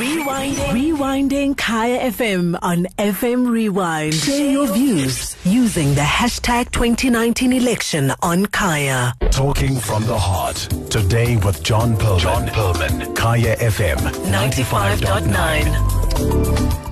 Rewinding. 0.00 0.72
Rewinding 0.72 1.52
Kaya 1.58 2.10
FM 2.10 2.58
on 2.62 2.86
FM 2.96 3.50
Rewind. 3.50 4.14
Share 4.14 4.50
your 4.50 4.66
views 4.72 5.36
using 5.44 5.94
the 5.94 6.00
hashtag 6.00 6.70
2019 6.70 7.52
election 7.52 8.10
on 8.22 8.46
Kaya. 8.46 9.12
Talking 9.30 9.76
from 9.76 10.06
the 10.06 10.18
heart. 10.18 10.56
Today 10.88 11.36
with 11.36 11.62
John 11.62 11.98
Perlman. 11.98 12.18
John 12.18 12.46
Perlman. 12.48 13.14
Kaya 13.14 13.56
FM 13.56 13.98
95.9. 14.32 16.89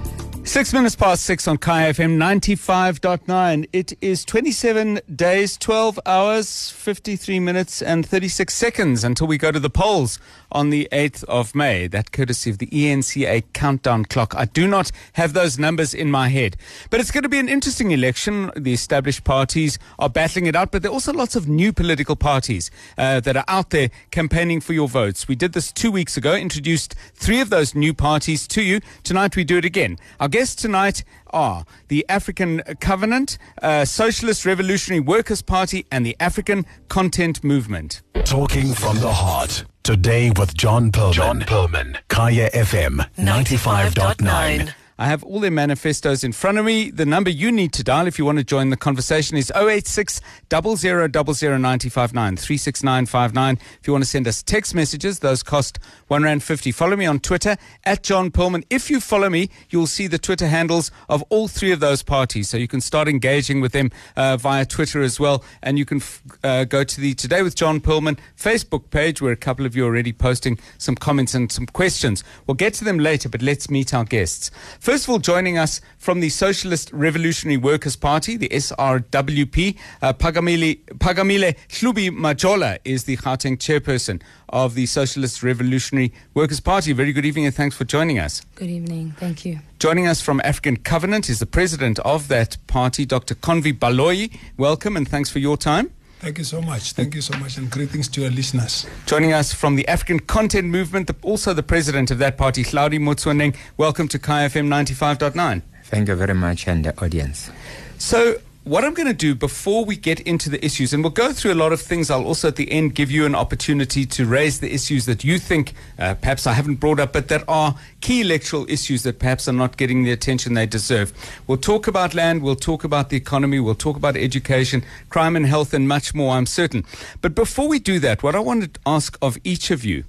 Six 0.48 0.72
minutes 0.72 0.96
past 0.96 1.24
six 1.24 1.46
on 1.46 1.58
Kaya 1.58 1.92
FM 1.92 2.16
95.9. 2.16 3.68
It 3.70 3.92
is 4.00 4.24
27 4.24 4.98
days, 5.14 5.58
12 5.58 6.00
hours, 6.06 6.70
53 6.70 7.38
minutes, 7.38 7.82
and 7.82 8.04
36 8.06 8.54
seconds 8.54 9.04
until 9.04 9.26
we 9.26 9.36
go 9.36 9.52
to 9.52 9.60
the 9.60 9.68
polls 9.68 10.18
on 10.50 10.70
the 10.70 10.88
8th 10.90 11.22
of 11.24 11.54
May. 11.54 11.86
That 11.86 12.12
courtesy 12.12 12.48
of 12.48 12.56
the 12.56 12.66
eNCA 12.68 13.44
countdown 13.52 14.06
clock. 14.06 14.34
I 14.34 14.46
do 14.46 14.66
not 14.66 14.90
have 15.12 15.34
those 15.34 15.58
numbers 15.58 15.92
in 15.92 16.10
my 16.10 16.30
head. 16.30 16.56
But 16.88 17.00
it's 17.00 17.10
going 17.10 17.24
to 17.24 17.28
be 17.28 17.38
an 17.38 17.50
interesting 17.50 17.90
election. 17.90 18.50
The 18.56 18.72
established 18.72 19.24
parties 19.24 19.78
are 19.98 20.08
battling 20.08 20.46
it 20.46 20.56
out, 20.56 20.72
but 20.72 20.80
there 20.80 20.90
are 20.90 20.94
also 20.94 21.12
lots 21.12 21.36
of 21.36 21.46
new 21.46 21.74
political 21.74 22.16
parties 22.16 22.70
uh, 22.96 23.20
that 23.20 23.36
are 23.36 23.44
out 23.48 23.68
there 23.68 23.90
campaigning 24.12 24.62
for 24.62 24.72
your 24.72 24.88
votes. 24.88 25.28
We 25.28 25.36
did 25.36 25.52
this 25.52 25.70
two 25.70 25.90
weeks 25.90 26.16
ago, 26.16 26.34
introduced 26.34 26.94
three 27.12 27.42
of 27.42 27.50
those 27.50 27.74
new 27.74 27.92
parties 27.92 28.48
to 28.48 28.62
you. 28.62 28.80
Tonight 29.04 29.36
we 29.36 29.44
do 29.44 29.58
it 29.58 29.66
again. 29.66 29.98
Our 30.18 30.37
guests 30.38 30.62
tonight 30.62 31.02
are 31.30 31.64
the 31.88 32.06
African 32.08 32.62
Covenant, 32.78 33.38
uh, 33.60 33.84
Socialist 33.84 34.46
Revolutionary 34.46 35.00
Workers' 35.00 35.42
Party, 35.42 35.84
and 35.90 36.06
the 36.06 36.14
African 36.20 36.64
Content 36.86 37.42
Movement. 37.42 38.02
Talking 38.24 38.72
from 38.72 39.00
the 39.00 39.12
heart. 39.12 39.64
Today 39.82 40.30
with 40.30 40.56
John 40.56 40.92
Perlman. 40.92 41.12
John 41.12 41.40
Perlman. 41.40 41.96
Kaya 42.06 42.50
FM 42.50 43.04
95.9. 43.16 44.72
I 45.00 45.06
have 45.06 45.22
all 45.22 45.38
their 45.38 45.52
manifestos 45.52 46.24
in 46.24 46.32
front 46.32 46.58
of 46.58 46.64
me. 46.64 46.90
The 46.90 47.06
number 47.06 47.30
you 47.30 47.52
need 47.52 47.72
to 47.74 47.84
dial 47.84 48.08
if 48.08 48.18
you 48.18 48.24
want 48.24 48.38
to 48.38 48.44
join 48.44 48.70
the 48.70 48.76
conversation 48.76 49.36
is 49.36 49.52
086 49.54 50.20
959 50.50 52.36
36959. 52.36 53.58
If 53.80 53.86
you 53.86 53.92
want 53.92 54.02
to 54.02 54.10
send 54.10 54.26
us 54.26 54.42
text 54.42 54.74
messages, 54.74 55.20
those 55.20 55.44
cost 55.44 55.78
one 56.08 56.24
rand 56.24 56.42
fifty. 56.42 56.72
Follow 56.72 56.96
me 56.96 57.06
on 57.06 57.20
Twitter 57.20 57.56
at 57.84 58.02
John 58.02 58.32
Perlman. 58.32 58.64
If 58.70 58.90
you 58.90 58.98
follow 58.98 59.30
me, 59.30 59.50
you'll 59.70 59.86
see 59.86 60.08
the 60.08 60.18
Twitter 60.18 60.48
handles 60.48 60.90
of 61.08 61.22
all 61.28 61.46
three 61.46 61.70
of 61.70 61.78
those 61.78 62.02
parties, 62.02 62.48
so 62.48 62.56
you 62.56 62.66
can 62.66 62.80
start 62.80 63.06
engaging 63.06 63.60
with 63.60 63.70
them 63.70 63.92
uh, 64.16 64.36
via 64.36 64.66
Twitter 64.66 65.00
as 65.00 65.20
well. 65.20 65.44
And 65.62 65.78
you 65.78 65.84
can 65.84 65.98
f- 65.98 66.22
uh, 66.42 66.64
go 66.64 66.82
to 66.82 67.00
the 67.00 67.14
Today 67.14 67.42
with 67.42 67.54
John 67.54 67.80
Perlman 67.80 68.18
Facebook 68.36 68.90
page, 68.90 69.22
where 69.22 69.32
a 69.32 69.36
couple 69.36 69.64
of 69.64 69.76
you 69.76 69.84
are 69.84 69.88
already 69.88 70.12
posting 70.12 70.58
some 70.76 70.96
comments 70.96 71.34
and 71.34 71.52
some 71.52 71.66
questions. 71.66 72.24
We'll 72.48 72.56
get 72.56 72.74
to 72.74 72.84
them 72.84 72.98
later, 72.98 73.28
but 73.28 73.42
let's 73.42 73.70
meet 73.70 73.94
our 73.94 74.04
guests. 74.04 74.50
First 74.88 75.04
of 75.04 75.10
all, 75.10 75.18
joining 75.18 75.58
us 75.58 75.82
from 75.98 76.20
the 76.20 76.30
Socialist 76.30 76.90
Revolutionary 76.94 77.58
Workers' 77.58 77.94
Party, 77.94 78.38
the 78.38 78.48
SRWP, 78.48 79.76
uh, 80.00 80.14
Phakamile, 80.14 80.82
Phakamile 80.94 81.58
Hlubi 81.68 82.08
Majola 82.08 82.78
is 82.86 83.04
the 83.04 83.18
Gauteng 83.18 83.58
chairperson 83.58 84.22
of 84.48 84.74
the 84.74 84.86
Socialist 84.86 85.42
Revolutionary 85.42 86.14
Workers' 86.32 86.60
Party. 86.60 86.94
Very 86.94 87.12
good 87.12 87.26
evening 87.26 87.44
and 87.44 87.54
thanks 87.54 87.76
for 87.76 87.84
joining 87.84 88.18
us. 88.18 88.40
Good 88.54 88.70
evening. 88.70 89.14
Thank 89.18 89.44
you. 89.44 89.58
Joining 89.78 90.06
us 90.06 90.22
from 90.22 90.40
African 90.42 90.78
Covenant 90.78 91.28
is 91.28 91.38
the 91.38 91.44
president 91.44 91.98
of 91.98 92.28
that 92.28 92.56
party, 92.66 93.04
Dr. 93.04 93.34
Convi 93.34 93.78
Baloyi. 93.78 94.34
Welcome 94.56 94.96
and 94.96 95.06
thanks 95.06 95.28
for 95.28 95.38
your 95.38 95.58
time. 95.58 95.90
Thank 96.20 96.38
you 96.38 96.44
so 96.44 96.60
much. 96.60 96.92
Thank 96.92 97.14
you 97.14 97.20
so 97.20 97.38
much, 97.38 97.58
and 97.58 97.70
greetings 97.70 98.08
to 98.08 98.20
your 98.22 98.30
listeners. 98.30 98.86
Joining 99.06 99.32
us 99.32 99.52
from 99.52 99.76
the 99.76 99.86
African 99.86 100.18
Content 100.18 100.66
Movement, 100.66 101.06
the, 101.06 101.14
also 101.22 101.54
the 101.54 101.62
president 101.62 102.10
of 102.10 102.18
that 102.18 102.36
party, 102.36 102.64
Hlaudi 102.64 102.98
Motsoeneng. 102.98 103.54
Welcome 103.76 104.08
to 104.08 104.18
Kaya 104.18 104.48
FM 104.48 104.66
95.9. 104.66 105.62
Thank 105.84 106.08
you 106.08 106.16
very 106.16 106.34
much, 106.34 106.66
and 106.66 106.84
the 106.84 107.00
audience. 107.00 107.50
So, 107.98 108.40
what 108.68 108.84
I'm 108.84 108.92
going 108.92 109.08
to 109.08 109.14
do 109.14 109.34
before 109.34 109.86
we 109.86 109.96
get 109.96 110.20
into 110.20 110.50
the 110.50 110.62
issues, 110.62 110.92
and 110.92 111.02
we'll 111.02 111.10
go 111.10 111.32
through 111.32 111.54
a 111.54 111.54
lot 111.54 111.72
of 111.72 111.80
things, 111.80 112.10
I'll 112.10 112.26
also 112.26 112.48
at 112.48 112.56
the 112.56 112.70
end 112.70 112.94
give 112.94 113.10
you 113.10 113.24
an 113.24 113.34
opportunity 113.34 114.04
to 114.04 114.26
raise 114.26 114.60
the 114.60 114.72
issues 114.72 115.06
that 115.06 115.24
you 115.24 115.38
think 115.38 115.72
uh, 115.98 116.14
perhaps 116.14 116.46
I 116.46 116.52
haven't 116.52 116.74
brought 116.74 117.00
up, 117.00 117.14
but 117.14 117.28
that 117.28 117.44
are 117.48 117.74
key 118.02 118.20
electoral 118.20 118.70
issues 118.70 119.04
that 119.04 119.18
perhaps 119.18 119.48
are 119.48 119.54
not 119.54 119.78
getting 119.78 120.04
the 120.04 120.12
attention 120.12 120.52
they 120.52 120.66
deserve. 120.66 121.14
We'll 121.46 121.56
talk 121.56 121.86
about 121.86 122.14
land, 122.14 122.42
we'll 122.42 122.56
talk 122.56 122.84
about 122.84 123.08
the 123.08 123.16
economy, 123.16 123.58
we'll 123.58 123.74
talk 123.74 123.96
about 123.96 124.18
education, 124.18 124.84
crime 125.08 125.34
and 125.34 125.46
health, 125.46 125.72
and 125.72 125.88
much 125.88 126.14
more, 126.14 126.34
I'm 126.34 126.44
certain. 126.46 126.84
But 127.22 127.34
before 127.34 127.68
we 127.68 127.78
do 127.78 127.98
that, 128.00 128.22
what 128.22 128.34
I 128.34 128.40
want 128.40 128.74
to 128.74 128.80
ask 128.84 129.16
of 129.22 129.38
each 129.44 129.70
of 129.70 129.82
you 129.82 130.04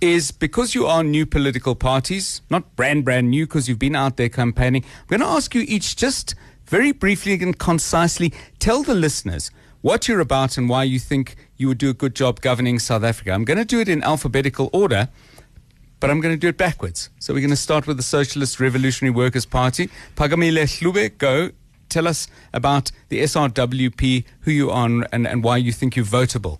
is 0.00 0.32
because 0.32 0.74
you 0.74 0.86
are 0.86 1.04
new 1.04 1.24
political 1.24 1.76
parties, 1.76 2.42
not 2.50 2.74
brand, 2.74 3.04
brand 3.04 3.30
new, 3.30 3.46
because 3.46 3.68
you've 3.68 3.78
been 3.78 3.94
out 3.94 4.16
there 4.16 4.28
campaigning, 4.28 4.82
I'm 4.82 5.06
going 5.06 5.20
to 5.20 5.26
ask 5.26 5.54
you 5.54 5.62
each 5.68 5.94
just 5.94 6.34
very 6.72 6.90
briefly 6.90 7.34
and 7.34 7.58
concisely 7.58 8.32
tell 8.58 8.82
the 8.82 8.94
listeners 8.94 9.50
what 9.82 10.08
you're 10.08 10.20
about 10.20 10.56
and 10.56 10.70
why 10.70 10.82
you 10.82 10.98
think 10.98 11.36
you 11.58 11.68
would 11.68 11.76
do 11.76 11.90
a 11.90 11.92
good 11.92 12.14
job 12.14 12.40
governing 12.40 12.78
South 12.78 13.04
Africa. 13.04 13.30
I'm 13.30 13.44
going 13.44 13.58
to 13.58 13.64
do 13.66 13.78
it 13.80 13.90
in 13.90 14.02
alphabetical 14.02 14.70
order, 14.72 15.10
but 16.00 16.08
I'm 16.08 16.22
going 16.22 16.34
to 16.34 16.40
do 16.40 16.48
it 16.48 16.56
backwards. 16.56 17.10
So 17.18 17.34
we're 17.34 17.40
going 17.40 17.50
to 17.50 17.56
start 17.56 17.86
with 17.86 17.98
the 17.98 18.02
Socialist 18.02 18.58
Revolutionary 18.58 19.14
Workers' 19.14 19.44
Party. 19.44 19.90
Phakamile 20.16 20.62
Hlubi, 20.62 21.18
go. 21.18 21.50
Tell 21.90 22.08
us 22.08 22.26
about 22.54 22.90
the 23.10 23.20
SRWP, 23.20 24.24
who 24.40 24.50
you 24.50 24.70
are, 24.70 24.86
and, 24.86 25.26
and 25.26 25.44
why 25.44 25.58
you 25.58 25.72
think 25.72 25.94
you're 25.94 26.06
votable. 26.06 26.58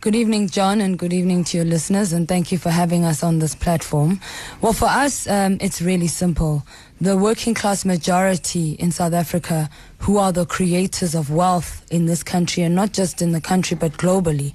Good 0.00 0.14
evening, 0.14 0.48
John, 0.48 0.80
and 0.80 0.96
good 0.96 1.12
evening 1.12 1.42
to 1.42 1.56
your 1.56 1.66
listeners, 1.66 2.12
and 2.12 2.28
thank 2.28 2.52
you 2.52 2.58
for 2.58 2.70
having 2.70 3.04
us 3.04 3.24
on 3.24 3.40
this 3.40 3.56
platform. 3.56 4.20
Well, 4.60 4.72
for 4.72 4.84
us, 4.84 5.26
um, 5.26 5.58
it's 5.60 5.82
really 5.82 6.06
simple. 6.06 6.64
The 7.00 7.16
working 7.16 7.52
class 7.52 7.84
majority 7.84 8.74
in 8.74 8.92
South 8.92 9.12
Africa, 9.12 9.68
who 9.98 10.18
are 10.18 10.30
the 10.30 10.46
creators 10.46 11.16
of 11.16 11.32
wealth 11.32 11.84
in 11.90 12.06
this 12.06 12.22
country, 12.22 12.62
and 12.62 12.76
not 12.76 12.92
just 12.92 13.20
in 13.20 13.32
the 13.32 13.40
country 13.40 13.76
but 13.76 13.94
globally, 13.94 14.54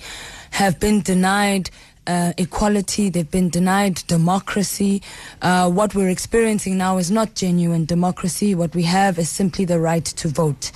have 0.52 0.80
been 0.80 1.02
denied 1.02 1.70
uh, 2.08 2.32
equality, 2.38 3.10
they've 3.10 3.30
been 3.30 3.50
denied 3.50 3.96
democracy. 4.08 5.02
Uh, 5.42 5.70
what 5.70 5.94
we're 5.94 6.10
experiencing 6.10 6.78
now 6.78 6.98
is 6.98 7.12
not 7.12 7.36
genuine 7.36 7.84
democracy. 7.84 8.56
What 8.56 8.74
we 8.76 8.84
have 8.84 9.20
is 9.20 9.30
simply 9.30 9.66
the 9.66 9.80
right 9.80 10.06
to 10.06 10.30
vote. 10.30 10.72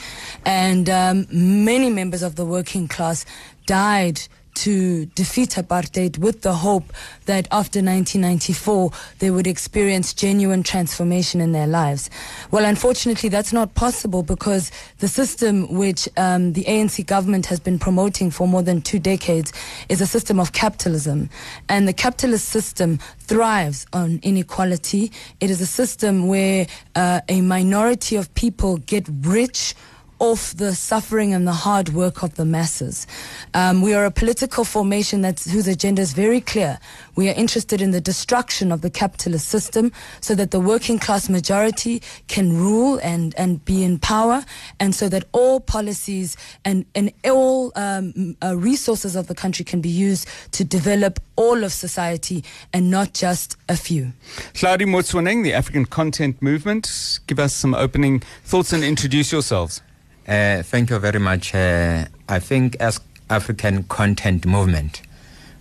And 0.46 0.90
um, 0.90 1.26
many 1.32 1.90
members 1.90 2.22
of 2.22 2.36
the 2.36 2.46
working 2.46 2.88
class 2.88 3.26
died 3.66 4.22
to 4.58 5.06
defeat 5.08 5.52
apartheid 5.52 6.18
with 6.18 6.42
the 6.42 6.54
hope 6.54 6.92
that 7.26 7.48
after 7.52 7.80
1994 7.80 8.92
they 9.20 9.30
would 9.30 9.48
experience 9.48 10.14
genuine 10.14 10.64
transformation 10.64 11.42
in 11.42 11.52
their 11.52 11.68
lives. 11.68 12.10
Well, 12.52 12.66
unfortunately, 12.66 13.30
that's 13.30 13.54
not 13.54 13.76
possible 13.76 14.24
because 14.24 14.72
the 15.00 15.08
system 15.08 15.72
which 15.74 16.10
um, 16.18 16.54
the 16.54 16.64
ANC 16.64 17.06
government 17.06 17.46
has 17.46 17.60
been 17.60 17.78
promoting 17.78 18.32
for 18.32 18.48
more 18.48 18.64
than 18.64 18.82
two 18.82 19.00
decades 19.00 19.54
is 19.90 20.02
a 20.02 20.08
system 20.08 20.40
of 20.40 20.54
capitalism. 20.54 21.30
And 21.70 21.88
the 21.88 21.94
capitalist 21.94 22.50
system 22.50 23.00
thrives 23.20 23.86
on 23.94 24.20
inequality. 24.24 25.12
It 25.40 25.50
is 25.50 25.62
a 25.62 25.66
system 25.66 26.28
where 26.28 26.68
uh, 26.96 27.22
a 27.30 27.42
minority 27.42 28.16
of 28.16 28.34
people 28.34 28.78
get 28.78 29.08
rich 29.22 29.76
off 30.20 30.56
the 30.58 30.74
suffering 30.74 31.34
and 31.34 31.48
the 31.48 31.52
hard 31.54 31.90
work 31.90 32.24
of 32.24 32.36
the 32.36 32.46
masses. 32.46 33.06
Um, 33.54 33.82
we 33.82 33.94
are 33.94 34.06
a 34.06 34.12
political 34.12 34.64
formation 34.64 35.22
that's, 35.22 35.50
whose 35.50 35.68
agenda 35.68 36.02
is 36.02 36.14
very 36.14 36.42
clear. 36.42 36.80
We 37.16 37.30
are 37.30 37.34
interested 37.34 37.82
in 37.82 37.92
the 37.92 38.02
destruction 38.02 38.72
of 38.72 38.82
the 38.82 38.90
capitalist 38.90 39.48
system 39.48 39.92
so 40.22 40.36
that 40.36 40.52
the 40.52 40.60
working 40.60 41.00
class 41.00 41.30
majority 41.30 42.02
can 42.28 42.58
rule 42.58 43.00
and, 43.04 43.36
and 43.38 43.64
be 43.64 43.84
in 43.84 44.00
power, 44.00 44.44
and 44.80 44.96
so 44.96 45.10
that 45.10 45.26
all 45.32 45.60
policies 45.60 46.36
and, 46.66 46.86
and 46.96 47.12
all 47.24 47.72
um, 47.76 48.36
uh, 48.44 48.56
resources 48.58 49.16
of 49.16 49.28
the 49.28 49.36
country 49.36 49.64
can 49.66 49.82
be 49.82 49.90
used 49.90 50.28
to 50.52 50.64
develop 50.64 51.20
all 51.36 51.64
of 51.64 51.72
society 51.72 52.44
and 52.74 52.90
not 52.90 53.14
just 53.14 53.56
a 53.70 53.76
few. 53.76 54.14
Hlaudi 54.54 54.86
Motsoeneng, 54.86 55.44
the 55.44 55.54
African 55.54 55.86
Content 55.86 56.42
Movement, 56.42 57.20
give 57.28 57.40
us 57.40 57.54
some 57.54 57.74
opening 57.74 58.22
thoughts 58.44 58.74
and 58.74 58.84
introduce 58.84 59.32
yourselves. 59.32 59.82
Uh, 60.28 60.62
thank 60.62 60.90
you 60.90 61.00
very 61.00 61.20
much. 61.20 61.56
Uh, 61.56 62.04
I 62.28 62.40
think 62.40 62.76
as 62.82 63.00
African 63.30 63.84
Content 63.84 64.46
Movement, 64.46 65.02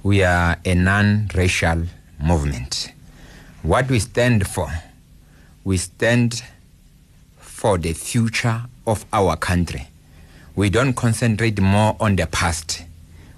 we 0.02 0.24
are 0.24 0.56
a 0.64 0.74
non-racial 0.74 1.84
movement. 2.20 2.92
What 3.62 3.88
we 3.88 4.00
stand 4.00 4.48
for, 4.48 4.68
we 5.62 5.76
stand 5.76 6.42
for 7.38 7.78
the 7.78 7.92
future 7.92 8.62
of 8.88 9.04
our 9.12 9.36
country. 9.36 9.86
We 10.56 10.68
don't 10.70 10.94
concentrate 10.94 11.60
more 11.60 11.96
on 12.00 12.16
the 12.16 12.26
past. 12.26 12.82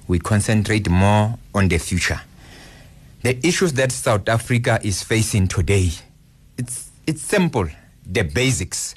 We 0.07 0.19
concentrate 0.21 0.89
more 0.89 1.39
on 1.55 1.69
the 1.69 1.77
future. 1.77 2.23
The 3.23 3.39
issues 3.47 3.75
that 3.75 3.93
South 3.93 4.31
Africa 4.31 4.81
is 4.83 5.03
facing 5.03 5.49
today, 5.49 5.91
it's, 6.57 6.89
it's 7.07 7.21
simple, 7.21 7.69
the 8.07 8.23
basics. 8.23 8.95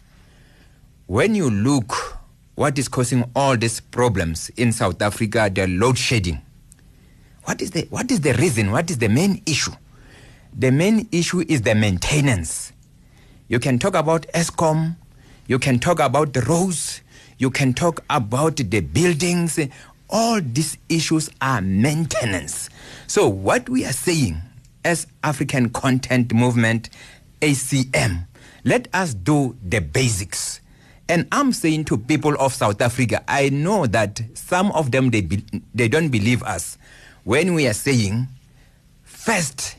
When 1.07 1.35
you 1.35 1.49
look 1.49 2.19
what 2.55 2.77
is 2.77 2.87
causing 2.87 3.29
all 3.35 3.57
these 3.57 3.79
problems 3.79 4.49
in 4.57 4.71
South 4.71 5.01
Africa, 5.01 5.51
the 5.53 5.67
load 5.67 5.97
shedding, 5.97 6.41
what 7.43 7.61
is 7.61 7.71
the, 7.71 7.87
what 7.89 8.11
is 8.11 8.21
the 8.21 8.33
reason? 8.33 8.71
What 8.71 8.89
is 8.89 8.97
the 8.97 9.09
main 9.09 9.41
issue? 9.45 9.71
The 10.57 10.71
main 10.71 11.07
issue 11.11 11.43
is 11.47 11.61
the 11.61 11.73
maintenance. 11.75 12.71
You 13.47 13.59
can 13.59 13.79
talk 13.79 13.95
about 13.95 14.27
Eskom, 14.33 14.95
you 15.47 15.59
can 15.59 15.79
talk 15.79 15.99
about 15.99 16.33
the 16.33 16.41
roads, 16.41 17.01
you 17.37 17.49
can 17.49 17.73
talk 17.73 18.03
about 18.09 18.57
the 18.57 18.79
buildings. 18.81 19.59
All 20.09 20.39
these 20.41 20.77
issues 20.87 21.29
are 21.41 21.61
maintenance. 21.61 22.69
So, 23.07 23.27
what 23.27 23.67
we 23.67 23.85
are 23.85 23.93
saying 23.93 24.41
as 24.85 25.07
African 25.23 25.69
Content 25.69 26.33
Movement, 26.33 26.89
ACM, 27.41 28.27
let 28.63 28.87
us 28.93 29.13
do 29.13 29.57
the 29.67 29.79
basics. 29.79 30.60
And 31.11 31.27
I'm 31.33 31.51
saying 31.51 31.85
to 31.85 31.97
people 31.97 32.35
of 32.39 32.53
South 32.53 32.79
Africa, 32.79 33.21
I 33.27 33.49
know 33.49 33.85
that 33.85 34.21
some 34.33 34.71
of 34.71 34.91
them 34.91 35.09
they 35.09 35.19
be, 35.19 35.43
they 35.75 35.89
don't 35.89 36.07
believe 36.07 36.41
us 36.41 36.77
when 37.25 37.53
we 37.53 37.67
are 37.67 37.73
saying 37.73 38.29
first 39.03 39.75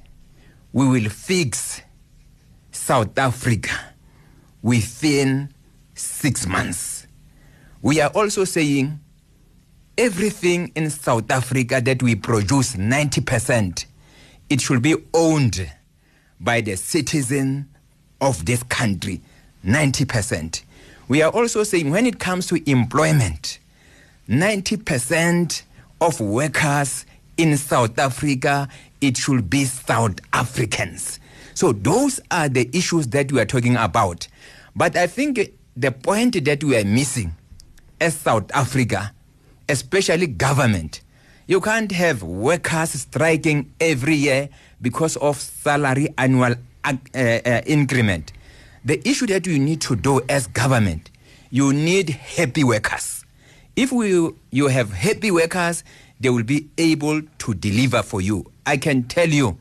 we 0.74 0.86
will 0.86 1.08
fix 1.08 1.80
South 2.70 3.18
Africa 3.18 3.72
within 4.60 5.54
6 5.94 6.46
months. 6.48 7.06
We 7.80 8.02
are 8.02 8.10
also 8.10 8.44
saying 8.44 9.00
everything 9.96 10.70
in 10.74 10.90
South 10.90 11.30
Africa 11.30 11.80
that 11.80 12.02
we 12.02 12.14
produce 12.14 12.76
90% 12.76 13.86
it 14.50 14.60
should 14.60 14.82
be 14.82 14.96
owned 15.14 15.72
by 16.38 16.60
the 16.60 16.76
citizen 16.76 17.70
of 18.20 18.44
this 18.44 18.62
country 18.64 19.22
90%. 19.64 20.64
We 21.08 21.22
are 21.22 21.30
also 21.30 21.64
saying 21.64 21.90
when 21.90 22.06
it 22.06 22.18
comes 22.18 22.46
to 22.48 22.70
employment, 22.70 23.58
90% 24.28 25.62
of 26.00 26.20
workers 26.20 27.06
in 27.36 27.56
South 27.56 27.98
Africa, 27.98 28.68
it 29.00 29.16
should 29.16 29.50
be 29.50 29.64
South 29.64 30.16
Africans. 30.32 31.18
So 31.54 31.72
those 31.72 32.20
are 32.30 32.48
the 32.48 32.68
issues 32.72 33.08
that 33.08 33.30
we 33.32 33.40
are 33.40 33.44
talking 33.44 33.76
about. 33.76 34.26
But 34.74 34.96
I 34.96 35.06
think 35.06 35.52
the 35.76 35.92
point 35.92 36.44
that 36.44 36.64
we 36.64 36.76
are 36.76 36.84
missing 36.84 37.34
as 38.00 38.16
South 38.16 38.50
Africa, 38.54 39.12
especially 39.68 40.26
government, 40.28 41.02
you 41.46 41.60
can't 41.60 41.92
have 41.92 42.22
workers 42.22 42.90
striking 42.92 43.72
every 43.80 44.14
year 44.14 44.48
because 44.80 45.16
of 45.16 45.38
salary 45.38 46.08
annual 46.16 46.54
uh, 46.84 46.94
uh, 47.14 47.60
increment. 47.66 48.32
The 48.84 49.00
issue 49.08 49.26
that 49.28 49.46
you 49.46 49.58
need 49.60 49.80
to 49.82 49.94
do 49.94 50.20
as 50.28 50.48
government, 50.48 51.10
you 51.50 51.72
need 51.72 52.10
happy 52.10 52.64
workers. 52.64 53.24
If 53.76 53.92
we, 53.92 54.30
you 54.50 54.66
have 54.66 54.92
happy 54.92 55.30
workers, 55.30 55.84
they 56.18 56.30
will 56.30 56.42
be 56.42 56.68
able 56.76 57.22
to 57.22 57.54
deliver 57.54 58.02
for 58.02 58.20
you. 58.20 58.50
I 58.66 58.76
can 58.76 59.04
tell 59.04 59.28
you, 59.28 59.56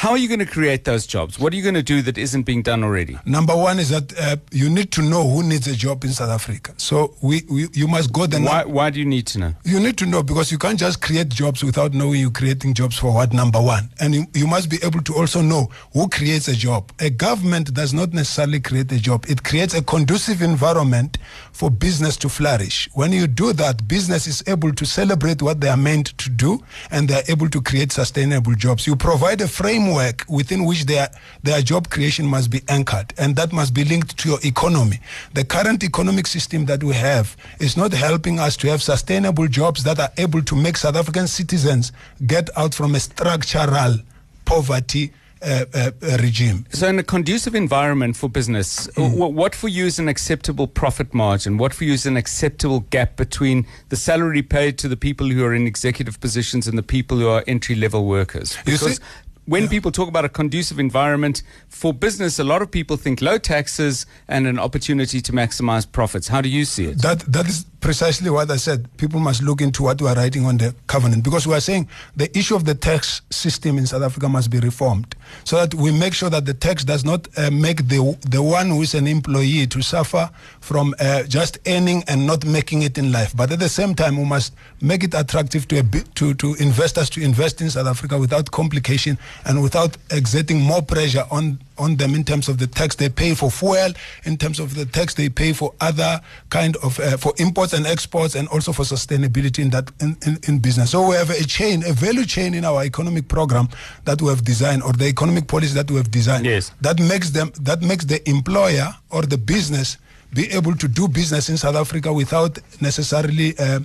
How 0.00 0.12
are 0.12 0.16
you 0.16 0.28
going 0.28 0.40
to 0.40 0.46
create 0.46 0.86
those 0.86 1.06
jobs? 1.06 1.38
What 1.38 1.52
are 1.52 1.56
you 1.56 1.62
going 1.62 1.74
to 1.74 1.82
do 1.82 2.00
that 2.00 2.16
isn't 2.16 2.44
being 2.44 2.62
done 2.62 2.82
already? 2.82 3.18
Number 3.26 3.54
one 3.54 3.78
is 3.78 3.90
that 3.90 4.18
uh, 4.18 4.36
you 4.50 4.70
need 4.70 4.92
to 4.92 5.02
know 5.02 5.28
who 5.28 5.42
needs 5.42 5.66
a 5.66 5.74
job 5.76 6.04
in 6.04 6.12
South 6.14 6.30
Africa. 6.30 6.72
So 6.78 7.14
we, 7.20 7.42
we 7.50 7.68
you 7.74 7.86
must 7.86 8.10
go 8.10 8.24
the 8.26 8.40
Why, 8.40 8.64
why 8.64 8.88
do 8.88 8.98
you 8.98 9.04
need 9.04 9.26
to 9.26 9.38
know? 9.38 9.54
You 9.62 9.78
need 9.78 9.98
to 9.98 10.06
know 10.06 10.22
because 10.22 10.50
you 10.50 10.56
can't 10.56 10.78
just 10.78 11.02
create 11.02 11.28
jobs 11.28 11.62
without 11.62 11.92
knowing 11.92 12.18
you're 12.18 12.30
creating 12.30 12.72
jobs 12.72 12.96
for 12.98 13.12
what 13.12 13.34
number 13.34 13.60
one. 13.60 13.90
And 14.00 14.14
you, 14.14 14.24
you 14.32 14.46
must 14.46 14.70
be 14.70 14.78
able 14.82 15.02
to 15.02 15.14
also 15.16 15.42
know 15.42 15.68
who 15.92 16.08
creates 16.08 16.48
a 16.48 16.54
job. 16.54 16.90
A 16.98 17.10
government 17.10 17.74
does 17.74 17.92
not 17.92 18.14
necessarily 18.14 18.60
create 18.60 18.90
a 18.92 18.98
job, 18.98 19.26
it 19.28 19.44
creates 19.44 19.74
a 19.74 19.82
conducive 19.82 20.40
environment 20.40 21.18
for 21.52 21.70
business 21.70 22.16
to 22.16 22.30
flourish. 22.30 22.88
When 22.94 23.12
you 23.12 23.26
do 23.26 23.52
that, 23.52 23.86
business 23.86 24.26
is 24.26 24.42
able 24.46 24.72
to 24.72 24.86
celebrate 24.86 25.42
what 25.42 25.60
they 25.60 25.68
are 25.68 25.76
meant 25.76 26.16
to 26.16 26.30
do 26.30 26.64
and 26.90 27.06
they 27.06 27.16
are 27.16 27.24
able 27.28 27.50
to 27.50 27.60
create 27.60 27.92
sustainable 27.92 28.54
jobs. 28.54 28.86
You 28.86 28.96
provide 28.96 29.42
a 29.42 29.46
framework 29.48 29.89
within 30.28 30.64
which 30.64 30.84
their, 30.86 31.08
their 31.42 31.62
job 31.62 31.90
creation 31.90 32.26
must 32.26 32.50
be 32.50 32.60
anchored 32.68 33.12
and 33.18 33.36
that 33.36 33.52
must 33.52 33.72
be 33.74 33.84
linked 33.84 34.16
to 34.18 34.28
your 34.28 34.38
economy. 34.44 35.00
The 35.34 35.44
current 35.44 35.82
economic 35.84 36.26
system 36.26 36.66
that 36.66 36.82
we 36.84 36.94
have 36.94 37.36
is 37.60 37.76
not 37.76 37.92
helping 37.92 38.38
us 38.38 38.56
to 38.58 38.68
have 38.70 38.82
sustainable 38.82 39.48
jobs 39.48 39.82
that 39.84 39.98
are 39.98 40.10
able 40.18 40.42
to 40.42 40.56
make 40.56 40.76
South 40.76 40.96
African 40.96 41.26
citizens 41.26 41.92
get 42.26 42.48
out 42.56 42.74
from 42.74 42.94
a 42.94 43.00
structural 43.00 43.96
poverty 44.44 45.12
uh, 45.42 45.64
uh, 45.72 45.90
uh, 46.02 46.16
regime. 46.20 46.66
So, 46.70 46.86
in 46.86 46.98
a 46.98 47.02
conducive 47.02 47.54
environment 47.54 48.14
for 48.14 48.28
business, 48.28 48.90
Hmm. 48.94 49.04
wh- 49.06 49.32
what 49.32 49.54
for 49.54 49.68
you 49.68 49.86
is 49.86 49.98
an 49.98 50.06
acceptable 50.06 50.66
profit 50.66 51.14
margin? 51.14 51.56
What 51.56 51.72
for 51.72 51.84
you 51.84 51.94
is 51.94 52.04
an 52.04 52.18
acceptable 52.18 52.80
gap 52.90 53.16
between 53.16 53.66
the 53.88 53.96
salary 53.96 54.42
paid 54.42 54.76
to 54.78 54.88
the 54.88 54.98
people 54.98 55.30
who 55.30 55.42
are 55.42 55.54
in 55.54 55.66
executive 55.66 56.20
positions 56.20 56.68
and 56.68 56.76
the 56.76 56.82
people 56.82 57.16
who 57.16 57.28
are 57.28 57.42
entry 57.46 57.74
level 57.74 58.04
workers? 58.04 58.54
Because 58.66 58.96
see- 58.96 59.02
when 59.50 59.66
people 59.66 59.90
talk 59.90 60.08
about 60.08 60.24
a 60.24 60.28
conducive 60.28 60.78
environment 60.78 61.42
for 61.68 61.92
business, 61.92 62.38
a 62.38 62.44
lot 62.44 62.62
of 62.62 62.70
people 62.70 62.96
think 62.96 63.20
low 63.20 63.36
taxes 63.36 64.06
and 64.28 64.46
an 64.46 64.60
opportunity 64.60 65.20
to 65.20 65.32
maximize 65.32 65.90
profits. 65.90 66.28
How 66.28 66.40
do 66.40 66.48
you 66.48 66.64
see 66.64 66.84
it? 66.84 67.02
That 67.02 67.18
that 67.32 67.48
is 67.48 67.64
precisely 67.80 68.30
what 68.30 68.50
I 68.50 68.56
said. 68.56 68.88
People 68.96 69.20
must 69.20 69.42
look 69.42 69.60
into 69.60 69.82
what 69.82 70.00
we 70.00 70.08
are 70.08 70.14
writing 70.14 70.44
on 70.44 70.58
the 70.58 70.74
covenant 70.86 71.24
because 71.24 71.46
we 71.46 71.54
are 71.54 71.60
saying 71.60 71.88
the 72.16 72.36
issue 72.36 72.54
of 72.54 72.64
the 72.64 72.74
tax 72.74 73.22
system 73.30 73.78
in 73.78 73.86
South 73.86 74.02
Africa 74.02 74.28
must 74.28 74.50
be 74.50 74.60
reformed 74.60 75.14
so 75.44 75.56
that 75.56 75.74
we 75.74 75.90
make 75.90 76.14
sure 76.14 76.30
that 76.30 76.46
the 76.46 76.54
tax 76.54 76.84
does 76.84 77.04
not 77.04 77.26
uh, 77.36 77.50
make 77.50 77.88
the 77.88 78.16
the 78.28 78.42
one 78.42 78.68
who 78.68 78.82
is 78.82 78.94
an 78.94 79.06
employee 79.06 79.66
to 79.66 79.82
suffer 79.82 80.30
from 80.60 80.94
uh, 81.00 81.22
just 81.24 81.58
earning 81.66 82.04
and 82.08 82.26
not 82.26 82.44
making 82.44 82.82
it 82.82 82.98
in 82.98 83.12
life. 83.12 83.36
But 83.36 83.52
at 83.52 83.58
the 83.58 83.68
same 83.68 83.94
time, 83.94 84.16
we 84.16 84.24
must 84.24 84.54
make 84.80 85.04
it 85.04 85.14
attractive 85.14 85.66
to 85.68 85.82
bit, 85.82 86.14
to 86.16 86.34
to 86.34 86.54
investors 86.54 87.10
to 87.10 87.22
invest 87.22 87.60
in 87.60 87.70
South 87.70 87.86
Africa 87.86 88.18
without 88.18 88.50
complication 88.50 89.18
and 89.46 89.62
without 89.62 89.96
exerting 90.10 90.60
more 90.60 90.82
pressure 90.82 91.24
on 91.30 91.58
on 91.80 91.96
them 91.96 92.14
in 92.14 92.22
terms 92.22 92.48
of 92.48 92.58
the 92.58 92.66
tax 92.66 92.94
they 92.94 93.08
pay 93.08 93.34
for 93.34 93.50
fuel, 93.50 93.92
in 94.24 94.36
terms 94.36 94.60
of 94.60 94.74
the 94.74 94.84
tax 94.84 95.14
they 95.14 95.28
pay 95.28 95.52
for 95.52 95.74
other 95.80 96.20
kind 96.50 96.76
of 96.76 97.00
uh, 97.00 97.16
for 97.16 97.32
imports 97.38 97.72
and 97.72 97.86
exports, 97.86 98.34
and 98.34 98.46
also 98.48 98.72
for 98.72 98.82
sustainability 98.82 99.60
in 99.60 99.70
that 99.70 99.90
in, 100.00 100.16
in, 100.26 100.38
in, 100.46 100.58
business. 100.58 100.90
So 100.90 101.08
we 101.08 101.16
have 101.16 101.30
a 101.30 101.44
chain, 101.44 101.82
a 101.86 101.92
value 101.92 102.26
chain 102.26 102.54
in 102.54 102.64
our 102.64 102.84
economic 102.84 103.26
program 103.28 103.68
that 104.04 104.20
we 104.20 104.28
have 104.28 104.44
designed, 104.44 104.82
or 104.82 104.92
the 104.92 105.06
economic 105.06 105.48
policy 105.48 105.74
that 105.74 105.90
we 105.90 105.96
have 105.96 106.10
designed. 106.10 106.44
Yes. 106.44 106.72
That 106.82 107.00
makes 107.00 107.30
them 107.30 107.52
that 107.62 107.82
makes 107.82 108.04
the 108.04 108.28
employer 108.28 108.94
or 109.10 109.22
the 109.22 109.38
business 109.38 109.96
be 110.32 110.50
able 110.52 110.76
to 110.76 110.86
do 110.86 111.08
business 111.08 111.48
in 111.48 111.56
South 111.56 111.74
Africa 111.74 112.12
without 112.12 112.58
necessarily 112.80 113.58
uh, 113.58 113.80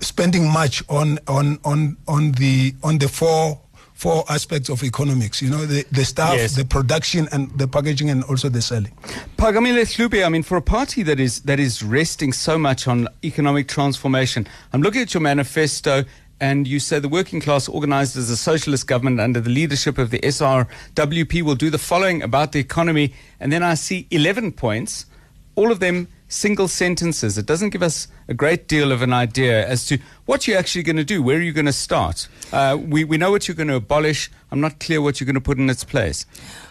spending 0.00 0.50
much 0.50 0.82
on 0.88 1.18
on 1.28 1.58
on 1.64 1.96
on 2.08 2.32
the 2.32 2.74
on 2.82 2.98
the 2.98 3.08
four 3.08 3.60
four 4.00 4.24
aspects 4.30 4.70
of 4.70 4.82
economics. 4.82 5.42
You 5.42 5.50
know, 5.50 5.66
the, 5.66 5.84
the 5.92 6.04
staff, 6.04 6.34
Yes. 6.36 6.56
the 6.56 6.64
production, 6.64 7.28
and 7.32 7.50
the 7.58 7.68
packaging, 7.68 8.08
and 8.10 8.24
also 8.24 8.48
the 8.48 8.62
selling. 8.62 8.92
Phakamile 9.36 9.84
Hlubi, 9.94 10.24
I 10.24 10.28
mean, 10.30 10.42
for 10.42 10.56
a 10.56 10.62
party 10.62 11.02
that 11.02 11.20
is 11.20 11.40
that 11.42 11.60
is 11.60 11.82
resting 11.82 12.32
so 12.32 12.58
much 12.58 12.88
on 12.88 13.08
economic 13.22 13.68
transformation, 13.68 14.46
I'm 14.72 14.80
looking 14.82 15.02
at 15.02 15.12
your 15.12 15.20
manifesto, 15.20 16.04
and 16.40 16.66
you 16.66 16.80
say 16.80 16.98
the 16.98 17.08
working 17.10 17.40
class, 17.40 17.68
organized 17.68 18.16
as 18.16 18.30
a 18.30 18.36
socialist 18.36 18.86
government 18.86 19.20
under 19.20 19.40
the 19.40 19.50
leadership 19.50 19.98
of 19.98 20.08
the 20.10 20.18
SRWP, 20.20 21.42
will 21.42 21.54
do 21.54 21.68
the 21.68 21.78
following 21.78 22.22
about 22.22 22.52
the 22.52 22.58
economy, 22.58 23.12
and 23.38 23.52
then 23.52 23.62
I 23.62 23.74
see 23.74 24.06
11 24.10 24.52
points, 24.52 25.04
all 25.56 25.70
of 25.70 25.80
them 25.80 26.08
single 26.30 26.68
sentences. 26.68 27.36
It 27.36 27.44
doesn't 27.44 27.70
give 27.70 27.82
us 27.82 28.08
a 28.28 28.34
great 28.34 28.68
deal 28.68 28.92
of 28.92 29.02
an 29.02 29.12
idea 29.12 29.66
as 29.66 29.84
to 29.86 29.98
what 30.24 30.46
you're 30.46 30.58
actually 30.58 30.84
going 30.84 30.96
to 30.96 31.04
do. 31.04 31.22
Where 31.22 31.36
are 31.36 31.42
you 31.42 31.52
going 31.52 31.66
to 31.66 31.72
start? 31.72 32.28
Uh, 32.52 32.78
we 32.80 33.04
we 33.04 33.18
know 33.18 33.30
what 33.30 33.46
you're 33.46 33.56
going 33.56 33.68
to 33.68 33.74
abolish. 33.74 34.30
I'm 34.50 34.60
not 34.60 34.80
clear 34.80 35.02
what 35.02 35.20
you're 35.20 35.26
going 35.26 35.34
to 35.34 35.40
put 35.40 35.58
in 35.58 35.68
its 35.68 35.84
place. 35.84 36.24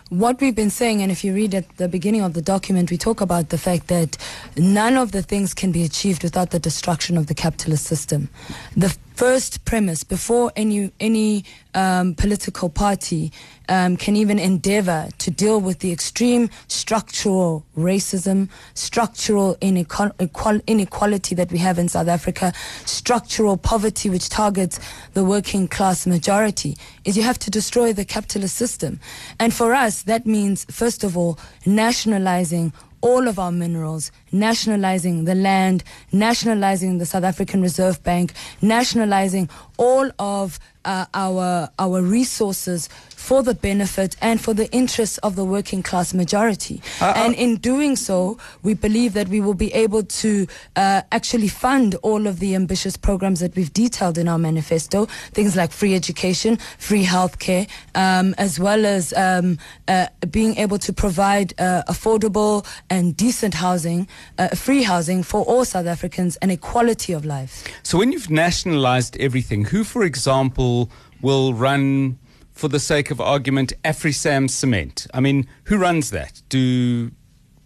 What 0.10 0.42
we've 0.42 0.56
been 0.56 0.72
saying, 0.72 1.04
and 1.04 1.12
if 1.12 1.24
you 1.24 1.36
read 1.36 1.54
at 1.54 1.78
the 1.78 1.88
beginning 1.88 2.22
of 2.22 2.34
the 2.34 2.42
document, 2.42 2.90
we 2.90 2.98
talk 2.98 3.22
about 3.22 3.50
the 3.50 3.60
fact 3.60 3.90
that 3.90 4.18
none 4.58 4.98
of 4.98 5.12
the 5.12 5.22
things 5.22 5.54
can 5.54 5.72
be 5.72 5.84
achieved 5.84 6.24
without 6.24 6.50
the 6.50 6.58
destruction 6.58 7.16
of 7.16 7.28
the 7.28 7.36
capitalist 7.36 7.86
system. 7.86 8.28
The 8.76 8.98
first 9.14 9.66
premise, 9.66 10.04
before 10.04 10.52
any 10.56 10.92
any 11.00 11.44
um, 11.76 12.16
political 12.16 12.70
party 12.70 13.32
um, 13.70 13.96
can 13.96 14.16
even 14.16 14.40
endeavor 14.40 15.08
to 15.20 15.32
deal 15.32 15.62
with 15.62 15.80
the 15.80 15.92
extreme 15.92 16.50
structural 16.68 17.64
racism, 17.78 18.50
structural 18.74 19.56
inequal- 19.62 20.62
inequality 20.68 21.36
that 21.36 21.52
we 21.52 21.60
have 21.60 21.80
in 21.80 21.88
South 21.88 22.08
Africa, 22.08 22.52
structural 22.86 23.56
poverty 23.56 24.10
which 24.10 24.28
targets 24.30 24.80
the 25.14 25.24
working 25.24 25.68
class 25.68 26.06
majority, 26.06 26.76
is 27.06 27.16
you 27.16 27.24
have 27.24 27.40
to 27.40 27.50
destroy 27.50 27.94
the 27.94 28.06
capitalist 28.06 28.56
system. 28.56 29.00
And 29.40 29.54
for 29.54 29.74
us, 29.74 30.04
that 30.04 30.26
means, 30.26 30.66
first 30.66 31.04
of 31.04 31.16
all, 31.16 31.40
nationalizing 31.66 32.74
all 33.02 33.28
of 33.28 33.40
our 33.40 33.52
minerals, 33.52 34.12
nationalizing 34.32 35.24
the 35.24 35.36
land, 35.36 35.84
nationalizing 36.12 36.98
the 36.98 37.06
South 37.06 37.24
African 37.24 37.62
Reserve 37.62 38.04
Bank, 38.04 38.34
nationalizing 38.62 39.50
all 39.78 40.12
of 40.20 40.60
uh, 40.90 41.06
our 41.14 41.70
our 41.78 42.02
resources 42.02 42.90
for 43.28 43.44
the 43.44 43.54
benefit 43.54 44.16
and 44.22 44.42
for 44.42 44.54
the 44.56 44.68
interests 44.72 45.18
of 45.20 45.36
the 45.36 45.46
working 45.46 45.84
class 45.84 46.14
majority. 46.14 46.82
Uh, 47.00 47.14
and 47.16 47.36
in 47.36 47.58
doing 47.58 47.96
so, 47.96 48.40
we 48.64 48.74
believe 48.74 49.14
that 49.14 49.28
we 49.28 49.40
will 49.40 49.60
be 49.68 49.72
able 49.74 50.04
to 50.04 50.48
uh, 50.76 51.02
actually 51.12 51.50
fund 51.50 51.96
all 52.02 52.26
of 52.26 52.40
the 52.40 52.56
ambitious 52.56 52.96
programs 52.98 53.40
that 53.42 53.56
we've 53.56 53.74
detailed 53.74 54.18
in 54.18 54.28
our 54.28 54.40
manifesto, 54.40 55.06
things 55.32 55.56
like 55.56 55.72
free 55.72 55.94
education, 55.94 56.58
free 56.80 57.06
healthcare, 57.06 57.68
um, 57.94 58.34
as 58.38 58.58
well 58.58 58.86
as 58.86 59.14
um, 59.14 59.60
uh, 59.88 60.08
being 60.32 60.56
able 60.58 60.80
to 60.80 60.92
provide 60.94 61.54
uh, 61.60 61.84
affordable 61.88 62.66
and 62.90 63.16
decent 63.16 63.54
housing, 63.54 64.08
uh, 64.40 64.48
free 64.56 64.82
housing 64.82 65.22
for 65.22 65.42
all 65.44 65.66
South 65.66 65.88
Africans, 65.88 66.38
and 66.38 66.52
equality 66.52 67.14
of 67.14 67.26
life. 67.26 67.54
So 67.84 68.00
when 68.00 68.12
you've 68.14 68.32
nationalized 68.32 69.18
everything, 69.18 69.66
who, 69.66 69.84
for 69.84 70.04
example, 70.04 70.79
will 71.22 71.54
run, 71.54 72.20
for 72.52 72.68
the 72.68 72.80
sake 72.80 73.12
of 73.12 73.20
argument, 73.20 73.74
AfriSam 73.84 74.50
Cement? 74.50 75.08
I 75.14 75.20
mean, 75.20 75.48
who 75.66 75.78
runs 75.78 76.12
that? 76.12 76.42
Do 76.50 77.12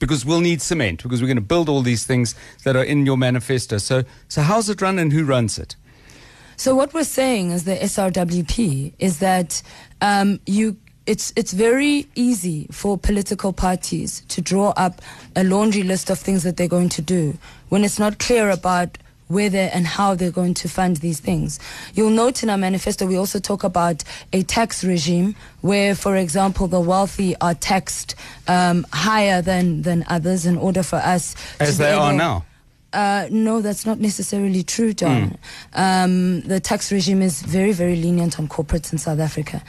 because 0.03 0.25
we'll 0.25 0.41
need 0.41 0.61
cement 0.61 1.01
because 1.01 1.21
we're 1.21 1.27
going 1.27 1.37
to 1.37 1.41
build 1.41 1.69
all 1.69 1.81
these 1.81 2.05
things 2.05 2.35
that 2.65 2.75
are 2.75 2.83
in 2.83 3.05
your 3.05 3.15
manifesto. 3.15 3.77
So, 3.77 4.03
so 4.27 4.41
how's 4.41 4.69
it 4.69 4.81
run 4.81 4.99
and 4.99 5.13
who 5.13 5.23
runs 5.23 5.57
it? 5.57 5.77
So 6.57 6.75
what 6.75 6.93
we're 6.93 7.05
saying 7.05 7.51
is 7.51 7.63
the 7.63 7.75
SRWP 7.75 8.93
is 8.99 9.19
that 9.19 9.61
um, 10.01 10.39
you. 10.45 10.77
It's 11.05 11.33
it's 11.35 11.51
very 11.51 12.07
easy 12.15 12.67
for 12.71 12.97
political 12.97 13.51
parties 13.51 14.23
to 14.29 14.41
draw 14.41 14.69
up 14.77 15.01
a 15.35 15.43
laundry 15.43 15.83
list 15.83 16.09
of 16.09 16.17
things 16.17 16.43
that 16.43 16.55
they're 16.55 16.69
going 16.69 16.87
to 16.89 17.01
do 17.01 17.37
when 17.67 17.83
it's 17.83 17.99
not 17.99 18.19
clear 18.19 18.49
about 18.49 18.97
where 19.33 19.49
they 19.49 19.69
and 19.69 19.85
how 19.85 20.15
they're 20.15 20.31
going 20.31 20.53
to 20.55 20.69
fund 20.69 20.97
these 20.97 21.19
things. 21.19 21.59
You'll 21.93 22.09
note 22.11 22.43
in 22.43 22.49
our 22.49 22.57
manifesto 22.57 23.05
we 23.05 23.17
also 23.17 23.39
talk 23.39 23.63
about 23.63 24.03
a 24.31 24.43
tax 24.43 24.83
regime 24.83 25.35
where, 25.61 25.95
for 25.95 26.15
example, 26.15 26.67
the 26.67 26.79
wealthy 26.79 27.35
are 27.41 27.53
taxed 27.53 28.15
um, 28.47 28.85
higher 28.93 29.41
than 29.41 29.81
than 29.81 30.05
others 30.07 30.45
in 30.45 30.57
order 30.57 30.83
for 30.83 30.97
us 30.97 31.35
As 31.59 31.77
they 31.77 31.91
are 31.91 32.13
now. 32.13 32.45
Uh, 32.93 33.27
no, 33.31 33.61
that's 33.61 33.85
not 33.85 33.99
necessarily 33.99 34.63
true, 34.63 34.93
John. 34.93 35.37
Um, 35.73 36.41
the 36.41 36.59
tax 36.59 36.91
regime 36.91 37.21
is 37.21 37.41
very, 37.41 37.71
very 37.71 37.95
lenient 37.95 38.39
on 38.39 38.47
corporates 38.47 38.91
in 38.91 38.99
South 38.99 39.19
Africa. 39.19 39.63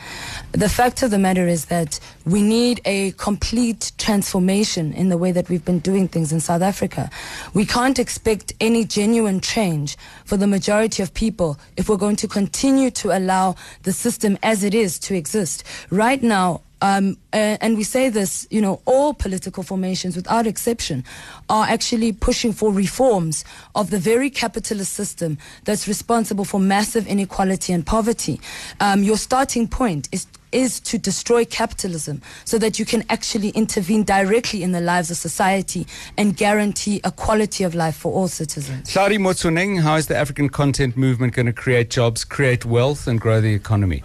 The 0.52 0.69
fact 0.69 1.02
of 1.02 1.11
the 1.11 1.19
matter 1.19 1.49
is 1.49 1.66
that 1.66 1.99
we 2.26 2.43
need 2.43 2.81
a 2.85 3.12
complete 3.12 3.93
transformation 3.99 4.93
in 4.93 5.09
the 5.09 5.16
way 5.16 5.33
that 5.33 5.49
we've 5.49 5.64
been 5.64 5.78
doing 5.78 6.07
things 6.07 6.33
in 6.33 6.40
South 6.40 6.62
Africa. 6.62 7.11
We 7.54 7.64
can't 7.64 7.99
expect 7.99 8.52
any 8.61 8.85
genuine 8.85 9.40
change 9.40 9.97
for 10.25 10.37
the 10.37 10.47
majority 10.47 11.02
of 11.02 11.14
people 11.14 11.59
if 11.76 11.88
we're 11.88 11.97
going 11.97 12.16
to 12.16 12.28
continue 12.28 12.90
to 12.90 13.16
allow 13.16 13.57
the 13.85 13.93
system 13.93 14.38
as 14.43 14.62
it 14.62 14.75
is 14.75 14.99
to 15.00 15.14
exist. 15.14 15.64
Right 15.90 16.23
now, 16.23 16.61
um, 16.85 17.17
uh, 17.33 17.57
and 17.62 17.79
we 17.79 17.83
say 17.83 18.11
this, 18.11 18.47
you 18.50 18.61
know, 18.61 18.83
all 18.85 19.14
political 19.14 19.62
formations, 19.62 20.17
without 20.17 20.47
exception, 20.47 21.03
are 21.49 21.64
actually 21.64 22.12
pushing 22.12 22.53
for 22.53 22.71
reforms 22.71 23.43
of 23.75 23.88
the 23.88 23.99
very 23.99 24.29
capitalist 24.29 24.93
system 24.93 25.38
that's 25.64 25.88
responsible 25.88 26.45
for 26.45 26.61
massive 26.61 27.07
inequality 27.07 27.73
and 27.73 27.87
poverty. 27.87 28.38
Um, 28.81 29.03
your 29.03 29.17
starting 29.17 29.67
point 29.67 30.11
is 30.12 30.26
is 30.53 30.79
to 30.79 30.97
destroy 30.99 31.45
capitalism 31.45 32.23
so 32.45 32.59
that 32.59 32.79
you 32.79 32.85
can 32.85 33.03
actually 33.11 33.49
intervene 33.49 34.05
directly 34.05 34.62
in 34.62 34.71
the 34.71 34.81
lives 34.81 35.11
of 35.11 35.17
society 35.17 35.85
and 36.17 36.37
guarantee 36.37 37.00
a 37.03 37.11
quality 37.11 37.64
of 37.64 37.75
life 37.75 37.97
for 37.97 38.12
all 38.12 38.29
citizens. 38.29 38.88
Hlaudi 38.95 39.19
Motsoeneng, 39.19 39.81
how 39.81 39.97
is 39.97 40.07
the 40.07 40.17
African 40.17 40.49
content 40.49 40.97
movement 40.97 41.33
going 41.33 41.47
to 41.47 41.53
create 41.53 41.91
jobs, 41.91 42.25
create 42.25 42.64
wealth, 42.64 43.09
and 43.09 43.21
grow 43.21 43.41
the 43.41 43.53
economy? 43.53 44.05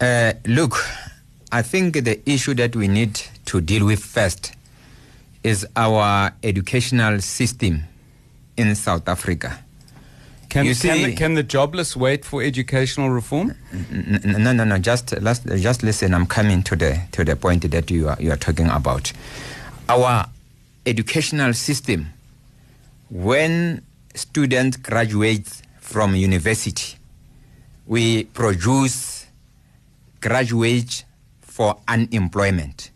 Uh, 0.00 0.32
look, 0.46 0.74
I 1.54 1.62
think 1.62 1.94
the 2.04 2.18
issue 2.28 2.52
that 2.54 2.74
we 2.74 2.88
need 2.88 3.14
to 3.44 3.60
deal 3.60 3.86
with 3.86 4.02
first 4.04 4.54
is 5.44 5.64
our 5.76 6.32
educational 6.42 7.20
system 7.20 7.84
in 8.56 8.74
South 8.74 9.08
Africa. 9.08 9.60
Can, 10.48 10.66
You 10.66 10.74
can, 10.74 11.02
the, 11.02 11.14
can 11.14 11.34
the 11.34 11.44
jobless 11.44 11.94
wait 11.96 12.24
for 12.24 12.42
educational 12.42 13.10
reform? 13.10 13.54
N- 13.72 14.20
n- 14.24 14.42
No, 14.42 14.52
no, 14.52 14.64
no. 14.64 14.78
Just, 14.78 15.14
just 15.56 15.84
listen. 15.84 16.12
I'm 16.12 16.26
coming 16.26 16.64
to 16.64 16.74
the 16.74 17.00
to 17.12 17.24
the 17.24 17.36
point 17.36 17.70
that 17.70 17.88
you 17.88 18.08
are 18.08 18.16
you 18.18 18.32
are 18.32 18.36
talking 18.36 18.68
about. 18.68 19.12
Our 19.88 20.26
educational 20.86 21.52
system, 21.54 22.12
when 23.10 23.82
students 24.16 24.76
graduate 24.76 25.62
from 25.80 26.16
university, 26.16 26.96
we 27.86 28.24
produce 28.24 29.26
graduates 30.20 31.03
for 31.54 31.76
unemployment 31.86 32.90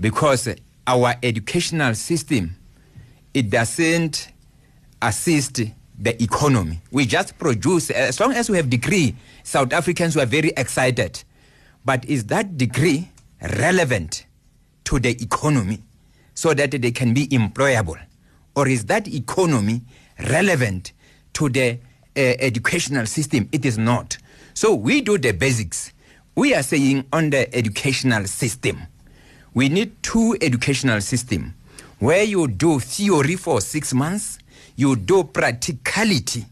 because 0.00 0.48
our 0.86 1.14
educational 1.22 1.94
system 1.94 2.56
it 3.34 3.50
doesn't 3.50 4.28
assist 5.02 5.60
the 5.98 6.22
economy. 6.22 6.80
We 6.90 7.04
just 7.06 7.38
produce, 7.38 7.90
as 7.90 8.18
long 8.18 8.32
as 8.32 8.48
we 8.48 8.56
have 8.56 8.70
degree, 8.70 9.14
South 9.44 9.72
Africans 9.74 10.16
were 10.16 10.24
very 10.26 10.52
excited. 10.56 11.22
But 11.84 12.04
is 12.06 12.24
that 12.26 12.56
degree 12.56 13.10
relevant 13.58 14.24
to 14.84 14.98
the 14.98 15.10
economy 15.22 15.82
so 16.34 16.54
that 16.54 16.70
they 16.70 16.90
can 16.92 17.12
be 17.12 17.26
employable? 17.28 18.00
Or 18.56 18.68
is 18.68 18.86
that 18.86 19.06
economy 19.06 19.82
relevant 20.30 20.92
to 21.34 21.48
the 21.50 21.78
uh, 22.16 22.20
educational 22.20 23.04
system? 23.06 23.48
It 23.52 23.64
is 23.66 23.76
not. 23.76 24.16
So 24.54 24.74
we 24.74 25.02
do 25.02 25.18
the 25.18 25.32
basics. 25.32 25.92
We 26.34 26.54
are 26.54 26.62
saying 26.62 27.04
on 27.12 27.28
the 27.28 27.54
educational 27.54 28.24
system, 28.26 28.80
we 29.52 29.68
need 29.68 30.02
two 30.02 30.34
educational 30.40 31.02
system 31.02 31.54
where 31.98 32.22
you 32.22 32.48
do 32.48 32.80
theory 32.80 33.36
for 33.36 33.60
six 33.60 33.92
months, 33.92 34.38
you 34.74 34.96
do 34.96 35.24
practicality 35.24 36.46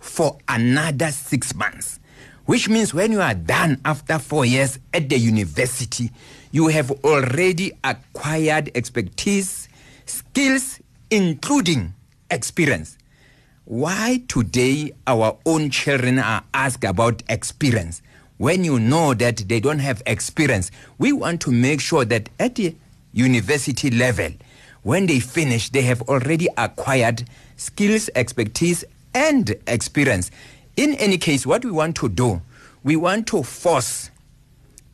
for 0.00 0.38
another 0.48 1.10
six 1.10 1.54
months. 1.54 2.00
Which 2.46 2.70
means 2.70 2.94
when 2.94 3.12
you 3.12 3.20
are 3.20 3.34
done 3.34 3.78
after 3.84 4.18
four 4.18 4.46
years 4.46 4.78
at 4.94 5.10
the 5.10 5.18
university, 5.18 6.10
you 6.50 6.68
have 6.68 6.90
already 7.04 7.72
acquired 7.84 8.70
expertise, 8.74 9.68
skills, 10.06 10.80
including 11.10 11.92
experience. 12.30 12.96
Why 13.66 14.22
today 14.28 14.92
our 15.06 15.36
own 15.44 15.68
children 15.68 16.20
are 16.20 16.42
asked 16.54 16.84
about 16.84 17.22
experience 17.28 18.00
when 18.38 18.64
you 18.64 18.78
know 18.78 19.14
that 19.14 19.48
they 19.48 19.60
don't 19.60 19.78
have 19.78 20.02
experience? 20.06 20.70
We 20.98 21.12
want 21.12 21.40
to 21.42 21.52
make 21.52 21.80
sure 21.80 22.04
that 22.04 22.28
at 22.38 22.56
the 22.56 22.74
university 23.12 23.90
level, 23.90 24.30
when 24.82 25.06
they 25.06 25.20
finish, 25.20 25.70
they 25.70 25.82
have 25.82 26.02
already 26.02 26.48
acquired 26.56 27.28
skills, 27.56 28.10
expertise, 28.14 28.84
and 29.14 29.54
experience. 29.66 30.30
In 30.76 30.94
any 30.94 31.18
case, 31.18 31.46
what 31.46 31.64
we 31.64 31.70
want 31.70 31.96
to 31.96 32.08
do, 32.08 32.42
we 32.84 32.96
want 32.96 33.26
to 33.28 33.42
force 33.42 34.10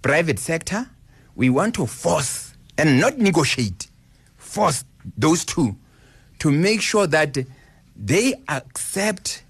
private 0.00 0.38
sector, 0.38 0.88
we 1.34 1.50
want 1.50 1.74
to 1.74 1.86
force 1.86 2.54
and 2.78 3.00
not 3.00 3.18
negotiate, 3.18 3.88
force 4.36 4.84
those 5.16 5.44
two 5.44 5.76
to 6.38 6.50
make 6.50 6.80
sure 6.80 7.06
that 7.06 7.36
they 7.96 8.34
accept 8.48 9.42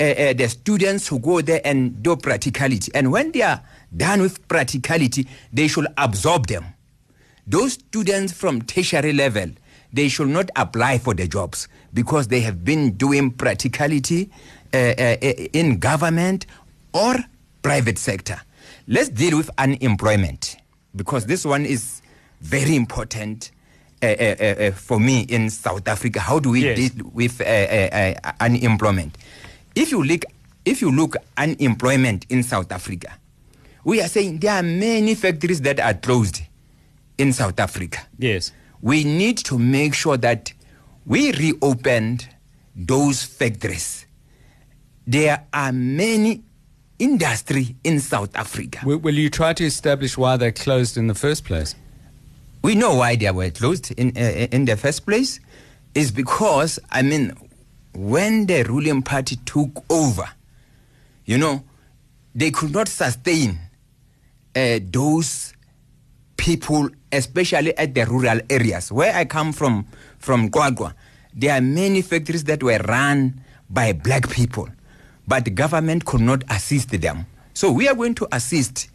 uh, 0.00 0.04
uh, 0.04 0.32
the 0.34 0.48
students 0.48 1.08
who 1.08 1.18
go 1.18 1.40
there 1.40 1.60
and 1.64 2.02
do 2.02 2.16
practicality. 2.16 2.90
And 2.94 3.10
when 3.12 3.32
they 3.32 3.42
are 3.42 3.62
done 3.96 4.20
with 4.22 4.46
practicality, 4.48 5.26
they 5.52 5.68
should 5.68 5.86
absorb 5.96 6.46
them. 6.48 6.64
Those 7.46 7.74
students 7.74 8.32
from 8.32 8.62
tertiary 8.62 9.12
level, 9.12 9.50
they 9.92 10.08
should 10.08 10.28
not 10.28 10.50
apply 10.56 10.98
for 10.98 11.14
the 11.14 11.26
jobs 11.28 11.68
because 11.94 12.28
they 12.28 12.40
have 12.40 12.64
been 12.64 12.92
doing 12.92 13.30
practicality 13.30 14.30
uh, 14.74 14.76
uh, 14.76 15.16
in 15.52 15.78
government 15.78 16.46
or 16.92 17.14
private 17.62 17.98
sector. 17.98 18.40
Let's 18.88 19.08
deal 19.08 19.36
with 19.36 19.50
unemployment 19.58 20.56
because 20.94 21.26
this 21.26 21.44
one 21.44 21.64
is 21.64 22.02
very 22.40 22.76
important 22.76 23.50
uh, 24.02 24.06
uh, 24.06 24.10
uh, 24.12 24.70
for 24.72 25.00
me 25.00 25.20
in 25.22 25.48
South 25.50 25.88
Africa. 25.88 26.20
How 26.20 26.38
do 26.38 26.50
we 26.50 26.62
Yes. 26.64 26.90
deal 26.90 27.10
with 27.14 27.40
uh, 27.40 27.44
uh, 27.44 28.14
uh, 28.24 28.32
unemployment? 28.40 29.16
If 29.76 29.92
you 29.92 30.02
look, 30.02 30.24
if 30.64 30.80
you 30.80 30.90
look 30.90 31.16
unemployment 31.36 32.26
in 32.30 32.42
South 32.42 32.72
Africa, 32.72 33.12
we 33.84 34.00
are 34.00 34.08
saying 34.08 34.38
there 34.38 34.54
are 34.54 34.62
many 34.62 35.14
factories 35.14 35.60
that 35.60 35.78
are 35.78 35.94
closed 35.94 36.40
in 37.18 37.32
South 37.32 37.60
Africa 37.60 38.00
Yes. 38.18 38.52
we 38.82 39.04
need 39.04 39.38
to 39.38 39.58
make 39.58 39.94
sure 39.94 40.16
that 40.18 40.52
we 41.06 41.32
reopened 41.32 42.26
those 42.74 43.22
factories. 43.22 44.06
There 45.06 45.44
are 45.52 45.72
many 45.72 46.42
industry 46.98 47.76
in 47.84 48.00
South 48.00 48.34
Africa. 48.36 48.80
Will, 48.84 48.98
will 48.98 49.14
you 49.14 49.30
try 49.30 49.52
to 49.52 49.64
establish 49.64 50.18
why 50.18 50.36
they're 50.36 50.52
closed 50.52 50.96
in 50.96 51.06
the 51.06 51.14
first 51.14 51.44
place? 51.44 51.74
We 52.62 52.74
know 52.74 52.94
why 52.96 53.16
they 53.16 53.30
were 53.30 53.50
closed 53.50 53.92
in 53.92 54.08
uh, 54.16 54.48
in 54.50 54.64
the 54.64 54.76
first 54.76 55.06
place 55.06 55.38
is 55.94 56.10
because 56.10 56.78
I 56.90 57.02
mean 57.02 57.32
when 57.96 58.46
the 58.46 58.62
ruling 58.64 59.02
party 59.02 59.36
took 59.44 59.70
over, 59.90 60.28
you 61.24 61.38
know, 61.38 61.64
they 62.34 62.50
could 62.50 62.72
not 62.72 62.88
sustain 62.88 63.58
uh, 64.54 64.78
those 64.90 65.54
people, 66.36 66.88
especially 67.10 67.76
at 67.78 67.94
the 67.94 68.04
rural 68.04 68.40
areas. 68.50 68.92
Where 68.92 69.14
I 69.14 69.24
come 69.24 69.52
from, 69.52 69.86
from 70.18 70.50
QwaQwa, 70.50 70.94
there 71.34 71.56
are 71.56 71.60
many 71.60 72.02
factories 72.02 72.44
that 72.44 72.62
were 72.62 72.78
run 72.78 73.40
by 73.70 73.92
black 73.92 74.28
people, 74.30 74.68
but 75.26 75.44
the 75.44 75.50
government 75.50 76.04
could 76.04 76.20
not 76.20 76.44
assist 76.50 76.90
them. 77.00 77.26
So 77.54 77.72
we 77.72 77.88
are 77.88 77.94
going 77.94 78.14
to 78.16 78.28
assist 78.32 78.88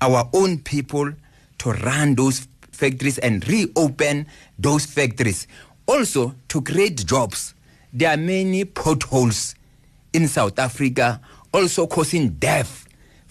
our 0.00 0.28
own 0.32 0.58
people 0.58 1.12
to 1.58 1.72
run 1.72 2.14
those 2.14 2.46
factories 2.72 3.18
and 3.18 3.46
reopen 3.48 4.26
those 4.58 4.86
factories. 4.86 5.46
Also, 5.86 6.34
to 6.48 6.60
create 6.62 7.06
jobs. 7.06 7.54
There 7.92 8.10
are 8.10 8.16
many 8.16 8.64
potholes 8.64 9.54
in 10.12 10.28
South 10.28 10.58
Africa, 10.58 11.20
also 11.52 11.86
causing 11.86 12.30
death 12.30 12.88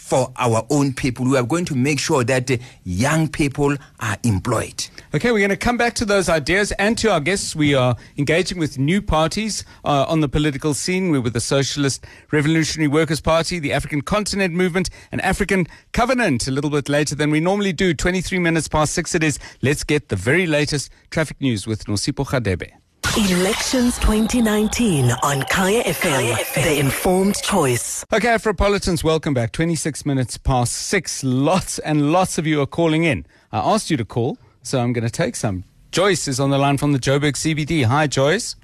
for 0.08 0.32
our 0.38 0.66
own 0.70 0.94
people. 0.94 1.26
We 1.26 1.38
are 1.38 1.44
going 1.44 1.66
to 1.66 1.76
make 1.76 2.00
sure 2.00 2.24
that 2.24 2.50
uh, 2.50 2.58
young 2.84 3.28
people 3.28 3.76
are 4.00 4.18
employed. 4.24 4.88
Okay, 5.14 5.32
we're 5.32 5.40
going 5.40 5.50
to 5.50 5.58
come 5.58 5.78
back 5.78 5.96
to 5.96 6.06
those 6.06 6.30
ideas 6.30 6.72
and 6.74 6.98
to 7.00 7.12
our 7.12 7.20
guests. 7.20 7.56
We 7.56 7.76
are 7.76 7.96
engaging 8.18 8.58
with 8.58 8.80
new 8.80 9.02
parties 9.02 9.66
uh, 9.84 10.06
on 10.08 10.22
the 10.22 10.30
political 10.30 10.74
scene. 10.74 11.12
We're 11.12 11.22
with 11.22 11.34
the 11.34 11.42
Socialist 11.42 12.06
Revolutionary 12.32 12.88
Workers' 12.88 13.22
Party, 13.22 13.60
the 13.60 13.74
African 13.74 14.02
Continent 14.02 14.54
Movement, 14.54 14.90
and 15.12 15.22
African 15.22 15.68
Covenant. 15.92 16.48
A 16.48 16.52
little 16.52 16.70
bit 16.70 16.88
later 16.90 17.14
than 17.14 17.30
we 17.30 17.40
normally 17.40 17.74
do. 17.74 17.94
23 17.94 18.40
minutes 18.40 18.68
past 18.68 18.94
six 18.94 19.14
it 19.14 19.24
is. 19.24 19.40
Let's 19.62 19.84
get 19.84 20.10
the 20.10 20.16
very 20.16 20.48
latest 20.48 20.90
traffic 21.12 21.42
news 21.42 21.68
with 21.68 21.86
Nosipo 21.86 22.26
Khadebe. 22.26 22.72
Elections 23.18 23.98
2019 23.98 25.10
on 25.24 25.42
Kaya 25.50 25.82
FM, 25.86 26.54
the 26.54 26.80
informed 26.80 27.34
choice. 27.42 28.06
Okay, 28.14 28.28
Afropolitans, 28.28 29.04
welcome 29.04 29.34
back. 29.34 29.52
26 29.54 30.06
minutes 30.06 30.38
past 30.38 30.72
six. 30.74 31.24
Lots 31.24 31.80
and 31.80 32.12
lots 32.12 32.38
of 32.38 32.46
you 32.46 32.62
are 32.62 32.68
calling 32.68 33.06
in. 33.06 33.26
I 33.52 33.58
asked 33.58 33.90
you 33.90 33.98
to 33.98 34.06
call, 34.06 34.38
so 34.62 34.78
I'm 34.78 34.94
going 34.94 35.04
to 35.04 35.10
take 35.10 35.36
some. 35.36 35.64
Joyce 35.92 36.28
is 36.28 36.40
on 36.40 36.52
the 36.52 36.60
line 36.60 36.78
from 36.78 36.92
the 36.92 37.00
Joburg 37.00 37.32
CBD. 37.34 37.86
Hi, 37.86 38.06
Joyce. 38.06 38.56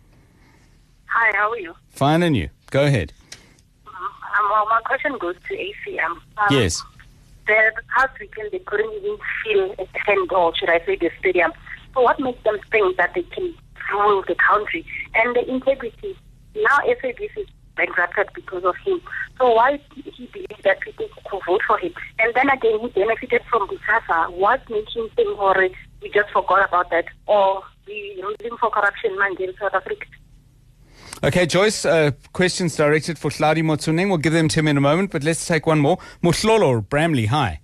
Hi, 1.08 1.36
how 1.36 1.50
are 1.50 1.58
you? 1.58 1.74
Fine, 1.90 2.22
and 2.22 2.38
you? 2.38 2.52
Go 2.70 2.84
ahead. 2.84 3.12
Um, 3.88 4.52
well, 4.52 4.68
my 4.70 4.82
question 4.86 5.18
goes 5.18 5.36
to 5.50 5.56
ACM. 5.56 6.12
Um, 6.12 6.48
Yes. 6.52 6.84
The 7.48 7.72
past 7.98 8.20
weekend, 8.20 8.52
they 8.52 8.60
couldn't 8.60 8.94
even 8.94 9.18
fill 9.44 9.72
a 9.80 9.88
tent, 10.06 10.32
or 10.32 10.56
should 10.56 10.70
I 10.70 10.78
say 10.86 10.96
the 10.96 11.10
stadium. 11.18 11.52
So 11.96 12.02
what 12.02 12.20
makes 12.20 12.44
them 12.44 12.60
think 12.72 12.98
that 12.98 13.16
they 13.16 13.24
can 13.24 13.56
rule 13.92 14.24
the 14.28 14.36
country? 14.36 14.86
And 15.16 15.36
the 15.36 15.50
integrity. 15.50 16.16
Now 16.56 16.78
SABC 16.86 17.38
is 17.38 17.48
bankrupted 17.76 18.30
because 18.36 18.64
of 18.64 18.76
him. 18.86 19.02
So 19.38 19.54
why 19.54 19.80
did 19.96 20.14
he 20.16 20.28
believe 20.28 20.64
that 20.64 20.80
people 20.82 21.08
could 21.30 21.42
vote 21.48 21.62
for 21.66 21.78
him? 21.78 21.94
And 22.20 22.34
then 22.36 22.50
again, 22.50 22.80
he 22.80 22.88
benefited 22.90 23.42
from 23.50 23.68
Bosasa. 23.68 24.32
What 24.34 24.70
makes 24.70 24.94
him 24.96 25.10
think, 25.16 25.38
or 25.40 25.56
we 26.02 26.10
just 26.10 26.30
forgot 26.32 26.68
about 26.68 26.90
that? 26.92 27.06
Or 27.26 27.64
we 27.88 28.22
ruling 28.22 28.58
for 28.60 28.70
corruption 28.70 29.18
man 29.18 29.36
in 29.40 29.54
South 29.60 29.74
Africa? 29.74 30.06
Okay, 31.24 31.46
Joyce, 31.46 31.86
uh, 31.86 32.12
questions 32.34 32.76
directed 32.76 33.18
for 33.18 33.32
Hlaudi 33.32 33.64
Motsoeneng. 33.64 34.10
We'll 34.10 34.18
give 34.18 34.34
them 34.34 34.50
to 34.50 34.60
him 34.60 34.68
in 34.68 34.78
a 34.78 34.82
moment, 34.82 35.12
but 35.12 35.24
let's 35.24 35.46
take 35.46 35.66
one 35.66 35.80
more. 35.80 35.98
Mutlolo 36.22 36.88
Bramley, 36.88 37.28
hi. 37.28 37.62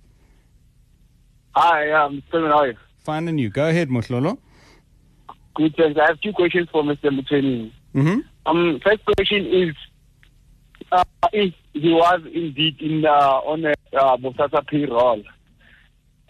Hi, 1.54 1.90
um, 1.90 2.22
Stephen, 2.28 2.50
how 2.50 2.60
are 2.60 2.68
you? 2.68 2.76
Fine, 2.98 3.28
and 3.28 3.38
you? 3.38 3.50
Go 3.50 3.68
ahead, 3.68 3.88
Mutlolo. 3.90 4.38
Good, 5.54 5.74
thanks. 5.76 5.98
I 6.00 6.06
have 6.06 6.20
two 6.20 6.32
questions 6.32 6.68
for 6.70 6.82
Mr. 6.82 7.10
Mutweni. 7.10 7.72
Mm-hmm. 7.94 8.20
Um, 8.46 8.80
first 8.84 9.04
question 9.04 9.46
is, 9.46 9.74
uh, 10.92 11.04
if 11.32 11.54
he 11.72 11.92
was 11.92 12.20
indeed 12.32 12.80
in 12.80 13.04
uh, 13.04 13.40
on 13.44 13.64
a 13.64 13.74
uh, 13.96 14.16
Bosasa 14.16 14.66
payroll, 14.66 15.22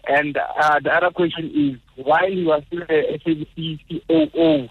and 0.07 0.37
uh, 0.37 0.79
the 0.79 0.91
other 0.91 1.11
question 1.11 1.51
is, 1.53 2.03
while 2.03 2.27
he 2.27 2.43
was 2.43 2.63
still 2.67 2.79
the 2.79 3.19
SABC 3.25 4.07
COO, 4.07 4.67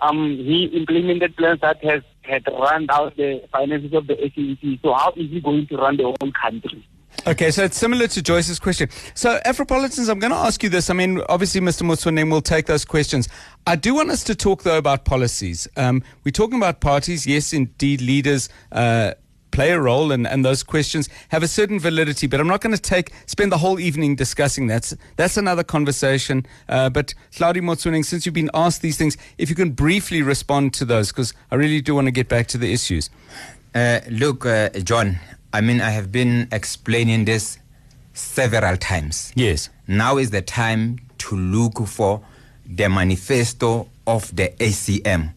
um, 0.00 0.36
he 0.36 0.64
implemented 0.74 1.36
plans 1.36 1.60
that 1.60 1.82
has 1.84 2.02
had 2.22 2.46
run 2.48 2.86
out 2.90 3.16
the 3.16 3.42
finances 3.52 3.92
of 3.92 4.06
the 4.06 4.14
SABC. 4.14 4.80
So 4.82 4.94
how 4.94 5.10
is 5.10 5.30
he 5.30 5.40
going 5.40 5.66
to 5.68 5.76
run 5.76 5.96
the 5.96 6.04
whole 6.04 6.32
country? 6.32 6.86
Okay, 7.26 7.50
so 7.50 7.64
it's 7.64 7.78
similar 7.78 8.06
to 8.08 8.22
Joyce's 8.22 8.58
question. 8.58 8.90
So, 9.14 9.40
Afropolitans, 9.46 10.10
I'm 10.10 10.18
going 10.18 10.32
to 10.32 10.36
ask 10.36 10.62
you 10.62 10.68
this. 10.68 10.90
I 10.90 10.92
mean, 10.92 11.22
obviously, 11.30 11.60
Mr. 11.62 11.82
Motsoeneng 11.82 12.30
will 12.30 12.42
take 12.42 12.66
those 12.66 12.84
questions. 12.84 13.30
I 13.66 13.76
do 13.76 13.94
want 13.94 14.10
us 14.10 14.22
to 14.24 14.34
talk, 14.34 14.62
though, 14.62 14.76
about 14.76 15.06
policies. 15.06 15.66
Um, 15.78 16.02
we're 16.24 16.32
talking 16.32 16.58
about 16.58 16.80
parties. 16.80 17.26
Yes, 17.26 17.54
indeed, 17.54 18.02
leaders 18.02 18.50
uh, 18.72 19.14
play 19.52 19.70
a 19.70 19.80
role, 19.80 20.12
and, 20.12 20.26
and 20.26 20.44
those 20.44 20.62
questions 20.62 21.08
have 21.30 21.42
a 21.42 21.48
certain 21.48 21.80
validity. 21.80 22.26
But 22.26 22.40
I'm 22.40 22.48
not 22.48 22.60
going 22.60 22.76
to 22.76 22.82
take 22.82 23.10
spend 23.24 23.50
the 23.50 23.58
whole 23.58 23.80
evening 23.80 24.16
discussing 24.16 24.66
that. 24.66 24.92
That's 25.16 25.38
another 25.38 25.64
conversation. 25.64 26.44
Uh, 26.68 26.90
but, 26.90 27.14
Hlaudi 27.32 27.62
Motsoeneng, 27.62 28.04
since 28.04 28.26
you've 28.26 28.34
been 28.34 28.50
asked 28.52 28.82
these 28.82 28.98
things, 28.98 29.16
if 29.38 29.48
you 29.48 29.56
can 29.56 29.70
briefly 29.70 30.20
respond 30.20 30.74
to 30.74 30.84
those, 30.84 31.10
because 31.10 31.32
I 31.50 31.54
really 31.54 31.80
do 31.80 31.94
want 31.94 32.06
to 32.08 32.12
get 32.12 32.28
back 32.28 32.48
to 32.48 32.58
the 32.58 32.70
issues. 32.70 33.08
Uh, 33.74 34.00
look, 34.10 34.44
uh, 34.44 34.68
John, 34.70 35.18
I 35.54 35.60
mean, 35.60 35.80
I 35.80 35.90
have 35.90 36.10
been 36.10 36.48
explaining 36.50 37.26
this 37.26 37.58
several 38.12 38.76
times. 38.76 39.32
Yes. 39.36 39.68
Now 39.86 40.18
is 40.18 40.30
the 40.30 40.42
time 40.42 40.98
to 41.18 41.36
look 41.36 41.78
for 41.86 42.22
the 42.66 42.88
manifesto 42.88 43.88
of 44.04 44.34
the 44.34 44.48
ACM. 44.58 45.32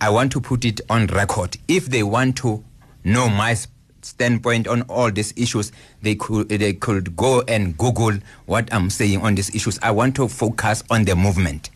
I 0.00 0.10
want 0.10 0.30
to 0.32 0.40
put 0.40 0.64
it 0.64 0.80
on 0.88 1.08
record. 1.08 1.56
If 1.66 1.86
they 1.86 2.04
want 2.04 2.36
to 2.38 2.62
know 3.02 3.28
my 3.28 3.56
standpoint 4.02 4.68
on 4.68 4.82
all 4.82 5.10
these 5.10 5.34
issues, 5.36 5.72
they 6.00 6.14
could 6.14 6.48
they 6.48 6.74
could 6.74 7.16
go 7.16 7.40
and 7.48 7.76
Google 7.76 8.12
what 8.44 8.72
I'm 8.72 8.88
saying 8.88 9.20
on 9.22 9.34
these 9.34 9.52
issues. 9.52 9.80
I 9.82 9.90
want 9.90 10.14
to 10.14 10.28
focus 10.28 10.84
on 10.90 11.06
the 11.06 11.16
movement. 11.16 11.70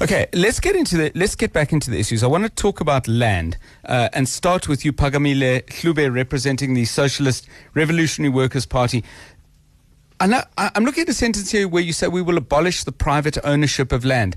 Okay, 0.00 0.26
let's 0.32 0.60
get 0.60 0.76
into 0.76 0.96
the 0.96 1.12
let's 1.14 1.34
get 1.34 1.52
back 1.52 1.72
into 1.72 1.90
the 1.90 1.98
issues. 1.98 2.22
I 2.22 2.26
want 2.26 2.44
to 2.44 2.50
talk 2.50 2.80
about 2.80 3.06
land 3.06 3.56
uh, 3.84 4.08
and 4.12 4.28
start 4.28 4.68
with 4.68 4.84
you, 4.84 4.92
Phakamile 4.92 5.64
Hlubi, 5.66 6.12
representing 6.12 6.74
the 6.74 6.84
Socialist 6.84 7.46
Revolutionary 7.74 8.32
Workers 8.32 8.66
Party. 8.66 9.04
And 10.20 10.34
I, 10.34 10.44
I'm 10.56 10.84
looking 10.84 11.02
at 11.02 11.08
a 11.08 11.14
sentence 11.14 11.50
here 11.50 11.66
where 11.66 11.82
you 11.82 11.94
say 11.94 12.08
we 12.08 12.20
will 12.20 12.36
abolish 12.36 12.84
the 12.84 12.92
private 12.92 13.38
ownership 13.42 13.90
of 13.90 14.04
land. 14.04 14.36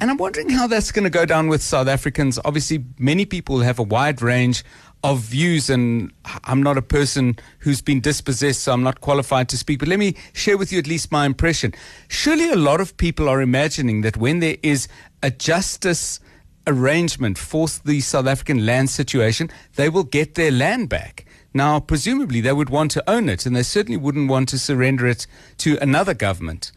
And 0.00 0.10
I'm 0.10 0.16
wondering 0.16 0.48
how 0.48 0.66
that's 0.66 0.92
going 0.92 1.04
to 1.04 1.10
go 1.10 1.26
down 1.26 1.48
with 1.48 1.62
South 1.62 1.88
Africans. 1.88 2.38
Obviously, 2.44 2.84
many 2.98 3.26
people 3.26 3.60
have 3.60 3.78
a 3.78 3.82
wide 3.82 4.22
range 4.22 4.64
of 5.04 5.20
views, 5.20 5.70
and 5.70 6.12
I'm 6.44 6.62
not 6.62 6.76
a 6.76 6.82
person 6.82 7.38
who's 7.60 7.80
been 7.80 8.00
dispossessed, 8.00 8.62
so 8.62 8.72
I'm 8.72 8.82
not 8.82 9.00
qualified 9.00 9.48
to 9.50 9.56
speak. 9.56 9.78
But 9.78 9.88
let 9.88 9.98
me 9.98 10.14
share 10.32 10.58
with 10.58 10.72
you 10.72 10.78
at 10.78 10.86
least 10.86 11.12
my 11.12 11.24
impression. 11.24 11.72
Surely 12.08 12.50
a 12.50 12.56
lot 12.56 12.80
of 12.80 12.96
people 12.96 13.28
are 13.28 13.40
imagining 13.40 14.00
that 14.02 14.16
when 14.16 14.40
there 14.40 14.56
is 14.62 14.88
a 15.22 15.30
justice 15.30 16.20
arrangement 16.66 17.38
for 17.38 17.68
the 17.84 18.00
South 18.00 18.26
African 18.26 18.66
land 18.66 18.90
situation, 18.90 19.50
they 19.76 19.88
will 19.88 20.04
get 20.04 20.34
their 20.34 20.50
land 20.50 20.88
back. 20.88 21.24
Now, 21.54 21.80
presumably, 21.80 22.40
they 22.40 22.52
would 22.52 22.70
want 22.70 22.90
to 22.92 23.10
own 23.10 23.28
it, 23.28 23.46
and 23.46 23.56
they 23.56 23.62
certainly 23.62 23.96
wouldn't 23.96 24.28
want 24.28 24.48
to 24.50 24.58
surrender 24.58 25.06
it 25.06 25.26
to 25.58 25.78
another 25.80 26.12
government. 26.12 26.72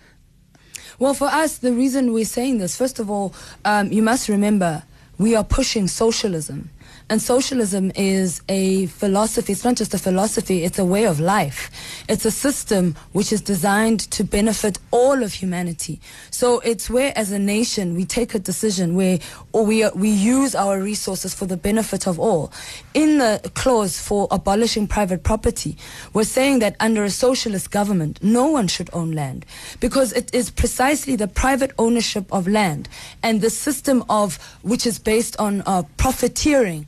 Well, 0.98 1.14
for 1.14 1.28
us, 1.28 1.58
the 1.58 1.74
reason 1.74 2.14
we're 2.14 2.26
saying 2.26 2.60
this, 2.60 2.78
first 2.78 3.00
of 3.00 3.10
all, 3.10 3.34
um, 3.66 3.92
you 3.92 4.04
must 4.04 4.30
remember 4.30 4.84
we 5.18 5.36
are 5.36 5.44
pushing 5.44 5.88
socialism. 5.88 6.70
And 7.12 7.22
socialism 7.22 7.92
is 7.94 8.42
a 8.48 8.86
philosophy. 8.86 9.52
It's 9.52 9.66
not 9.66 9.76
just 9.76 9.94
a 9.94 9.98
philosophy, 9.98 10.64
it's 10.64 10.80
a 10.80 10.86
way 10.86 11.06
of 11.06 11.20
life. 11.20 11.70
It's 12.08 12.24
a 12.24 12.32
system 12.32 12.96
which 13.12 13.34
is 13.34 13.42
designed 13.42 14.00
to 14.12 14.24
benefit 14.24 14.80
all 14.92 15.22
of 15.22 15.34
humanity. 15.34 16.00
So 16.30 16.62
it's 16.62 16.90
where, 16.90 17.12
as 17.18 17.34
a 17.34 17.38
nation, 17.38 17.96
we 17.96 18.06
take 18.06 18.34
a 18.34 18.40
decision 18.40 18.96
where 18.96 19.20
or 19.52 19.66
we, 19.66 19.86
we 19.90 20.10
use 20.10 20.56
our 20.56 20.80
resources 20.80 21.34
for 21.34 21.46
the 21.46 21.58
benefit 21.58 22.08
of 22.08 22.18
all. 22.18 22.54
In 22.94 23.18
the 23.18 23.52
clause 23.56 24.00
for 24.00 24.30
abolishing 24.32 24.88
private 24.88 25.22
property, 25.22 25.76
we're 26.14 26.24
saying 26.24 26.60
that 26.60 26.78
under 26.80 27.04
a 27.04 27.10
socialist 27.10 27.72
government, 27.72 28.24
no 28.24 28.48
one 28.50 28.70
should 28.70 28.90
own 28.94 29.12
land 29.12 29.46
because 29.82 30.14
it 30.14 30.34
is 30.34 30.50
precisely 30.50 31.18
the 31.18 31.28
private 31.28 31.72
ownership 31.78 32.32
of 32.32 32.48
land 32.48 32.88
and 33.22 33.42
the 33.42 33.50
system 33.50 34.02
of 34.10 34.38
which 34.62 34.88
is 34.88 34.98
based 34.98 35.36
on 35.42 35.62
uh, 35.66 35.84
profiteering 35.98 36.88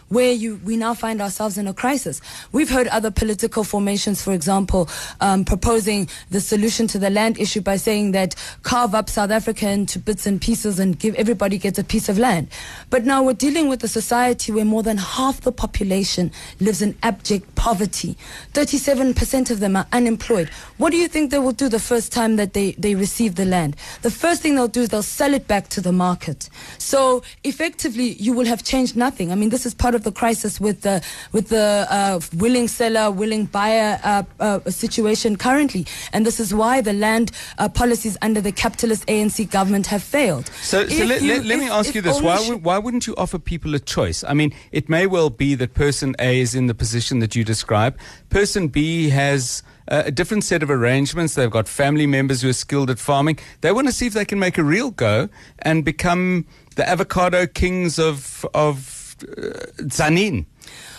where 0.11 0.33
you 0.33 0.59
we 0.65 0.75
now 0.75 0.93
find 0.93 1.21
ourselves 1.21 1.57
in 1.57 1.67
a 1.67 1.73
crisis. 1.73 2.21
We've 2.51 2.69
heard 2.69 2.87
other 2.87 3.11
political 3.11 3.63
formations, 3.63 4.21
for 4.21 4.33
example, 4.33 4.89
um, 5.21 5.45
proposing 5.45 6.09
the 6.29 6.41
solution 6.41 6.85
to 6.87 6.99
the 6.99 7.09
land 7.09 7.39
issue 7.39 7.61
by 7.61 7.77
saying 7.77 8.11
that 8.11 8.35
carve 8.63 8.93
up 8.93 9.09
South 9.09 9.31
Africa 9.31 9.69
into 9.69 9.99
bits 9.99 10.27
and 10.27 10.39
pieces 10.41 10.79
and 10.79 10.99
give 10.99 11.15
everybody 11.15 11.57
gets 11.57 11.79
a 11.79 11.83
piece 11.83 12.09
of 12.09 12.19
land. 12.19 12.49
But 12.89 13.05
now 13.05 13.23
we're 13.23 13.33
dealing 13.33 13.69
with 13.69 13.83
a 13.85 13.87
society 13.87 14.51
where 14.51 14.65
more 14.65 14.83
than 14.83 14.97
half 14.97 15.41
the 15.41 15.51
population 15.51 16.31
lives 16.59 16.81
in 16.81 16.97
abject 17.03 17.55
poverty. 17.55 18.17
37% 18.53 19.49
of 19.49 19.61
them 19.61 19.77
are 19.77 19.87
unemployed. 19.93 20.49
What 20.77 20.91
do 20.91 20.97
you 20.97 21.07
think 21.07 21.31
they 21.31 21.39
will 21.39 21.53
do 21.53 21.69
the 21.69 21.79
first 21.79 22.11
time 22.11 22.35
that 22.35 22.53
they, 22.53 22.73
they 22.73 22.95
receive 22.95 23.35
the 23.35 23.45
land? 23.45 23.77
The 24.01 24.11
first 24.11 24.41
thing 24.41 24.55
they'll 24.55 24.67
do 24.67 24.81
is 24.81 24.89
they'll 24.89 25.03
sell 25.03 25.33
it 25.33 25.47
back 25.47 25.69
to 25.69 25.79
the 25.79 25.93
market. 25.93 26.49
So 26.77 27.23
effectively, 27.45 28.13
you 28.13 28.33
will 28.33 28.45
have 28.45 28.63
changed 28.63 28.97
nothing. 28.97 29.31
I 29.31 29.35
mean, 29.35 29.49
this 29.49 29.65
is 29.65 29.73
part 29.73 29.95
of 29.95 30.00
the 30.03 30.11
crisis 30.11 30.59
with 30.59 30.81
the 30.81 31.03
with 31.31 31.49
the 31.49 31.87
uh, 31.89 32.19
willing 32.37 32.67
seller, 32.67 33.11
willing 33.11 33.45
buyer 33.45 33.99
uh, 34.03 34.23
uh, 34.39 34.59
situation 34.69 35.35
currently, 35.35 35.85
and 36.13 36.25
this 36.25 36.39
is 36.39 36.53
why 36.53 36.81
the 36.81 36.93
land 36.93 37.31
uh, 37.57 37.67
policies 37.69 38.17
under 38.21 38.41
the 38.41 38.51
capitalist 38.51 39.05
ANC 39.07 39.49
government 39.51 39.87
have 39.87 40.03
failed. 40.03 40.47
So, 40.61 40.87
so 40.87 41.05
let, 41.05 41.21
you- 41.21 41.33
let, 41.33 41.45
let 41.45 41.59
me 41.59 41.69
ask 41.69 41.93
you 41.95 42.01
this: 42.01 42.21
Why, 42.21 42.39
would, 42.47 42.63
why 42.63 42.77
wouldn't 42.77 43.07
you 43.07 43.15
offer 43.17 43.39
people 43.39 43.75
a 43.75 43.79
choice? 43.79 44.23
I 44.23 44.33
mean, 44.33 44.53
it 44.71 44.89
may 44.89 45.07
well 45.07 45.29
be 45.29 45.55
that 45.55 45.73
person 45.73 46.15
A 46.19 46.39
is 46.39 46.55
in 46.55 46.67
the 46.67 46.73
position 46.75 47.19
that 47.19 47.35
you 47.35 47.43
describe. 47.43 47.97
Person 48.29 48.67
B 48.67 49.09
has 49.09 49.63
uh, 49.87 50.03
a 50.05 50.11
different 50.11 50.43
set 50.43 50.63
of 50.63 50.69
arrangements. 50.69 51.35
They've 51.35 51.49
got 51.51 51.67
family 51.67 52.07
members 52.07 52.41
who 52.41 52.49
are 52.49 52.53
skilled 52.53 52.89
at 52.89 52.99
farming. 52.99 53.39
They 53.61 53.71
want 53.71 53.87
to 53.87 53.93
see 53.93 54.07
if 54.07 54.13
they 54.13 54.25
can 54.25 54.39
make 54.39 54.57
a 54.57 54.63
real 54.63 54.91
go 54.91 55.29
and 55.59 55.83
become 55.83 56.45
the 56.75 56.87
avocado 56.87 57.45
kings 57.47 57.99
of 57.99 58.45
of 58.53 59.00
Tzaneen. 59.25 60.45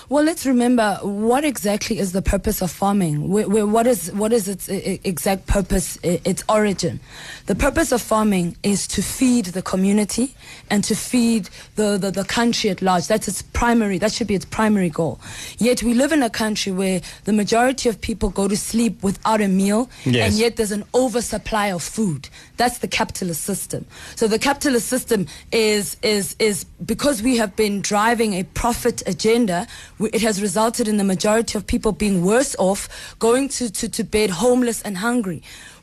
Well, 0.09 0.25
let's 0.25 0.45
remember 0.45 0.99
what 1.03 1.43
exactly 1.43 1.99
is 1.99 2.13
the 2.13 2.21
purpose 2.21 2.61
of 2.61 2.71
farming. 2.71 3.31
Wh- 3.33 3.47
wh- 3.47 3.73
what 3.73 3.87
is 3.87 4.13
what 4.13 4.31
is 4.33 4.47
its 4.47 4.69
exact 4.69 5.47
purpose, 5.47 5.97
its 6.03 6.45
origin? 6.51 7.01
The 7.47 7.55
purpose 7.55 7.93
of 7.93 8.03
farming 8.03 8.57
is 8.63 8.87
to 8.89 9.03
feed 9.03 9.47
the 9.47 9.63
community 9.63 10.35
and 10.69 10.85
to 10.85 10.95
feed 10.95 11.49
the, 11.77 11.97
the, 11.97 12.11
the 12.11 12.25
country 12.25 12.69
at 12.69 12.83
large. 12.83 13.07
That's 13.07 13.27
its 13.27 13.41
primary. 13.41 13.97
That 13.97 14.13
should 14.13 14.27
be 14.27 14.35
its 14.35 14.45
primary 14.45 14.91
goal. 14.91 15.19
Yet 15.57 15.83
we 15.83 15.95
live 15.95 16.13
in 16.13 16.23
a 16.23 16.29
country 16.31 16.73
where 16.73 17.01
the 17.25 17.33
majority 17.33 17.89
of 17.89 17.99
people 18.01 18.29
go 18.29 18.49
to 18.49 18.57
sleep 18.57 19.03
without 19.03 19.41
a 19.41 19.49
meal, 19.49 19.89
Yes. 20.05 20.29
and 20.33 20.39
yet 20.39 20.57
there's 20.57 20.73
an 20.73 20.85
oversupply 20.95 21.69
of 21.69 21.83
food. 21.83 22.29
That's 22.63 22.79
the 22.79 22.93
capitalist 23.01 23.43
system. 23.43 23.83
So 24.15 24.25
the 24.35 24.39
capitalist 24.49 24.87
system 24.95 25.21
is 25.51 25.97
is 26.15 26.27
is 26.39 26.57
because 26.95 27.17
we 27.29 27.35
have 27.43 27.53
been 27.65 27.77
driving 27.93 28.31
a 28.35 28.45
profit 28.63 29.03
agenda. 29.15 29.59
we- 30.01 30.11
It 30.19 30.23
has 30.29 30.37
resulted 30.49 30.87
in 30.93 30.97
the 31.03 31.09
majority 31.15 31.55
of 31.59 31.63
people 31.75 31.91
being 32.05 32.17
worse 32.33 32.53
off, 32.69 32.81
going 33.19 33.45
to, 33.59 33.65
to, 33.79 33.85
to 33.97 34.03
bed 34.17 34.31
homeless 34.45 34.79
and 34.87 34.95
hungry. 35.09 35.41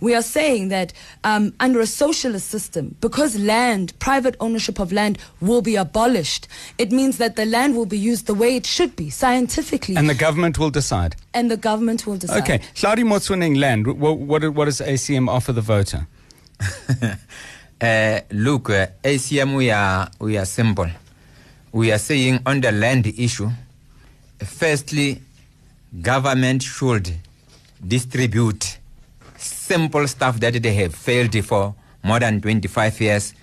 We 0.08 0.12
are 0.20 0.28
saying 0.38 0.70
that 0.76 0.89
um, 1.32 1.44
under 1.65 1.80
a 1.82 1.86
socialist 2.04 2.48
system, 2.56 2.84
because 3.08 3.32
land, 3.56 3.88
private 4.10 4.36
ownership 4.39 4.80
of 4.80 4.89
land, 5.00 5.18
will 5.42 5.62
be 5.72 5.76
abolished, 5.86 6.48
it 6.78 6.89
means 7.00 7.18
that 7.18 7.36
the 7.36 7.46
land 7.46 7.72
will 7.78 7.89
be 7.98 8.00
used 8.12 8.26
the 8.32 8.38
way 8.44 8.52
it 8.56 8.65
should 8.76 8.94
be, 8.96 9.08
scientifically, 9.10 9.96
And 9.98 10.08
the 10.10 10.20
government 10.28 10.56
will 10.58 10.72
decide. 10.82 11.12
and 11.38 11.46
the 11.52 11.58
government 11.70 12.00
will 12.08 12.20
decide. 12.26 12.42
Okay, 12.44 12.60
Hlaudi 12.80 13.04
Motsoeneng 13.12 13.56
land. 13.65 13.82
What, 14.04 14.15
what, 14.32 14.42
what 14.58 14.65
does 14.70 14.80
ACM 14.94 15.28
offer 15.38 15.52
the 15.60 15.65
voter? 15.76 16.02
Uh, 17.82 18.19
look, 18.32 18.69
uh, 18.69 18.88
ACM, 19.04 19.56
we 19.56 19.72
are, 19.72 20.10
we 20.19 20.38
are 20.38 20.45
simple. 20.45 20.88
We 21.72 21.91
are 21.91 21.98
saying 21.98 22.39
on 22.45 22.62
the 22.62 22.72
land 22.72 23.08
issue, 23.08 23.50
firstly, 24.39 25.22
government 26.02 26.63
should 26.63 27.13
distribute 27.86 28.80
simple 29.38 30.08
stuff 30.08 30.39
that 30.39 30.62
they 30.62 30.74
have 30.74 30.93
failed 30.93 31.45
for 31.45 31.76
more 32.04 32.19
than 32.19 32.41
25 32.41 33.02
years, 33.02 33.34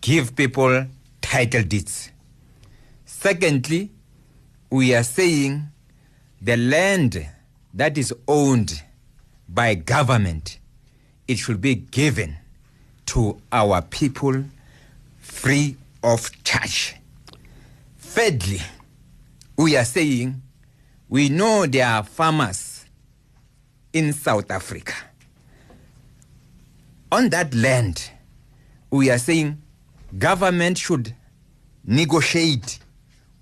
give 0.00 0.34
people 0.36 0.86
title 1.20 1.62
deeds. 1.62 2.10
Secondly, 3.04 3.90
we 4.70 4.94
are 4.94 5.02
saying 5.02 5.62
the 6.42 6.56
land 6.56 7.26
that 7.72 7.96
is 7.96 8.12
owned 8.28 8.82
by 9.48 9.74
government, 9.74 10.58
it 11.28 11.38
should 11.38 11.60
be 11.60 11.74
given 11.74 12.36
to 13.06 13.40
our 13.52 13.82
people 13.82 14.44
free 15.18 15.76
of 16.02 16.30
charge. 16.44 16.96
Thirdly, 17.98 18.60
we 19.56 19.76
are 19.76 19.84
saying 19.84 20.42
we 21.08 21.28
know 21.28 21.66
there 21.66 21.86
are 21.86 22.02
farmers 22.02 22.84
in 23.92 24.12
South 24.12 24.50
Africa. 24.50 24.94
On 27.12 27.28
that 27.30 27.54
land, 27.54 28.10
we 28.90 29.10
are 29.10 29.18
saying 29.18 29.62
government 30.18 30.78
should 30.78 31.14
negotiate 31.84 32.78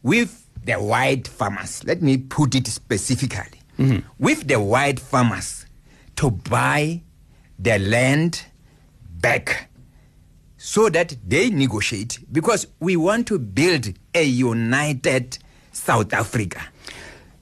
with 0.02 0.46
the 0.64 0.74
white 0.74 1.26
farmers. 1.26 1.82
Let 1.84 2.02
me 2.02 2.18
put 2.18 2.54
it 2.54 2.66
specifically. 2.66 3.60
Mm-hmm. 3.78 4.06
With 4.18 4.46
the 4.46 4.60
white 4.60 5.00
farmers 5.00 5.66
to 6.16 6.30
buy 6.30 7.02
the 7.58 7.78
land 7.78 8.44
back 9.24 9.70
so 10.58 10.90
that 10.90 11.16
they 11.26 11.48
negotiate 11.48 12.18
because 12.30 12.66
we 12.78 12.94
want 12.94 13.26
to 13.26 13.38
build 13.38 13.88
a 14.14 14.22
united 14.22 15.38
South 15.72 16.12
Africa. 16.12 16.60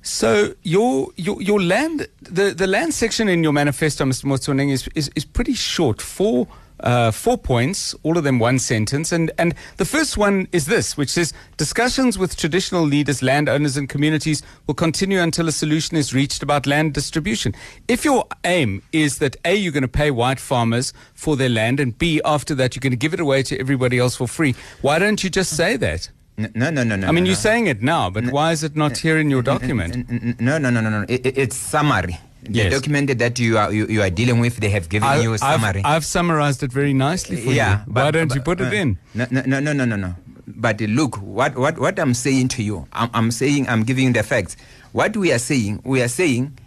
So 0.03 0.55
your 0.63 1.09
your 1.17 1.43
your 1.43 1.61
land 1.61 2.07
the, 2.21 2.55
the 2.55 2.69
land 2.69 2.95
section 2.95 3.29
in 3.29 3.43
your 3.43 3.53
manifesto, 3.53 4.05
Mr. 4.05 4.25
Motsoeneng, 4.27 4.71
is, 4.71 4.89
is 4.95 5.11
is 5.17 5.25
pretty 5.25 5.55
short. 5.55 6.01
Four 6.01 6.47
uh, 6.83 7.11
four 7.11 7.39
points, 7.39 7.95
all 8.03 8.19
of 8.19 8.25
them 8.25 8.39
one 8.39 8.59
sentence, 8.59 9.13
and 9.13 9.31
and 9.39 9.55
the 9.77 9.85
first 9.85 10.17
one 10.17 10.49
is 10.53 10.67
this, 10.67 10.97
which 10.97 11.11
says 11.11 11.33
discussions 11.57 12.19
with 12.19 12.37
traditional 12.37 12.83
leaders, 12.83 13.23
landowners, 13.23 13.77
and 13.77 13.89
communities 13.89 14.43
will 14.67 14.75
continue 14.75 15.21
until 15.21 15.49
a 15.49 15.53
solution 15.53 15.97
is 15.97 16.13
reached 16.15 16.43
about 16.43 16.67
land 16.67 16.95
distribution. 16.95 17.55
If 17.89 18.05
your 18.05 18.25
aim 18.45 18.83
is 18.93 19.19
that 19.19 19.37
a 19.45 19.55
you're 19.55 19.73
going 19.73 19.83
to 19.83 19.89
pay 19.89 20.11
white 20.11 20.41
farmers 20.41 20.93
for 21.15 21.37
their 21.37 21.49
land, 21.49 21.81
and 21.81 21.97
b 21.99 22.21
after 22.25 22.55
that 22.57 22.75
you're 22.75 22.81
going 22.81 22.91
to 22.93 22.97
give 22.97 23.15
it 23.15 23.21
away 23.21 23.43
to 23.45 23.59
everybody 23.59 23.99
else 23.99 24.17
for 24.17 24.27
free, 24.29 24.55
why 24.81 24.99
don't 24.99 25.23
you 25.25 25.31
just 25.31 25.57
say 25.57 25.77
that? 25.77 26.11
No, 26.39 26.71
no, 26.71 26.83
no, 26.83 26.97
no. 26.97 27.07
I 27.07 27.13
mean, 27.13 27.25
no, 27.25 27.29
you're 27.29 27.37
no. 27.37 27.49
saying 27.49 27.67
it 27.67 27.83
now, 27.83 28.09
but 28.11 28.25
why 28.33 28.53
is 28.53 28.65
it 28.65 28.75
not 28.75 28.97
here 28.97 29.19
in 29.19 29.29
your 29.31 29.43
document? 29.43 30.41
No, 30.41 30.59
no, 30.59 30.71
no, 30.71 30.81
no, 30.81 30.89
no. 30.91 31.05
It- 31.09 31.27
it's 31.39 31.57
summary. 31.57 32.19
The 32.43 32.53
Yes. 32.59 32.73
document 32.73 33.17
that 33.19 33.39
you 33.39 33.57
are 33.57 33.73
you, 33.73 33.87
you 33.87 34.03
are 34.03 34.11
dealing 34.11 34.41
with, 34.41 34.57
they 34.57 34.71
have 34.71 34.89
given 34.89 35.23
you 35.23 35.31
a 35.31 35.35
I've, 35.35 35.41
summary. 35.61 35.83
I've 35.85 36.05
summarized 36.05 36.63
it 36.65 36.73
very 36.73 36.93
nicely 36.93 37.37
for 37.37 37.53
yeah, 37.53 37.85
you. 37.87 37.93
Why 37.93 38.11
don't 38.11 38.35
you 38.35 38.41
but- 38.41 38.59
put 38.59 38.61
it 38.67 38.73
uh, 38.73 38.77
in? 38.77 38.99
No, 39.15 39.27
no, 39.31 39.61
no, 39.61 39.73
no, 39.73 39.85
no, 39.85 39.97
no. 39.97 40.15
But 40.49 40.81
look, 40.81 41.17
what, 41.23 41.57
what, 41.57 41.79
what 41.79 41.99
I'm 42.01 42.15
saying 42.15 42.49
to 42.49 42.63
you, 42.65 42.87
I'm, 42.93 43.11
I'm 43.15 43.31
saying, 43.31 43.69
I'm 43.69 43.85
giving 43.85 44.07
you 44.09 44.13
the 44.13 44.25
facts. 44.25 44.57
What 44.91 45.17
we 45.17 45.31
are 45.33 45.39
saying, 45.39 45.83
we 45.85 46.03
are 46.03 46.09
saying, 46.09 46.59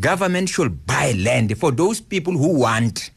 government 0.00 0.48
should 0.48 0.84
buy 0.84 1.12
land 1.12 1.56
for 1.56 1.70
those 1.70 2.00
people 2.00 2.32
who 2.32 2.58
want 2.58 3.10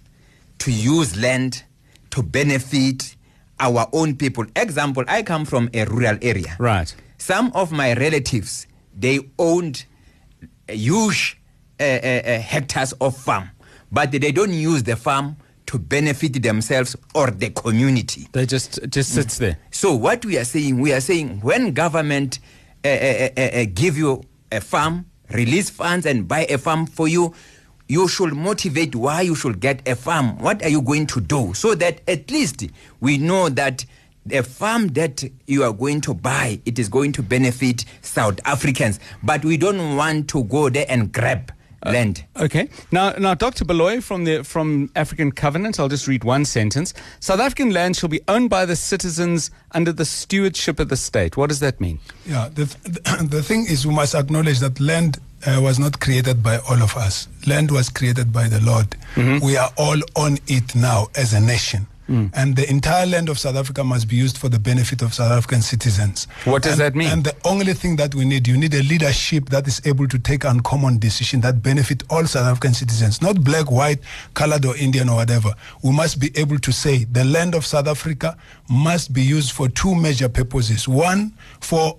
to 0.60 0.72
use 0.72 1.18
land 1.20 1.64
to 2.12 2.22
benefit 2.22 3.16
our 3.60 3.90
own 3.92 4.16
people. 4.16 4.46
Example, 4.56 5.04
I 5.08 5.24
come 5.24 5.46
from 5.46 5.70
a 5.74 5.86
rural 5.86 6.18
area. 6.22 6.56
Right. 6.60 6.94
Some 7.18 7.52
of 7.56 7.72
my 7.72 7.94
relatives, 7.96 8.68
they 8.96 9.20
owned 9.40 9.86
huge 10.70 11.40
hectares 11.84 12.94
of 12.94 13.16
farm, 13.18 13.50
but 13.92 14.12
they 14.12 14.32
don't 14.32 14.54
use 14.54 14.84
the 14.84 14.96
farm 14.96 15.38
to 15.66 15.80
benefit 15.80 16.42
themselves 16.44 16.96
or 17.16 17.32
the 17.32 17.50
community. 17.50 18.28
They 18.32 18.46
just 18.46 18.80
just 18.90 19.14
sits 19.14 19.38
there. 19.38 19.58
So 19.72 19.96
what 19.96 20.26
we 20.26 20.38
are 20.38 20.44
saying, 20.46 20.80
we 20.80 20.94
are 20.94 21.02
saying 21.02 21.40
when 21.42 21.72
government 21.74 22.40
uh, 22.84 22.88
uh, 22.90 23.30
uh, 23.38 23.66
give 23.74 23.98
you 23.98 24.24
a 24.52 24.62
farm, 24.62 25.06
release 25.32 25.70
funds 25.70 26.06
and 26.06 26.28
buy 26.28 26.46
a 26.50 26.58
farm 26.58 26.86
for 26.86 27.08
you, 27.08 27.34
you 27.88 28.08
should 28.08 28.34
motivate 28.34 28.96
why 28.96 29.22
you 29.22 29.36
should 29.36 29.60
get 29.60 29.88
a 29.88 29.96
farm. 29.96 30.38
What 30.40 30.64
are 30.64 30.70
you 30.70 30.82
going 30.82 31.08
to 31.08 31.22
do? 31.22 31.54
So 31.54 31.76
that 31.76 32.02
at 32.08 32.30
least 32.30 32.68
we 33.00 33.18
know 33.18 33.50
that 33.50 33.86
the 34.26 34.42
farm 34.42 34.88
that 34.90 35.24
you 35.48 35.64
are 35.64 35.74
going 35.74 36.02
to 36.02 36.14
buy, 36.14 36.60
it 36.66 36.80
is 36.80 36.88
going 36.88 37.12
to 37.14 37.24
benefit 37.24 37.84
South 38.02 38.40
Africans. 38.46 39.00
But 39.22 39.44
we 39.44 39.58
don't 39.58 39.98
want 39.98 40.30
to 40.30 40.44
go 40.46 40.70
there 40.70 40.86
and 40.88 41.12
grab 41.12 41.52
land. 41.86 42.24
Okay. 42.40 42.70
Now, 42.92 43.12
now, 43.12 43.34
Dr. 43.34 43.66
Beloy 43.66 44.02
from 44.02 44.24
the 44.26 44.44
from 44.44 44.90
African 44.96 45.32
Covenant. 45.32 45.80
I'll 45.80 45.90
just 45.90 46.08
read 46.08 46.24
one 46.24 46.46
sentence. 46.46 46.94
South 47.20 47.40
African 47.40 47.72
land 47.72 47.96
shall 47.96 48.10
be 48.10 48.22
owned 48.28 48.50
by 48.50 48.66
the 48.66 48.76
citizens 48.76 49.52
under 49.72 49.92
the 49.92 50.06
stewardship 50.06 50.80
of 50.80 50.90
the 50.90 50.98
state. 50.98 51.36
What 51.38 51.50
does 51.50 51.60
that 51.60 51.80
mean? 51.82 52.00
Yeah, 52.26 52.50
the, 52.54 52.66
th- 52.66 53.30
the 53.30 53.44
thing 53.44 53.66
is, 53.68 53.86
we 53.86 53.94
must 53.94 54.16
acknowledge 54.16 54.60
that 54.60 54.80
land 54.80 55.20
uh, 55.46 55.60
was 55.62 55.80
not 55.80 56.00
created 56.00 56.42
by 56.42 56.58
all 56.70 56.82
of 56.82 56.96
us. 56.96 57.28
Land 57.48 57.72
was 57.72 57.90
created 57.90 58.32
by 58.32 58.48
the 58.48 58.62
Lord. 58.62 58.96
We 59.44 59.58
are 59.58 59.72
all 59.78 59.98
on 60.16 60.38
it 60.48 60.74
now 60.76 61.08
as 61.16 61.34
a 61.34 61.40
nation. 61.40 61.88
Mm. 62.10 62.32
And 62.34 62.56
the 62.56 62.70
entire 62.70 63.06
land 63.06 63.30
of 63.30 63.40
South 63.40 63.56
Africa 63.56 63.84
must 63.84 64.08
be 64.10 64.16
used 64.18 64.38
for 64.38 64.50
the 64.50 64.60
benefit 64.60 65.02
of 65.02 65.14
South 65.14 65.32
African 65.32 65.62
citizens. 65.62 66.28
What 66.44 66.64
does 66.64 66.74
And- 66.74 66.82
that 66.82 66.96
mean? 66.96 67.08
And 67.10 67.24
the 67.24 67.36
only 67.46 67.74
thing 67.74 67.96
that 67.96 68.14
we 68.14 68.26
need, 68.26 68.48
you 68.48 68.58
need 68.58 68.74
a 68.74 68.84
leadership 68.84 69.50
that 69.50 69.68
is 69.68 69.82
able 69.86 70.08
to 70.10 70.20
take 70.20 70.44
uncommon 70.44 71.00
decision 71.00 71.42
that 71.42 71.64
benefit 71.64 72.04
all 72.10 72.26
South 72.28 72.46
African 72.46 72.74
citizens, 72.74 73.22
not 73.22 73.42
black, 73.44 73.72
white, 73.72 74.00
colored, 74.34 74.66
or 74.66 74.76
Indian 74.76 75.08
or 75.10 75.16
whatever. 75.16 75.54
We 75.82 75.92
must 75.94 76.20
be 76.20 76.32
able 76.38 76.60
to 76.60 76.72
say 76.74 77.06
the 77.06 77.24
land 77.24 77.56
of 77.56 77.66
South 77.66 77.88
Africa 77.88 78.36
must 78.70 79.14
be 79.14 79.22
used 79.22 79.52
for 79.52 79.70
two 79.70 79.96
major 79.96 80.28
purposes. 80.28 80.88
One, 80.88 81.32
for 81.62 81.98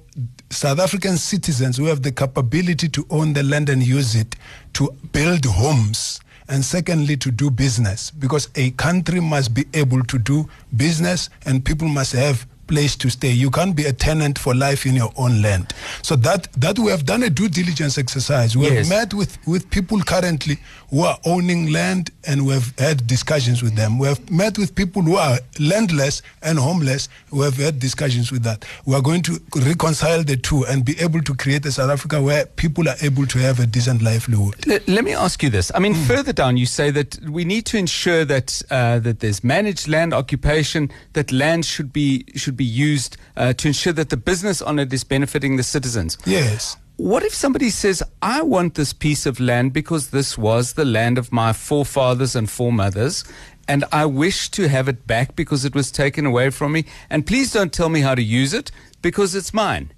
South 0.50 0.78
African 0.78 1.16
citizens 1.16 1.76
who 1.78 1.86
have 1.86 2.02
the 2.02 2.12
capability 2.12 2.88
to 2.90 3.06
own 3.10 3.32
the 3.32 3.42
land 3.42 3.68
and 3.70 3.82
use 3.82 4.14
it 4.14 4.36
to 4.74 4.94
build 5.12 5.44
homes 5.46 6.20
and 6.48 6.64
secondly 6.64 7.16
to 7.16 7.30
do 7.30 7.50
business 7.50 8.10
because 8.10 8.48
a 8.56 8.70
country 8.72 9.20
must 9.20 9.54
be 9.54 9.64
able 9.74 10.02
to 10.04 10.18
do 10.18 10.48
business 10.76 11.30
and 11.46 11.64
people 11.64 11.88
must 11.88 12.12
have 12.12 12.46
place 12.66 12.96
to 12.96 13.10
stay. 13.10 13.28
You 13.30 13.50
can't 13.50 13.76
be 13.76 13.84
a 13.84 13.92
tenant 13.92 14.38
for 14.38 14.54
life 14.54 14.86
in 14.86 14.94
your 14.96 15.12
own 15.16 15.42
land. 15.42 15.74
So 16.02 16.16
that 16.16 16.48
that 16.54 16.78
we 16.78 16.90
have 16.90 17.04
done 17.04 17.22
a 17.22 17.28
due 17.28 17.48
diligence 17.50 17.98
exercise. 17.98 18.56
We 18.56 18.64
Yes. 18.64 18.88
have 18.88 18.88
met 18.88 19.14
with 19.14 19.36
with 19.46 19.68
people 19.68 20.00
currently 20.00 20.58
who 20.94 21.00
are 21.00 21.18
owning 21.24 21.72
land 21.72 22.12
and 22.24 22.46
we 22.46 22.52
have 22.52 22.72
had 22.78 23.04
discussions 23.08 23.64
with 23.64 23.74
them. 23.74 23.98
We 23.98 24.06
have 24.06 24.30
met 24.30 24.56
with 24.56 24.76
people 24.76 25.02
who 25.02 25.16
are 25.16 25.40
landless 25.58 26.22
and 26.40 26.56
homeless. 26.56 27.08
We 27.32 27.40
have 27.44 27.56
had 27.56 27.80
discussions 27.80 28.30
with 28.30 28.44
that. 28.44 28.64
We 28.86 28.94
are 28.94 29.02
going 29.02 29.22
to 29.22 29.40
reconcile 29.56 30.22
the 30.22 30.36
two 30.36 30.64
and 30.66 30.84
be 30.84 30.96
able 31.00 31.20
to 31.22 31.34
create 31.34 31.66
a 31.66 31.72
south 31.72 31.90
africa 31.90 32.22
where 32.22 32.46
people 32.46 32.88
are 32.88 32.94
able 33.02 33.26
to 33.26 33.38
have 33.40 33.58
a 33.58 33.66
decent 33.66 34.02
livelihood. 34.02 34.54
L- 34.68 34.78
let 34.86 35.02
me 35.02 35.14
ask 35.14 35.42
you 35.42 35.50
this. 35.50 35.72
I 35.74 35.80
mean, 35.80 35.94
further 35.94 36.32
down, 36.32 36.56
you 36.56 36.66
say 36.66 36.92
that 36.92 37.18
we 37.28 37.44
need 37.44 37.66
to 37.66 37.76
ensure 37.76 38.24
that 38.26 38.62
uh, 38.70 39.00
that 39.00 39.18
there's 39.18 39.42
managed 39.42 39.88
land 39.88 40.14
occupation, 40.14 40.92
that 41.14 41.32
land 41.32 41.64
should 41.64 41.92
be 41.92 42.24
should 42.36 42.56
be 42.56 42.64
used 42.64 43.16
uh, 43.36 43.52
to 43.54 43.66
ensure 43.66 43.92
that 43.94 44.10
the 44.10 44.16
business 44.16 44.62
on 44.62 44.78
it 44.78 44.92
is 44.92 45.02
benefiting 45.02 45.56
the 45.56 45.64
citizens. 45.64 46.16
yes 46.24 46.76
What 46.96 47.24
if 47.24 47.34
somebody 47.34 47.70
says, 47.70 48.04
I 48.22 48.42
want 48.42 48.76
this 48.76 48.92
piece 48.92 49.26
of 49.26 49.40
land 49.40 49.72
because 49.72 50.10
this 50.10 50.38
was 50.38 50.74
the 50.74 50.84
land 50.84 51.18
of 51.18 51.32
my 51.32 51.52
forefathers 51.52 52.36
and 52.36 52.48
foremothers, 52.48 53.24
and 53.66 53.84
I 53.90 54.06
wish 54.06 54.48
to 54.52 54.68
have 54.68 54.86
it 54.86 55.04
back 55.04 55.34
because 55.34 55.64
it 55.64 55.74
was 55.74 55.90
taken 55.90 56.24
away 56.24 56.50
from 56.50 56.70
me, 56.70 56.84
and 57.10 57.26
please 57.26 57.52
don't 57.52 57.72
tell 57.72 57.88
me 57.88 58.02
how 58.02 58.14
to 58.14 58.22
use 58.22 58.54
it 58.54 58.70
because 59.02 59.34
it's 59.34 59.52
mine. 59.52 59.92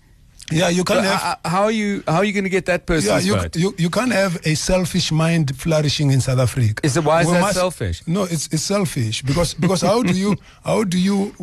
Yeah 0.53 0.69
you 0.69 0.79
So, 0.79 0.85
can 0.95 1.05
have 1.05 1.39
uh, 1.45 1.49
how 1.49 1.65
are 1.65 1.71
you 1.73 2.03
how 2.07 2.17
are 2.17 2.25
you 2.25 2.33
going 2.33 2.45
to 2.45 2.51
get 2.51 2.67
that 2.67 2.83
Yeah, 2.83 2.87
person's 2.87 3.27
you, 3.27 3.37
you 3.55 3.75
you 3.79 3.91
can't 3.91 4.13
have 4.13 4.39
a 4.47 4.55
selfish 4.55 5.11
mind 5.11 5.57
flourishing 5.57 6.11
in 6.13 6.21
South 6.21 6.39
Africa. 6.39 6.81
Is 6.87 6.97
it- 6.97 7.05
why 7.05 7.23
is 7.23 7.27
We 7.27 7.33
that 7.35 7.55
selfish? 7.55 8.03
No, 8.07 8.25
it's 8.25 8.47
it's 8.53 8.63
selfish 8.63 9.23
because 9.23 9.55
because 9.55 9.83
how 9.83 10.03
do 10.03 10.13
you 10.13 10.37
how 10.65 10.85
do 10.85 10.99
you 10.99 11.35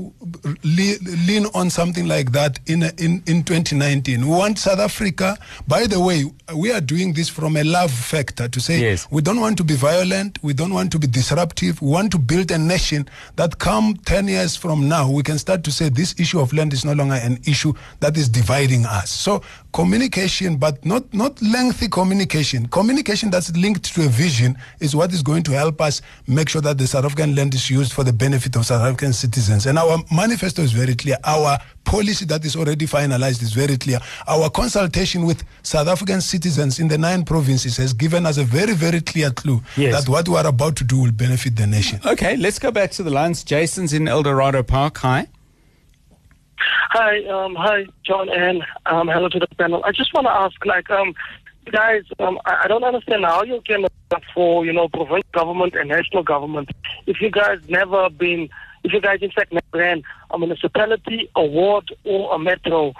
le- 0.63 0.99
lean 1.27 1.45
on 1.53 1.69
something 1.69 2.07
like 2.07 2.31
that 2.31 2.59
in 2.67 2.83
in 2.97 3.21
in 3.27 3.43
2019? 3.43 4.21
We 4.21 4.27
want 4.35 4.57
South 4.59 4.79
Africa. 4.79 5.37
By 5.67 5.85
the 5.87 5.99
way, 5.99 6.25
we 6.55 6.71
are 6.71 6.81
doing 6.81 7.13
this 7.13 7.29
from 7.29 7.57
a 7.57 7.63
love 7.63 7.91
factor 7.91 8.47
to 8.47 8.59
say 8.59 8.79
Yes. 8.79 9.07
we 9.11 9.21
don't 9.21 9.39
want 9.39 9.57
to 9.57 9.63
be 9.63 9.75
violent, 9.75 10.39
we 10.43 10.53
don't 10.53 10.73
want 10.73 10.91
to 10.91 10.99
be 10.99 11.07
disruptive. 11.07 11.81
We 11.81 11.89
want 11.89 12.11
to 12.11 12.19
build 12.19 12.51
a 12.51 12.57
nation 12.57 13.07
that 13.35 13.59
come 13.59 13.95
10 14.05 14.27
years 14.27 14.55
from 14.55 14.87
now 14.87 15.09
we 15.09 15.23
can 15.23 15.37
start 15.37 15.63
to 15.63 15.71
say 15.71 15.89
this 15.89 16.15
issue 16.19 16.39
of 16.39 16.53
land 16.53 16.73
is 16.73 16.85
no 16.85 16.93
longer 16.93 17.15
an 17.15 17.39
issue 17.45 17.73
that 17.99 18.17
is 18.17 18.29
dividing 18.29 18.85
us. 18.85 18.92
So 19.01 19.41
communication, 19.73 20.57
but 20.57 20.83
not 20.85 21.03
not 21.13 21.41
lengthy 21.41 21.87
communication. 21.87 22.67
Communication 22.67 23.29
that's 23.31 23.55
linked 23.55 23.93
to 23.95 24.05
a 24.05 24.07
vision 24.07 24.57
is 24.79 24.95
what 24.95 25.11
is 25.11 25.21
going 25.23 25.43
to 25.43 25.51
help 25.51 25.81
us 25.81 26.01
make 26.27 26.49
sure 26.49 26.61
that 26.61 26.77
the 26.77 26.87
South 26.87 27.05
African 27.05 27.35
land 27.35 27.53
is 27.53 27.69
used 27.69 27.93
for 27.93 28.03
the 28.03 28.13
benefit 28.13 28.55
of 28.55 28.65
South 28.65 28.81
African 28.81 29.13
citizens. 29.13 29.65
And 29.65 29.77
our 29.77 29.97
manifesto 30.11 30.61
is 30.61 30.71
very 30.71 30.95
clear. 30.95 31.17
Our 31.23 31.57
policy 31.83 32.25
that 32.25 32.45
is 32.45 32.55
already 32.55 32.85
finalized 32.85 33.41
is 33.41 33.53
very 33.53 33.77
clear. 33.77 33.99
Our 34.27 34.49
consultation 34.49 35.25
with 35.25 35.43
South 35.63 35.87
African 35.87 36.21
citizens 36.21 36.79
in 36.79 36.87
the 36.87 36.97
nine 36.97 37.25
provinces 37.25 37.77
has 37.77 37.93
given 37.93 38.25
us 38.25 38.37
a 38.37 38.43
very, 38.43 38.73
very 38.73 39.01
clear 39.01 39.31
clue 39.31 39.61
Yes. 39.75 39.93
that 40.05 40.09
what 40.09 40.29
we 40.29 40.35
are 40.37 40.47
about 40.47 40.75
to 40.77 40.83
do 40.83 40.99
will 41.01 41.11
benefit 41.11 41.55
the 41.55 41.67
nation. 41.67 41.99
Okay, 42.05 42.37
let's 42.37 42.59
go 42.59 42.71
back 42.71 42.91
to 42.91 43.03
the 43.03 43.09
lines. 43.11 43.43
Jason's 43.43 43.91
in 43.93 44.07
El 44.07 44.23
Dorado 44.23 44.63
Park. 44.63 44.97
Hi. 44.99 45.27
Hi, 46.59 47.23
um, 47.25 47.55
hi, 47.55 47.85
John, 48.03 48.29
and 48.29 48.63
um, 48.85 49.07
hello 49.07 49.29
to 49.29 49.39
the 49.39 49.47
panel. 49.57 49.83
I 49.83 49.91
just 49.91 50.13
want 50.13 50.27
to 50.27 50.31
ask, 50.31 50.65
like, 50.65 50.89
um, 50.89 51.13
guys, 51.71 52.03
um, 52.19 52.39
I, 52.45 52.63
I 52.63 52.67
don't 52.67 52.83
understand 52.83 53.25
how 53.25 53.43
you 53.43 53.61
can 53.65 53.85
apply 53.85 54.21
for, 54.33 54.65
you 54.65 54.73
know, 54.73 54.87
provincial 54.87 55.23
government 55.33 55.75
and 55.75 55.89
national 55.89 56.23
government 56.23 56.69
if 57.07 57.21
you 57.21 57.29
guys 57.31 57.59
never 57.67 58.09
been, 58.09 58.49
if 58.83 58.93
you 58.93 59.01
guys 59.01 59.19
in 59.21 59.31
fact 59.31 59.51
never 59.51 59.65
ran 59.73 60.03
a 60.31 60.37
municipality, 60.37 61.29
a 61.35 61.43
ward, 61.43 61.93
or 62.03 62.33
a 62.35 62.39
metro, 62.39 62.93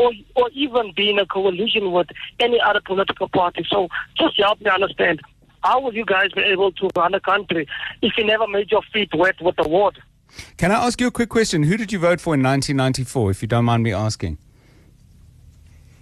or 0.00 0.12
or 0.36 0.50
even 0.52 0.92
be 0.94 1.10
in 1.10 1.18
a 1.18 1.26
coalition 1.26 1.92
with 1.92 2.08
any 2.40 2.60
other 2.60 2.80
political 2.84 3.28
party. 3.28 3.64
So 3.68 3.88
just 4.16 4.38
help 4.38 4.60
me 4.60 4.70
understand. 4.70 5.20
How 5.62 5.80
will 5.80 5.94
you 5.94 6.04
guys 6.04 6.30
be 6.32 6.42
able 6.42 6.72
to 6.72 6.88
run 6.94 7.14
a 7.14 7.20
country 7.20 7.66
if 8.02 8.12
you 8.16 8.24
never 8.24 8.46
made 8.46 8.70
your 8.70 8.82
feet 8.92 9.10
wet 9.14 9.40
with 9.40 9.56
the 9.56 9.68
ward? 9.68 10.00
Can 10.56 10.70
I 10.72 10.86
ask 10.86 11.00
you 11.00 11.06
a 11.06 11.10
quick 11.10 11.28
question? 11.28 11.62
Who 11.62 11.76
did 11.76 11.92
you 11.92 11.98
vote 11.98 12.20
for 12.20 12.34
in 12.34 12.42
1994, 12.42 13.30
if 13.30 13.42
you 13.42 13.48
don't 13.48 13.64
mind 13.64 13.82
me 13.82 13.92
asking? 13.92 14.38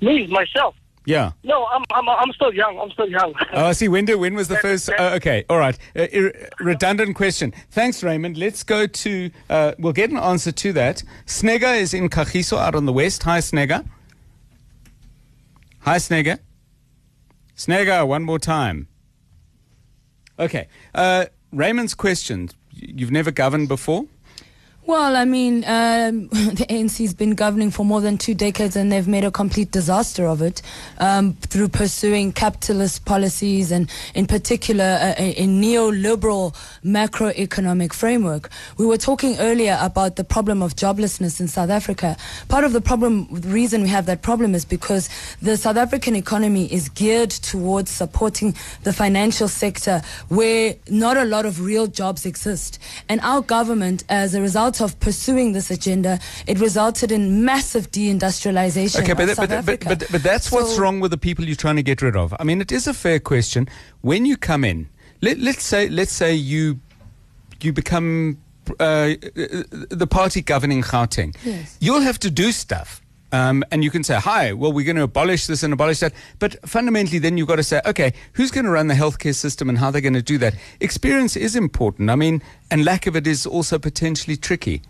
Me, 0.00 0.26
myself. 0.26 0.74
Yeah. 1.06 1.32
No, 1.44 1.66
I'm 1.66 1.84
I'm 1.92 2.08
I'm 2.08 2.32
still 2.32 2.52
young. 2.52 2.78
I'm 2.80 2.90
still 2.90 3.08
young. 3.08 3.32
Oh, 3.52 3.66
I 3.66 3.72
see. 3.72 3.86
When, 3.86 4.04
did, 4.06 4.16
when 4.16 4.34
was 4.34 4.48
the 4.48 4.56
first? 4.66 4.90
Oh, 4.98 5.14
okay. 5.14 5.44
All 5.48 5.56
right. 5.58 5.78
Uh, 5.94 6.08
ir- 6.12 6.48
redundant 6.58 7.14
question. 7.14 7.54
Thanks, 7.70 8.02
Raymond. 8.02 8.36
Let's 8.36 8.64
go 8.64 8.86
to, 8.88 9.30
uh, 9.48 9.72
we'll 9.78 9.92
get 9.92 10.10
an 10.10 10.16
answer 10.16 10.50
to 10.50 10.72
that. 10.72 11.04
Snega 11.24 11.74
is 11.74 11.94
in 11.94 12.08
Kagiso 12.08 12.58
out 12.58 12.74
on 12.74 12.86
the 12.86 12.92
west. 12.92 13.22
Hi, 13.22 13.38
Snega. 13.38 13.84
Hi, 15.82 15.98
Snega. 15.98 16.40
Snega, 17.54 18.04
one 18.04 18.24
more 18.24 18.40
time. 18.40 18.88
Okay. 20.40 20.66
Uh, 20.92 21.26
Raymond's 21.52 21.94
question. 21.94 22.50
You've 22.72 23.12
never 23.12 23.30
governed 23.30 23.68
before? 23.68 24.06
Well, 24.86 25.16
I 25.16 25.24
mean, 25.24 25.64
um, 25.66 26.28
the 26.28 26.64
ANC's 26.70 27.12
been 27.12 27.34
governing 27.34 27.72
for 27.72 27.84
more 27.84 28.00
than 28.00 28.18
two 28.18 28.34
decades 28.34 28.76
and 28.76 28.92
they've 28.92 29.08
made 29.08 29.24
a 29.24 29.32
complete 29.32 29.72
disaster 29.72 30.28
of 30.28 30.42
it 30.42 30.62
um, 30.98 31.32
through 31.40 31.70
pursuing 31.70 32.32
capitalist 32.32 33.04
policies 33.04 33.72
and, 33.72 33.90
in 34.14 34.28
particular, 34.28 34.84
a, 35.18 35.42
a 35.42 35.46
neoliberal 35.48 36.54
macroeconomic 36.84 37.92
framework. 37.92 38.48
We 38.78 38.86
were 38.86 38.96
talking 38.96 39.36
earlier 39.40 39.76
about 39.82 40.14
the 40.14 40.22
problem 40.22 40.62
of 40.62 40.76
joblessness 40.76 41.40
in 41.40 41.48
South 41.48 41.70
Africa. 41.70 42.16
Part 42.46 42.62
of 42.62 42.72
the 42.72 42.80
problem, 42.80 43.26
the 43.32 43.48
reason 43.48 43.82
we 43.82 43.88
have 43.88 44.06
that 44.06 44.22
problem 44.22 44.54
is 44.54 44.64
because 44.64 45.08
the 45.42 45.56
South 45.56 45.78
African 45.78 46.14
economy 46.14 46.72
is 46.72 46.90
geared 46.90 47.30
towards 47.30 47.90
supporting 47.90 48.54
the 48.84 48.92
financial 48.92 49.48
sector 49.48 50.00
where 50.28 50.76
not 50.88 51.16
a 51.16 51.24
lot 51.24 51.44
of 51.44 51.60
real 51.60 51.88
jobs 51.88 52.24
exist. 52.24 52.78
And 53.08 53.20
our 53.22 53.42
government, 53.42 54.04
as 54.08 54.32
a 54.36 54.40
result 54.40 54.75
of 54.80 54.98
pursuing 55.00 55.52
this 55.52 55.70
agenda, 55.70 56.18
it 56.46 56.58
resulted 56.58 57.12
in 57.12 57.44
massive 57.44 57.90
deindustrialization 57.90 59.00
Okay, 59.00 59.12
of 59.12 59.18
but, 59.18 59.48
but, 59.48 59.66
but, 59.66 59.84
but, 59.84 60.04
but 60.10 60.22
that's 60.22 60.50
what's 60.52 60.78
wrong 60.78 61.00
with 61.00 61.10
the 61.10 61.18
people 61.18 61.44
you're 61.44 61.56
trying 61.56 61.76
to 61.76 61.82
get 61.82 62.02
rid 62.02 62.16
of. 62.16 62.34
I 62.38 62.44
mean, 62.44 62.60
it 62.60 62.72
is 62.72 62.86
a 62.86 62.94
fair 62.94 63.18
question. 63.18 63.68
When 64.00 64.26
you 64.26 64.36
come 64.36 64.64
in, 64.64 64.88
let, 65.22 65.38
let's 65.38 65.64
say 65.64 65.88
let's 65.88 66.12
say 66.12 66.34
you 66.34 66.80
you 67.60 67.72
become 67.72 68.38
uh, 68.80 69.14
the 69.90 70.06
party 70.08 70.42
governing 70.42 70.82
Gauteng. 70.82 71.36
Yes. 71.44 71.76
You'll 71.80 72.00
have 72.00 72.18
to 72.20 72.30
do 72.30 72.52
stuff. 72.52 73.00
Um, 73.36 73.62
and 73.70 73.84
you 73.84 73.90
can 73.90 74.02
say, 74.02 74.14
hi, 74.14 74.54
well, 74.54 74.72
we're 74.72 74.86
going 74.86 74.96
to 74.96 75.02
abolish 75.02 75.46
this 75.46 75.62
and 75.62 75.72
abolish 75.74 76.00
that. 76.00 76.14
But 76.38 76.56
fundamentally, 76.66 77.18
then 77.18 77.36
you've 77.36 77.48
got 77.48 77.56
to 77.56 77.62
say, 77.62 77.82
okay, 77.84 78.14
who's 78.32 78.50
going 78.50 78.64
to 78.64 78.70
run 78.70 78.86
the 78.86 78.94
healthcare 78.94 79.34
system 79.34 79.68
and 79.68 79.76
how 79.76 79.90
they're 79.90 80.00
going 80.00 80.14
to 80.14 80.22
do 80.22 80.38
that? 80.38 80.54
Experience 80.80 81.36
is 81.36 81.54
important. 81.54 82.08
I 82.08 82.16
mean, 82.16 82.42
and 82.70 82.84
lack 82.84 83.06
of 83.06 83.14
it 83.14 83.26
is 83.26 83.44
also 83.44 83.78
potentially 83.78 84.38
tricky. 84.38 84.80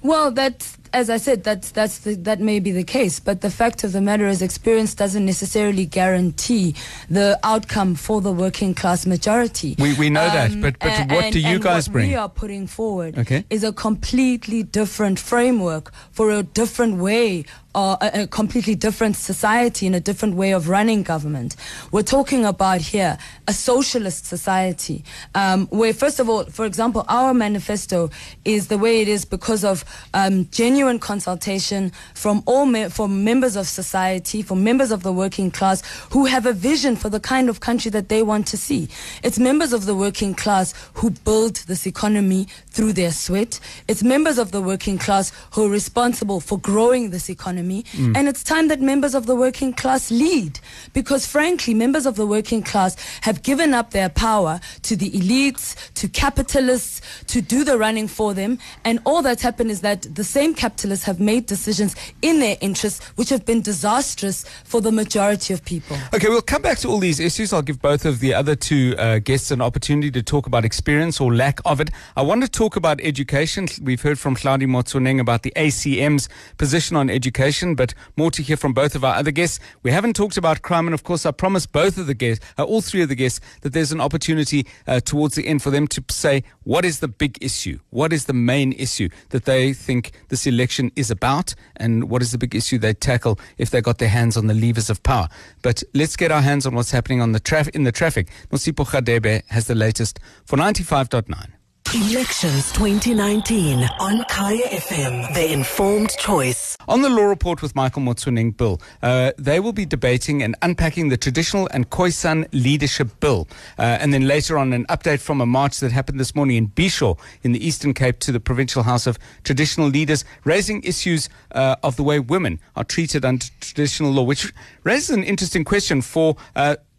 Well, 0.00 0.30
that's 0.30 0.76
as 0.92 1.08
I 1.10 1.16
said, 1.16 1.42
that's 1.44 1.70
that's 1.70 1.98
the, 1.98 2.14
that 2.16 2.40
may 2.40 2.58
be 2.60 2.70
the 2.72 2.84
case, 2.84 3.18
but 3.20 3.40
the 3.40 3.50
fact 3.50 3.84
of 3.84 3.92
the 3.92 4.00
matter 4.00 4.26
is, 4.26 4.42
experience 4.42 4.94
doesn't 4.94 5.24
necessarily 5.24 5.86
guarantee 5.86 6.74
the 7.08 7.38
outcome 7.42 7.94
for 7.94 8.20
the 8.20 8.32
working 8.32 8.74
class 8.74 9.06
majority. 9.06 9.74
We- 9.78 9.94
we 9.94 10.10
know 10.10 10.26
that, 10.30 10.50
Um, 10.52 10.60
but- 10.60 10.78
but 10.78 10.88
a- 11.10 11.14
what 11.14 11.32
do 11.32 11.40
you 11.40 11.56
and 11.56 11.62
guys 11.62 11.88
what 11.88 11.92
bring? 11.94 12.08
We 12.10 12.14
are 12.14 12.28
putting 12.28 12.66
forward 12.66 13.18
Okay. 13.18 13.44
is 13.50 13.64
a 13.64 13.72
completely 13.72 14.62
different 14.62 15.18
framework 15.18 15.92
for 16.12 16.30
a 16.30 16.42
different 16.42 16.98
way. 16.98 17.44
Or 17.74 17.96
a, 18.02 18.24
a 18.24 18.26
completely 18.26 18.74
different 18.74 19.16
society 19.16 19.86
and 19.86 19.96
a 19.96 20.00
different 20.00 20.34
way 20.34 20.50
of 20.52 20.68
running 20.68 21.02
government. 21.02 21.56
We're 21.90 22.02
talking 22.02 22.44
about 22.44 22.82
here 22.82 23.16
a 23.48 23.54
socialist 23.54 24.26
society, 24.26 25.04
um, 25.34 25.68
where, 25.70 25.94
first 25.94 26.20
of 26.20 26.28
all, 26.28 26.44
for 26.44 26.66
example, 26.66 27.02
our 27.08 27.32
manifesto 27.32 28.10
is 28.44 28.66
the 28.66 28.76
way 28.76 29.00
it 29.00 29.08
is 29.08 29.24
because 29.24 29.64
of 29.64 29.86
um, 30.12 30.48
genuine 30.50 30.81
consultation 30.98 31.92
from 32.14 32.42
all 32.46 32.66
me- 32.66 32.88
from 32.88 33.24
members 33.24 33.56
of 33.56 33.66
society, 33.66 34.42
from 34.42 34.64
members 34.64 34.90
of 34.90 35.02
the 35.02 35.12
working 35.12 35.50
class 35.50 35.82
who 36.10 36.26
have 36.26 36.46
a 36.46 36.52
vision 36.52 36.96
for 36.96 37.08
the 37.08 37.20
kind 37.20 37.48
of 37.48 37.60
country 37.60 37.90
that 37.90 38.08
they 38.08 38.22
want 38.22 38.46
to 38.48 38.56
see. 38.56 38.88
It's 39.22 39.38
members 39.38 39.72
of 39.72 39.86
the 39.86 39.94
working 39.94 40.34
class 40.34 40.74
who 40.94 41.10
build 41.10 41.56
this 41.66 41.86
economy 41.86 42.48
through 42.68 42.94
their 42.94 43.12
sweat. 43.12 43.60
It's 43.88 44.02
members 44.02 44.38
of 44.38 44.50
the 44.50 44.60
working 44.60 44.98
class 44.98 45.32
who 45.52 45.66
are 45.66 45.70
responsible 45.70 46.40
for 46.40 46.58
growing 46.58 47.10
this 47.10 47.28
economy. 47.28 47.84
Mm. 47.92 48.16
And 48.16 48.28
it's 48.28 48.42
time 48.42 48.68
that 48.68 48.80
members 48.80 49.14
of 49.14 49.26
the 49.26 49.36
working 49.36 49.72
class 49.72 50.10
lead. 50.10 50.58
Because 50.92 51.26
frankly, 51.26 51.74
members 51.74 52.06
of 52.06 52.16
the 52.16 52.26
working 52.26 52.62
class 52.62 52.96
have 53.22 53.42
given 53.42 53.74
up 53.74 53.90
their 53.90 54.08
power 54.08 54.60
to 54.82 54.96
the 54.96 55.10
elites, 55.10 55.74
to 55.94 56.08
capitalists, 56.08 57.00
to 57.26 57.40
do 57.40 57.64
the 57.64 57.78
running 57.78 58.08
for 58.08 58.34
them. 58.34 58.58
And 58.84 58.98
all 59.04 59.22
that's 59.22 59.42
happened 59.42 59.70
is 59.70 59.80
that 59.82 60.02
the 60.14 60.24
same 60.24 60.54
capitalists 60.54 60.71
have 60.80 61.20
made 61.20 61.46
decisions 61.46 61.94
in 62.22 62.40
their 62.40 62.56
interests, 62.60 63.04
which 63.16 63.28
have 63.28 63.44
been 63.44 63.60
disastrous 63.60 64.44
for 64.64 64.80
the 64.80 64.92
majority 64.92 65.54
of 65.54 65.64
people. 65.64 65.96
Okay, 66.14 66.28
we'll 66.28 66.42
come 66.42 66.62
back 66.62 66.78
to 66.78 66.88
all 66.88 66.98
these 66.98 67.20
issues. 67.20 67.52
I'll 67.52 67.62
give 67.62 67.80
both 67.80 68.04
of 68.04 68.20
the 68.20 68.34
other 68.34 68.54
two 68.54 68.94
uh, 68.98 69.18
guests 69.18 69.50
an 69.50 69.60
opportunity 69.60 70.10
to 70.10 70.22
talk 70.22 70.46
about 70.46 70.64
experience 70.64 71.20
or 71.20 71.34
lack 71.34 71.60
of 71.64 71.80
it. 71.80 71.90
I 72.16 72.22
want 72.22 72.42
to 72.42 72.48
talk 72.48 72.76
about 72.76 73.00
education. 73.02 73.68
We've 73.82 74.00
heard 74.00 74.18
from 74.18 74.36
Hlaudi 74.36 74.66
Motsoeneng 74.66 75.20
about 75.20 75.42
the 75.42 75.52
ACM's 75.56 76.28
position 76.58 76.96
on 76.96 77.10
education, 77.10 77.74
but 77.74 77.94
more 78.16 78.30
to 78.30 78.42
hear 78.42 78.56
from 78.56 78.72
both 78.72 78.94
of 78.94 79.04
our 79.04 79.14
other 79.14 79.30
guests. 79.30 79.60
We 79.82 79.90
haven't 79.90 80.14
talked 80.14 80.36
about 80.36 80.62
crime, 80.62 80.86
and 80.86 80.94
of 80.94 81.02
course, 81.02 81.26
I 81.26 81.30
promised 81.30 81.72
both 81.72 81.98
of 81.98 82.06
the 82.06 82.14
guests, 82.14 82.44
uh, 82.58 82.64
all 82.64 82.80
three 82.80 83.02
of 83.02 83.08
the 83.08 83.14
guests, 83.14 83.40
that 83.62 83.72
there's 83.72 83.92
an 83.92 84.00
opportunity 84.00 84.66
uh, 84.86 85.00
towards 85.00 85.34
the 85.34 85.46
end 85.46 85.62
for 85.62 85.70
them 85.70 85.86
to 85.88 86.04
say 86.10 86.44
what 86.64 86.84
is 86.84 87.00
the 87.00 87.08
big 87.08 87.38
issue, 87.40 87.78
what 87.90 88.12
is 88.12 88.26
the 88.26 88.32
main 88.32 88.72
issue 88.72 89.08
that 89.30 89.44
they 89.44 89.72
think 89.72 90.12
this 90.28 90.46
election 90.46 90.90
is 90.96 91.10
about, 91.10 91.54
and 91.76 92.10
what 92.10 92.22
is 92.22 92.32
the 92.32 92.38
big 92.38 92.54
issue 92.54 92.78
they 92.78 92.94
tackle 92.94 93.38
if 93.58 93.70
they 93.70 93.80
got 93.80 93.98
their 93.98 94.08
hands 94.08 94.36
on 94.36 94.46
the 94.46 94.54
levers 94.54 94.90
of 94.90 95.02
power. 95.02 95.28
But 95.62 95.82
let's 95.94 96.16
get 96.16 96.30
our 96.30 96.42
hands 96.42 96.66
on 96.66 96.74
what's 96.74 96.90
happening 96.90 97.20
on 97.20 97.32
the 97.32 97.40
traf- 97.40 97.74
in 97.74 97.84
the 97.84 97.92
traffic. 97.92 98.28
Nosipo 98.50 98.86
Khadebe 98.86 99.42
has 99.48 99.66
the 99.66 99.74
latest 99.74 100.18
for 100.44 100.56
95.9. 100.56 101.52
Elections 101.94 102.72
2019 102.72 103.86
on 104.00 104.24
Kaya 104.30 104.66
FM. 104.68 105.34
The 105.34 105.52
informed 105.52 106.08
choice. 106.18 106.74
On 106.88 107.02
the 107.02 107.10
Law 107.10 107.24
Report 107.24 107.60
with 107.60 107.76
Michael 107.76 108.00
Motsoeneng 108.00 108.56
Bill, 108.56 108.80
uh, 109.02 109.32
they 109.36 109.60
will 109.60 109.74
be 109.74 109.84
debating 109.84 110.42
and 110.42 110.56
unpacking 110.62 111.10
the 111.10 111.18
traditional 111.18 111.68
and 111.70 111.90
Khoisan 111.90 112.48
leadership 112.52 113.20
bill. 113.20 113.46
Uh, 113.78 113.98
and 114.00 114.14
then 114.14 114.26
later 114.26 114.56
on, 114.56 114.72
an 114.72 114.86
update 114.86 115.20
from 115.20 115.42
a 115.42 115.46
march 115.46 115.80
that 115.80 115.92
happened 115.92 116.18
this 116.18 116.34
morning 116.34 116.56
in 116.56 116.68
Bisho 116.68 117.18
in 117.42 117.52
the 117.52 117.62
Eastern 117.62 117.92
Cape 117.92 118.20
to 118.20 118.32
the 118.32 118.40
Provincial 118.40 118.84
House 118.84 119.06
of 119.06 119.18
Traditional 119.44 119.88
Leaders, 119.88 120.24
raising 120.44 120.82
issues 120.84 121.28
uh, 121.50 121.76
of 121.82 121.96
the 121.96 122.02
way 122.02 122.18
women 122.18 122.58
are 122.74 122.84
treated 122.84 123.22
under 123.22 123.44
traditional 123.60 124.12
law, 124.12 124.22
which 124.22 124.50
raises 124.84 125.10
an 125.10 125.24
interesting 125.24 125.62
question 125.62 126.00
for. 126.00 126.38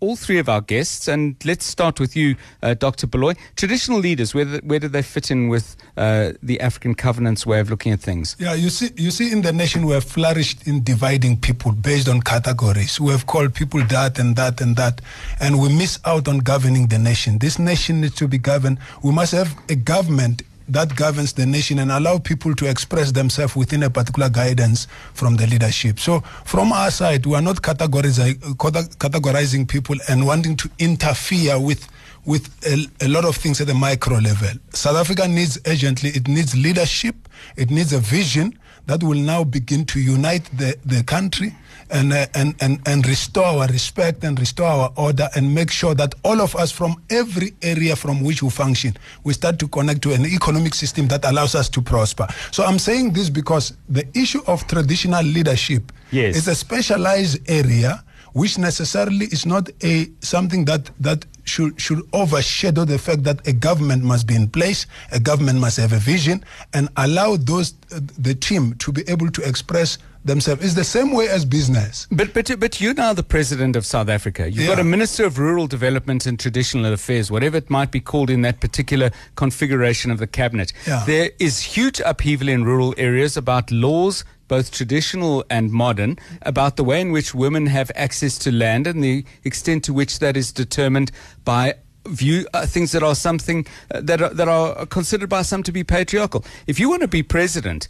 All 0.03 0.17
three 0.17 0.37
of 0.37 0.49
our 0.49 0.59
guests, 0.59 1.07
and 1.07 1.37
let's 1.45 1.65
start 1.65 1.97
with 1.97 2.13
you, 2.13 2.35
uh, 2.61 2.73
Dr. 2.73 3.07
Beloy. 3.07 3.35
Traditional 3.55 3.99
leaders, 3.99 4.35
where, 4.35 4.45
where 4.57 4.77
do 4.77 4.89
they 4.89 5.01
fit 5.01 5.31
in 5.31 5.47
with 5.47 5.77
uh, 5.95 6.33
the 6.43 6.59
African 6.59 6.93
covenant's 6.93 7.45
way 7.45 7.61
of 7.61 7.69
looking 7.69 7.93
at 7.93 8.01
things? 8.01 8.35
Yeah, 8.37 8.53
you 8.53 8.69
see, 8.69 8.89
you 8.97 9.11
see, 9.11 9.31
in 9.31 9.43
the 9.43 9.53
nation 9.53 9.85
we 9.85 9.93
have 9.93 10.03
flourished 10.03 10.67
in 10.67 10.83
dividing 10.83 11.37
people 11.37 11.71
based 11.71 12.09
on 12.09 12.19
categories. 12.19 12.99
We 12.99 13.13
have 13.13 13.27
called 13.27 13.53
people 13.55 13.81
that 13.85 14.19
and 14.19 14.35
that 14.35 14.59
and 14.59 14.75
that, 14.75 14.99
and 15.39 15.61
we 15.61 15.69
miss 15.73 15.97
out 16.03 16.27
on 16.27 16.39
governing 16.39 16.87
the 16.87 16.99
nation. 16.99 17.37
This 17.37 17.57
nation 17.57 18.01
needs 18.01 18.15
to 18.15 18.27
be 18.27 18.37
governed. 18.37 18.79
We 19.03 19.13
must 19.13 19.31
have 19.31 19.55
a 19.69 19.75
government 19.75 20.41
that 20.69 20.95
governs 20.95 21.33
the 21.33 21.45
nation 21.45 21.79
and 21.79 21.91
allow 21.91 22.17
people 22.17 22.55
to 22.55 22.69
express 22.69 23.11
themselves 23.11 23.55
within 23.55 23.83
a 23.83 23.89
particular 23.89 24.29
guidance 24.29 24.87
from 25.13 25.35
the 25.35 25.47
leadership. 25.47 25.99
So, 25.99 26.21
from 26.45 26.71
our 26.71 26.91
side, 26.91 27.25
we 27.25 27.35
are 27.35 27.41
not 27.41 27.61
categorizing, 27.61 29.67
people 29.67 29.95
and 30.09 30.25
wanting 30.25 30.55
to 30.57 30.69
interfere 30.79 31.59
with 31.59 31.87
with 32.25 32.49
a, 32.65 33.05
a, 33.05 33.09
lot 33.09 33.25
of 33.25 33.35
things 33.35 33.59
at 33.59 33.67
the 33.67 33.73
micro 33.73 34.17
level. 34.17 34.47
South 34.71 34.95
Africa 34.95 35.27
needs 35.27 35.59
urgently, 35.67 36.09
it 36.11 36.25
needs 36.29 36.55
leadership, 36.55 37.15
it 37.57 37.69
needs 37.69 37.91
a 37.91 37.99
vision 37.99 38.57
that 38.85 39.01
will 39.03 39.19
now 39.19 39.43
begin 39.43 39.85
to 39.85 39.99
unite 39.99 40.45
the, 40.57 40.77
the 40.85 41.03
country 41.03 41.53
and, 41.89 42.11
uh, 42.11 42.25
and, 42.33 42.55
and, 42.59 42.79
and 42.85 43.07
restore 43.07 43.45
our 43.45 43.67
respect 43.67 44.23
and 44.23 44.39
restore 44.39 44.67
our 44.67 44.93
order 44.97 45.29
and 45.35 45.53
make 45.53 45.71
sure 45.71 45.93
that 45.93 46.13
all 46.23 46.41
of 46.41 46.55
us 46.55 46.71
from 46.71 47.01
every 47.09 47.53
area 47.61 47.95
from 47.95 48.21
which 48.23 48.41
we 48.41 48.49
function, 48.49 48.95
we 49.23 49.33
start 49.33 49.59
to 49.59 49.67
connect 49.67 50.01
to 50.01 50.13
an 50.13 50.25
economic 50.25 50.73
system 50.73 51.07
that 51.07 51.23
allows 51.25 51.55
us 51.55 51.69
to 51.69 51.81
prosper. 51.81 52.27
So 52.51 52.63
I'm 52.63 52.79
saying 52.79 53.13
this 53.13 53.29
because 53.29 53.73
the 53.89 54.05
issue 54.17 54.41
of 54.47 54.65
traditional 54.67 55.23
leadership 55.23 55.91
yes. 56.11 56.35
is 56.35 56.47
a 56.47 56.55
specialized 56.55 57.49
area 57.49 58.03
which 58.33 58.57
necessarily 58.57 59.25
is 59.27 59.45
not 59.45 59.69
a 59.83 60.07
something 60.21 60.65
that 60.65 60.89
that 60.99 61.25
should 61.45 61.79
should 61.79 62.01
overshadow 62.13 62.85
the 62.85 62.97
fact 62.97 63.23
that 63.23 63.45
a 63.47 63.53
government 63.53 64.03
must 64.03 64.27
be 64.27 64.35
in 64.35 64.47
place, 64.49 64.85
a 65.11 65.19
government 65.19 65.59
must 65.59 65.77
have 65.77 65.93
a 65.93 65.99
vision, 65.99 66.43
and 66.73 66.89
allow 66.97 67.35
those 67.35 67.73
uh, 67.91 67.99
the 68.17 68.33
team 68.35 68.73
to 68.79 68.91
be 68.91 69.03
able 69.07 69.29
to 69.31 69.41
express 69.47 69.97
themselves. 70.25 70.63
It's 70.63 70.73
the 70.73 70.85
same 70.85 71.11
way 71.11 71.27
as 71.27 71.43
business. 71.43 72.07
But 72.09 72.33
but 72.33 72.49
but 72.59 72.79
you're 72.79 72.93
now 72.93 73.11
the 73.13 73.23
president 73.23 73.75
of 73.75 73.85
South 73.85 74.07
Africa. 74.07 74.45
You've 74.49 74.63
Yeah. 74.63 74.67
got 74.67 74.79
a 74.79 74.83
minister 74.85 75.25
of 75.25 75.37
rural 75.37 75.67
development 75.67 76.25
and 76.25 76.39
traditional 76.39 76.93
affairs, 76.93 77.29
whatever 77.29 77.57
it 77.57 77.69
might 77.69 77.91
be 77.91 77.99
called 77.99 78.29
in 78.29 78.41
that 78.43 78.61
particular 78.61 79.11
configuration 79.35 80.11
of 80.11 80.19
the 80.19 80.27
cabinet. 80.27 80.71
Yeah. 80.87 81.03
There 81.05 81.29
is 81.39 81.59
huge 81.59 81.99
upheaval 82.05 82.47
in 82.47 82.63
rural 82.63 82.93
areas 82.97 83.35
about 83.35 83.69
laws. 83.69 84.23
Both 84.47 84.71
traditional 84.71 85.43
and 85.49 85.71
modern, 85.71 86.17
about 86.41 86.75
the 86.75 86.83
way 86.83 87.01
in 87.01 87.11
which 87.11 87.33
women 87.33 87.67
have 87.67 87.91
access 87.95 88.37
to 88.39 88.51
land 88.51 88.87
and 88.87 89.03
the 89.03 89.25
extent 89.43 89.83
to 89.85 89.93
which 89.93 90.19
that 90.19 90.35
is 90.37 90.51
determined 90.51 91.11
by 91.45 91.75
view 92.05 92.45
uh, 92.53 92.65
things 92.65 92.91
that 92.91 93.03
are 93.03 93.15
something 93.15 93.65
uh, 93.91 94.01
that 94.01 94.21
are, 94.21 94.33
that 94.33 94.47
are 94.47 94.85
considered 94.87 95.29
by 95.29 95.41
some 95.41 95.63
to 95.63 95.71
be 95.71 95.83
patriarchal. 95.83 96.43
If 96.67 96.79
you 96.79 96.89
want 96.89 97.01
to 97.01 97.07
be 97.07 97.23
president, 97.23 97.87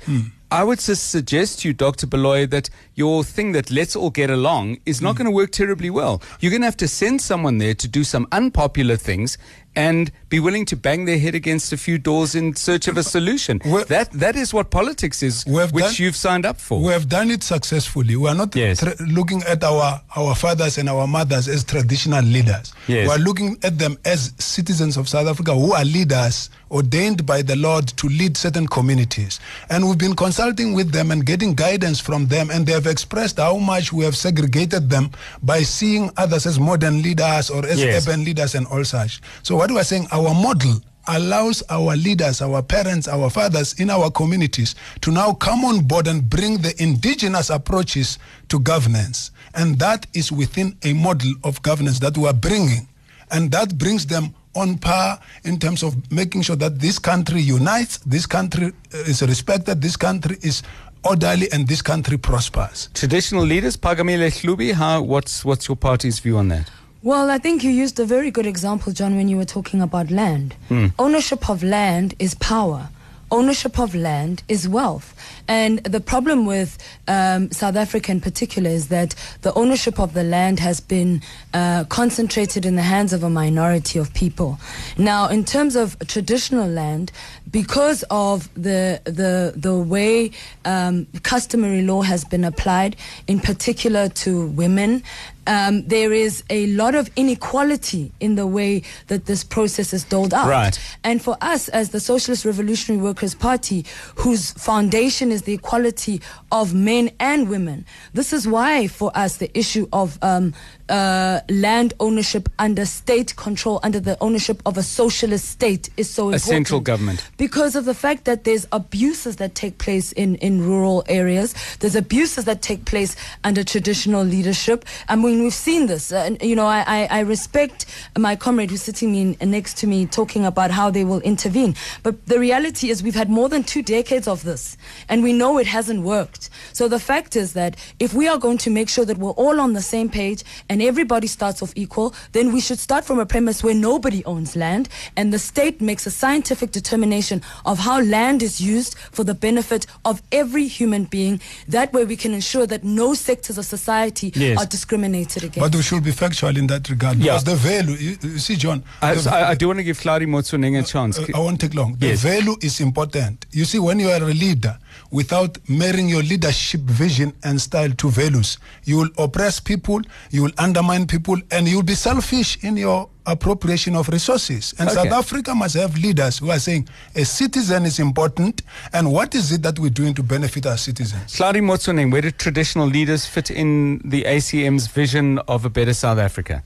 I 0.51 0.63
would 0.63 0.79
just 0.79 1.09
suggest 1.09 1.61
to 1.61 1.69
you, 1.69 1.73
Dr. 1.73 2.05
Beloy, 2.05 2.45
that 2.47 2.69
your 2.93 3.23
thing 3.23 3.53
that 3.53 3.71
let's 3.71 3.95
all 3.95 4.11
get 4.11 4.29
along 4.29 4.77
is 4.85 5.01
not 5.01 5.15
going 5.15 5.25
to 5.25 5.31
work 5.31 5.51
terribly 5.51 5.89
well. 5.89 6.21
You're 6.39 6.51
going 6.51 6.61
to 6.61 6.67
have 6.67 6.77
to 6.77 6.87
send 6.87 7.21
someone 7.21 7.57
there 7.57 7.73
to 7.73 7.87
do 7.87 8.03
some 8.03 8.27
unpopular 8.31 8.97
things 8.97 9.37
and 9.75 10.11
be 10.33 10.39
willing 10.39 10.65
to 10.65 10.75
bang 10.75 11.05
their 11.05 11.19
head 11.19 11.35
against 11.35 11.71
a 11.73 11.77
few 11.77 11.99
doors 11.99 12.33
in 12.33 12.55
search 12.55 12.87
of 12.87 12.97
a 12.97 13.03
solution. 13.03 13.61
Well- 13.63 13.85
that 13.85 14.09
that 14.13 14.35
is 14.35 14.51
what 14.51 14.71
politics 14.71 15.21
is, 15.21 15.45
which 15.45 15.71
done- 15.75 15.93
you've 15.99 16.15
signed 16.15 16.43
up 16.43 16.59
for. 16.59 16.81
We 16.81 16.91
have 16.91 17.07
done 17.07 17.29
it 17.29 17.43
successfully. 17.43 18.15
We 18.15 18.27
are 18.27 18.33
not 18.33 18.55
Yes. 18.55 18.79
tra- 18.79 18.95
looking 18.99 19.43
at 19.43 19.63
our, 19.63 20.01
our 20.15 20.33
fathers 20.33 20.79
and 20.79 20.89
our 20.89 21.05
mothers 21.05 21.47
as 21.47 21.63
traditional 21.63 22.25
leaders. 22.25 22.73
Yes. 22.87 23.07
We 23.07 23.13
are 23.13 23.19
looking 23.19 23.59
at 23.61 23.77
them 23.77 23.99
as 24.05 24.31
citizens 24.39 24.97
of 24.97 25.07
South 25.07 25.27
Africa 25.27 25.53
who 25.53 25.71
are 25.73 25.85
leaders 25.85 26.49
ordained 26.71 27.23
by 27.27 27.43
the 27.43 27.55
Lord 27.55 27.85
to 27.97 28.07
lead 28.09 28.35
certain 28.35 28.65
communities. 28.67 29.39
And 29.69 29.85
we've 29.87 29.99
been 29.99 30.15
consulting 30.15 30.73
with 30.73 30.91
them 30.91 31.11
and 31.11 31.23
getting 31.23 31.53
guidance 31.53 31.99
from 31.99 32.25
them, 32.29 32.49
and 32.49 32.65
they 32.65 32.71
have 32.73 32.87
expressed 32.87 33.37
how 33.37 33.57
much 33.57 33.93
we 33.93 34.03
have 34.03 34.15
segregated 34.17 34.89
them 34.89 35.11
by 35.43 35.61
seeing 35.61 36.09
others 36.17 36.47
as 36.47 36.59
modern 36.59 37.03
leaders 37.03 37.51
or 37.51 37.63
as 37.67 37.77
Yes. 37.79 38.07
urban 38.07 38.25
leaders 38.25 38.55
and 38.55 38.65
all 38.73 38.83
such. 38.83 39.21
So, 39.43 39.55
what 39.55 39.69
we 39.69 39.77
are 39.79 39.83
saying, 39.83 40.07
our 40.11 40.22
model 40.31 40.79
allows 41.07 41.63
our 41.69 41.95
leaders, 41.95 42.41
our 42.41 42.61
parents, 42.61 43.07
our 43.07 43.29
fathers 43.29 43.79
in 43.79 43.89
our 43.89 44.09
communities 44.09 44.75
to 45.01 45.11
now 45.11 45.33
come 45.33 45.65
on 45.65 45.81
board 45.81 46.07
and 46.07 46.29
bring 46.29 46.59
the 46.59 46.73
indigenous 46.81 47.49
approaches 47.49 48.19
to 48.49 48.59
governance. 48.59 49.31
And 49.55 49.79
that 49.79 50.07
is 50.13 50.31
within 50.31 50.77
a 50.83 50.93
model 50.93 51.33
of 51.43 51.61
governance 51.61 51.99
that 51.99 52.17
we 52.17 52.27
are 52.27 52.33
bringing. 52.33 52.87
And 53.31 53.51
that 53.51 53.77
brings 53.77 54.05
them 54.05 54.33
on 54.55 54.77
par 54.77 55.19
in 55.43 55.59
terms 55.59 55.83
of 55.83 56.11
making 56.11 56.43
sure 56.43 56.55
that 56.55 56.79
this 56.79 56.99
country 56.99 57.41
unites, 57.41 57.97
this 57.99 58.25
country 58.25 58.67
uh, 58.67 58.97
is 58.99 59.21
respected, 59.21 59.81
this 59.81 59.97
country 59.97 60.37
is 60.41 60.61
orderly, 61.03 61.51
and 61.51 61.67
this 61.67 61.81
country 61.81 62.17
prospers. 62.17 62.89
Traditional 62.93 63.43
leaders, 63.43 63.75
Phakamile 63.75 64.29
Hlubi, 64.29 64.73
how, 64.73 65.01
what's, 65.01 65.43
what's 65.43 65.67
your 65.67 65.75
party's 65.75 66.19
view 66.19 66.37
on 66.37 66.47
that? 66.49 66.69
Well, 67.03 67.29
I 67.29 67.37
think 67.37 67.65
you 67.65 67.69
used 67.69 67.99
a 67.99 68.05
very 68.05 68.31
good 68.31 68.45
example, 68.45 68.93
John, 68.93 69.17
when 69.17 69.27
you 69.27 69.35
were 69.35 69.43
talking 69.43 69.81
about 69.81 70.09
land. 70.09 70.55
Ownership 70.97 71.49
of 71.49 71.61
land 71.61 72.15
is 72.17 72.33
power. 72.35 72.87
Ownership 73.29 73.79
of 73.79 73.93
land 73.95 74.43
is 74.47 74.69
wealth. 74.69 75.13
And 75.47 75.79
the 75.79 75.99
problem 75.99 76.45
with 76.45 76.77
um, 77.07 77.51
South 77.51 77.75
Africa 77.75 78.11
in 78.11 78.21
particular 78.21 78.69
is 78.69 78.87
that 78.89 79.15
the 79.41 79.51
ownership 79.55 79.99
of 79.99 80.13
the 80.13 80.23
land 80.23 80.59
has 80.59 80.79
been 80.79 81.21
uh, 81.53 81.83
concentrated 81.85 82.63
in 82.63 82.75
the 82.75 82.83
hands 82.83 83.11
of 83.11 83.23
a 83.23 83.29
minority 83.29 83.97
of 83.99 84.13
people. 84.13 84.59
Now, 84.97 85.27
in 85.27 85.43
terms 85.43 85.75
of 85.75 85.97
traditional 86.07 86.69
land, 86.69 87.11
because 87.51 88.03
of 88.11 88.53
the 88.53 89.01
the 89.03 89.53
the 89.55 89.77
way 89.77 90.31
um, 90.63 91.07
customary 91.23 91.81
law 91.81 92.03
has 92.03 92.23
been 92.23 92.43
applied, 92.43 92.95
in 93.27 93.39
particular 93.39 94.09
to 94.09 94.47
women, 94.47 95.03
um, 95.47 95.85
there 95.87 96.13
is 96.13 96.43
a 96.49 96.67
lot 96.67 96.95
of 96.95 97.09
inequality 97.15 98.11
in 98.19 98.35
the 98.35 98.47
way 98.47 98.83
that 99.07 99.25
this 99.25 99.43
process 99.43 99.93
is 99.93 100.03
doled 100.03 100.33
out. 100.33 100.47
Right. 100.47 100.79
And 101.03 101.21
for 101.21 101.37
us, 101.41 101.69
as 101.69 101.89
the 101.89 101.99
Socialist 101.99 102.45
Revolutionary 102.45 103.01
Workers' 103.03 103.35
Party, 103.35 103.85
whose 104.15 104.51
foundation 104.51 105.31
is 105.31 105.43
the 105.43 105.53
equality 105.53 106.21
of 106.51 106.73
men 106.73 107.11
and 107.19 107.49
women, 107.49 107.85
this 108.13 108.33
is 108.33 108.47
why, 108.47 108.87
for 108.87 109.11
us, 109.15 109.37
the 109.37 109.55
issue 109.57 109.87
of 109.91 110.17
um, 110.21 110.53
uh, 110.93 111.41
land 111.49 111.93
ownership 111.99 112.47
under 112.59 112.85
state 112.85 113.35
control, 113.35 113.79
under 113.81 113.99
the 113.99 114.15
ownership 114.21 114.61
of 114.63 114.77
a 114.77 114.83
socialist 114.83 115.49
state, 115.49 115.89
is 115.97 116.07
so 116.07 116.23
A 116.23 116.37
important. 116.37 116.41
central 116.43 116.79
government. 116.81 117.19
Because 117.37 117.75
of 117.75 117.85
the 117.85 117.95
fact 117.95 118.25
that 118.25 118.43
there's 118.43 118.67
abuses 118.71 119.37
that 119.37 119.55
take 119.55 119.79
place 119.79 120.11
in, 120.11 120.35
in 120.35 120.53
rural 120.61 121.03
areas, 121.07 121.55
there's 121.79 121.95
abuses 121.95 122.45
that 122.45 122.61
take 122.61 122.85
place 122.85 123.15
under 123.43 123.63
traditional 123.63 124.23
leadership. 124.23 124.85
I 125.09 125.15
mean, 125.15 125.41
we've 125.41 125.53
seen 125.69 125.87
this. 125.87 126.11
Uh, 126.11 126.17
and, 126.27 126.41
you 126.43 126.55
know, 126.55 126.67
I, 126.67 126.83
I, 126.85 127.07
I 127.09 127.19
respect 127.21 127.87
my 128.15 128.35
comrade 128.35 128.69
who's 128.69 128.83
sitting 128.83 129.11
me 129.11 129.35
next 129.41 129.77
to 129.77 129.87
me 129.87 130.05
talking 130.05 130.45
about 130.45 130.69
how 130.69 130.91
they 130.91 131.05
will 131.05 131.21
intervene. 131.21 131.73
But 132.03 132.27
the 132.27 132.39
reality 132.39 132.91
is, 132.91 133.01
we've 133.01 133.15
had 133.15 133.31
more 133.31 133.49
than 133.49 133.63
two 133.63 133.81
decades 133.81 134.27
of 134.27 134.43
this, 134.43 134.77
and 135.09 135.23
we 135.23 135.33
know 135.33 135.57
it 135.57 135.65
hasn't 135.65 136.03
worked. 136.03 136.51
So 136.71 136.87
the 136.87 136.99
fact 136.99 137.35
is 137.35 137.53
that 137.53 137.77
if 137.97 138.13
we 138.13 138.27
are 138.27 138.37
going 138.37 138.59
to 138.59 138.69
make 138.69 138.89
sure 138.89 139.05
that 139.05 139.17
we're 139.17 139.31
all 139.31 139.59
on 139.59 139.73
the 139.73 139.81
same 139.81 140.09
page 140.09 140.43
and 140.69 140.82
everybody 140.83 141.27
starts 141.27 141.61
off 141.63 141.73
equal, 141.75 142.13
then 142.33 142.53
we 142.53 142.61
should 142.61 142.79
start 142.79 143.05
from 143.05 143.19
a 143.19 143.25
premise 143.25 143.63
where 143.63 143.73
nobody 143.73 144.23
owns 144.25 144.55
land 144.55 144.89
and 145.17 145.31
the 145.33 145.39
state 145.39 145.81
makes 145.81 146.05
a 146.05 146.11
scientific 146.11 146.71
determination 146.71 147.41
of 147.65 147.79
how 147.79 148.01
land 148.01 148.43
is 148.43 148.59
used 148.61 148.95
for 149.11 149.23
the 149.23 149.33
benefit 149.33 149.85
of 150.05 150.21
every 150.31 150.67
human 150.67 151.05
being. 151.05 151.39
That 151.67 151.93
way 151.93 152.05
we 152.05 152.15
can 152.17 152.33
ensure 152.33 152.65
that 152.67 152.83
no 152.83 153.13
sectors 153.13 153.57
of 153.57 153.65
society 153.65 154.31
Yes. 154.35 154.59
are 154.59 154.65
discriminated 154.65 155.43
against. 155.43 155.59
But 155.59 155.75
we 155.75 155.81
should 155.81 156.03
be 156.03 156.11
factual 156.11 156.55
in 156.57 156.67
that 156.67 156.89
regard. 156.89 157.17
Yeah. 157.17 157.33
Because 157.33 157.43
the 157.45 157.55
value, 157.55 157.95
you, 157.95 158.17
you 158.21 158.39
see, 158.39 158.55
John, 158.55 158.83
I, 159.01 159.15
the- 159.15 159.31
I, 159.31 159.49
I 159.51 159.55
do 159.55 159.67
want 159.67 159.79
to 159.79 159.83
give 159.83 159.99
Hlaudi 159.99 160.25
Motsoeneng 160.27 160.79
a 160.79 160.83
chance. 160.83 161.19
Uh, 161.19 161.25
I 161.35 161.39
won't 161.39 161.59
take 161.61 161.73
long. 161.73 161.95
The 161.95 162.07
Yes. 162.07 162.21
value 162.21 162.55
is 162.61 162.79
important. 162.81 163.45
You 163.51 163.65
see, 163.65 163.79
when 163.79 163.99
you 163.99 164.09
are 164.09 164.21
a 164.23 164.33
leader, 164.33 164.77
without 165.13 165.57
marrying 165.69 166.09
your 166.09 166.23
leadership 166.23 166.81
vision 166.81 167.31
and 167.43 167.61
style 167.61 167.91
to 167.91 168.09
values, 168.09 168.57
you 168.83 168.97
will 168.97 169.09
oppress 169.19 169.59
people, 169.59 170.01
you 170.31 170.41
will 170.41 170.51
undermine 170.57 171.05
people, 171.05 171.37
and 171.51 171.67
you 171.67 171.75
will 171.77 171.83
be 171.83 171.93
selfish 171.95 172.57
in 172.63 172.75
your 172.75 173.07
appropriation 173.27 173.95
of 173.95 174.09
resources. 174.09 174.73
And 174.79 174.89
Okay. 174.89 174.95
South 175.03 175.13
Africa 175.13 175.53
must 175.55 175.75
have 175.75 175.95
leaders 175.97 176.39
who 176.39 176.49
are 176.49 176.59
saying 176.59 176.89
a 177.15 177.23
citizen 177.25 177.85
is 177.85 177.99
important, 177.99 178.63
and 178.91 179.11
what 179.13 179.35
is 179.35 179.51
it 179.51 179.61
that 179.61 179.77
we're 179.79 179.91
doing 180.01 180.13
to 180.15 180.23
benefit 180.23 180.65
our 180.65 180.77
citizens? 180.77 181.37
Hlaudi 181.37 181.61
Motsoeneng, 181.61 182.11
where 182.11 182.23
do 182.23 182.31
traditional 182.31 182.87
leaders 182.87 183.25
fit 183.27 183.51
in 183.51 184.01
the 184.03 184.23
ACM's 184.23 184.87
vision 184.87 185.37
of 185.47 185.63
a 185.63 185.69
better 185.69 185.93
South 185.93 186.17
Africa? 186.17 186.63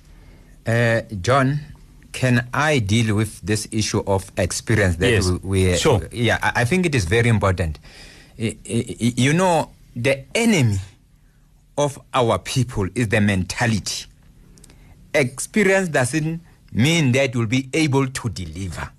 Uh, 0.66 1.02
John, 1.22 1.60
can 2.14 2.48
I 2.54 2.80
deal 2.80 3.14
with 3.14 3.42
this 3.42 3.68
issue 3.72 4.02
of 4.08 4.32
experience 4.38 4.96
that 4.98 5.12
Yes. 5.12 5.28
we, 5.44 5.68
we 5.68 5.78
Sure. 5.78 6.02
Yeah, 6.12 6.40
I 6.42 6.62
I 6.62 6.66
think 6.66 6.86
it 6.86 6.96
is 6.96 7.06
very 7.06 7.30
important. 7.30 7.78
You 8.38 9.34
know, 9.34 9.72
the 9.96 10.26
enemy 10.36 10.78
of 11.78 12.00
our 12.14 12.40
people 12.40 12.88
is 12.96 13.10
the 13.10 13.22
mentality. 13.22 14.06
Experience 15.14 15.90
doesn't 15.90 16.42
mean 16.72 17.12
that 17.14 17.34
you'll 17.34 17.48
be 17.48 17.70
able 17.74 18.08
to 18.08 18.30
deliver. 18.30 18.90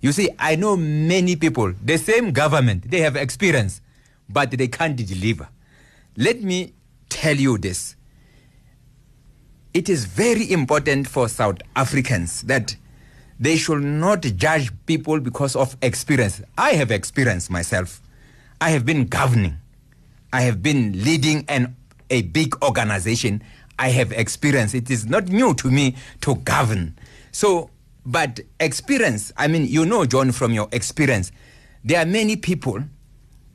You 0.00 0.12
see, 0.12 0.28
I 0.38 0.56
know 0.56 0.76
many 0.76 1.34
people, 1.36 1.72
the 1.82 1.96
same 1.96 2.32
government, 2.32 2.90
they 2.90 3.00
have 3.00 3.16
experience, 3.16 3.80
but 4.28 4.50
they 4.50 4.68
can't 4.68 4.96
deliver. 4.96 5.48
Let 6.16 6.42
me 6.42 6.74
tell 7.08 7.36
you 7.36 7.58
this 7.58 7.96
it 9.74 9.90
is 9.90 10.06
very 10.06 10.50
important 10.52 11.06
for 11.06 11.28
South 11.28 11.58
Africans 11.74 12.40
that 12.42 12.74
they 13.38 13.56
should 13.56 13.82
not 13.82 14.22
judge 14.22 14.70
people 14.86 15.20
because 15.20 15.54
of 15.54 15.76
experience. 15.82 16.40
I 16.56 16.70
have 16.70 16.90
experience 16.90 17.50
myself. 17.50 18.00
I 18.60 18.70
have 18.70 18.84
been 18.86 19.06
governing. 19.06 19.58
I 20.32 20.42
have 20.42 20.62
been 20.62 20.92
leading 21.04 21.44
an, 21.48 21.76
a 22.10 22.22
big 22.22 22.62
organization. 22.62 23.42
I 23.78 23.90
have 23.90 24.12
experience. 24.12 24.74
It 24.74 24.90
is 24.90 25.06
not 25.06 25.28
new 25.28 25.54
to 25.54 25.70
me 25.70 25.96
to 26.22 26.36
govern. 26.36 26.96
So, 27.32 27.70
but 28.04 28.40
experience, 28.60 29.32
I 29.36 29.48
mean, 29.48 29.66
you 29.66 29.84
know, 29.84 30.04
John, 30.04 30.32
from 30.32 30.52
your 30.52 30.68
experience, 30.72 31.32
there 31.84 32.00
are 32.00 32.06
many 32.06 32.36
people 32.36 32.82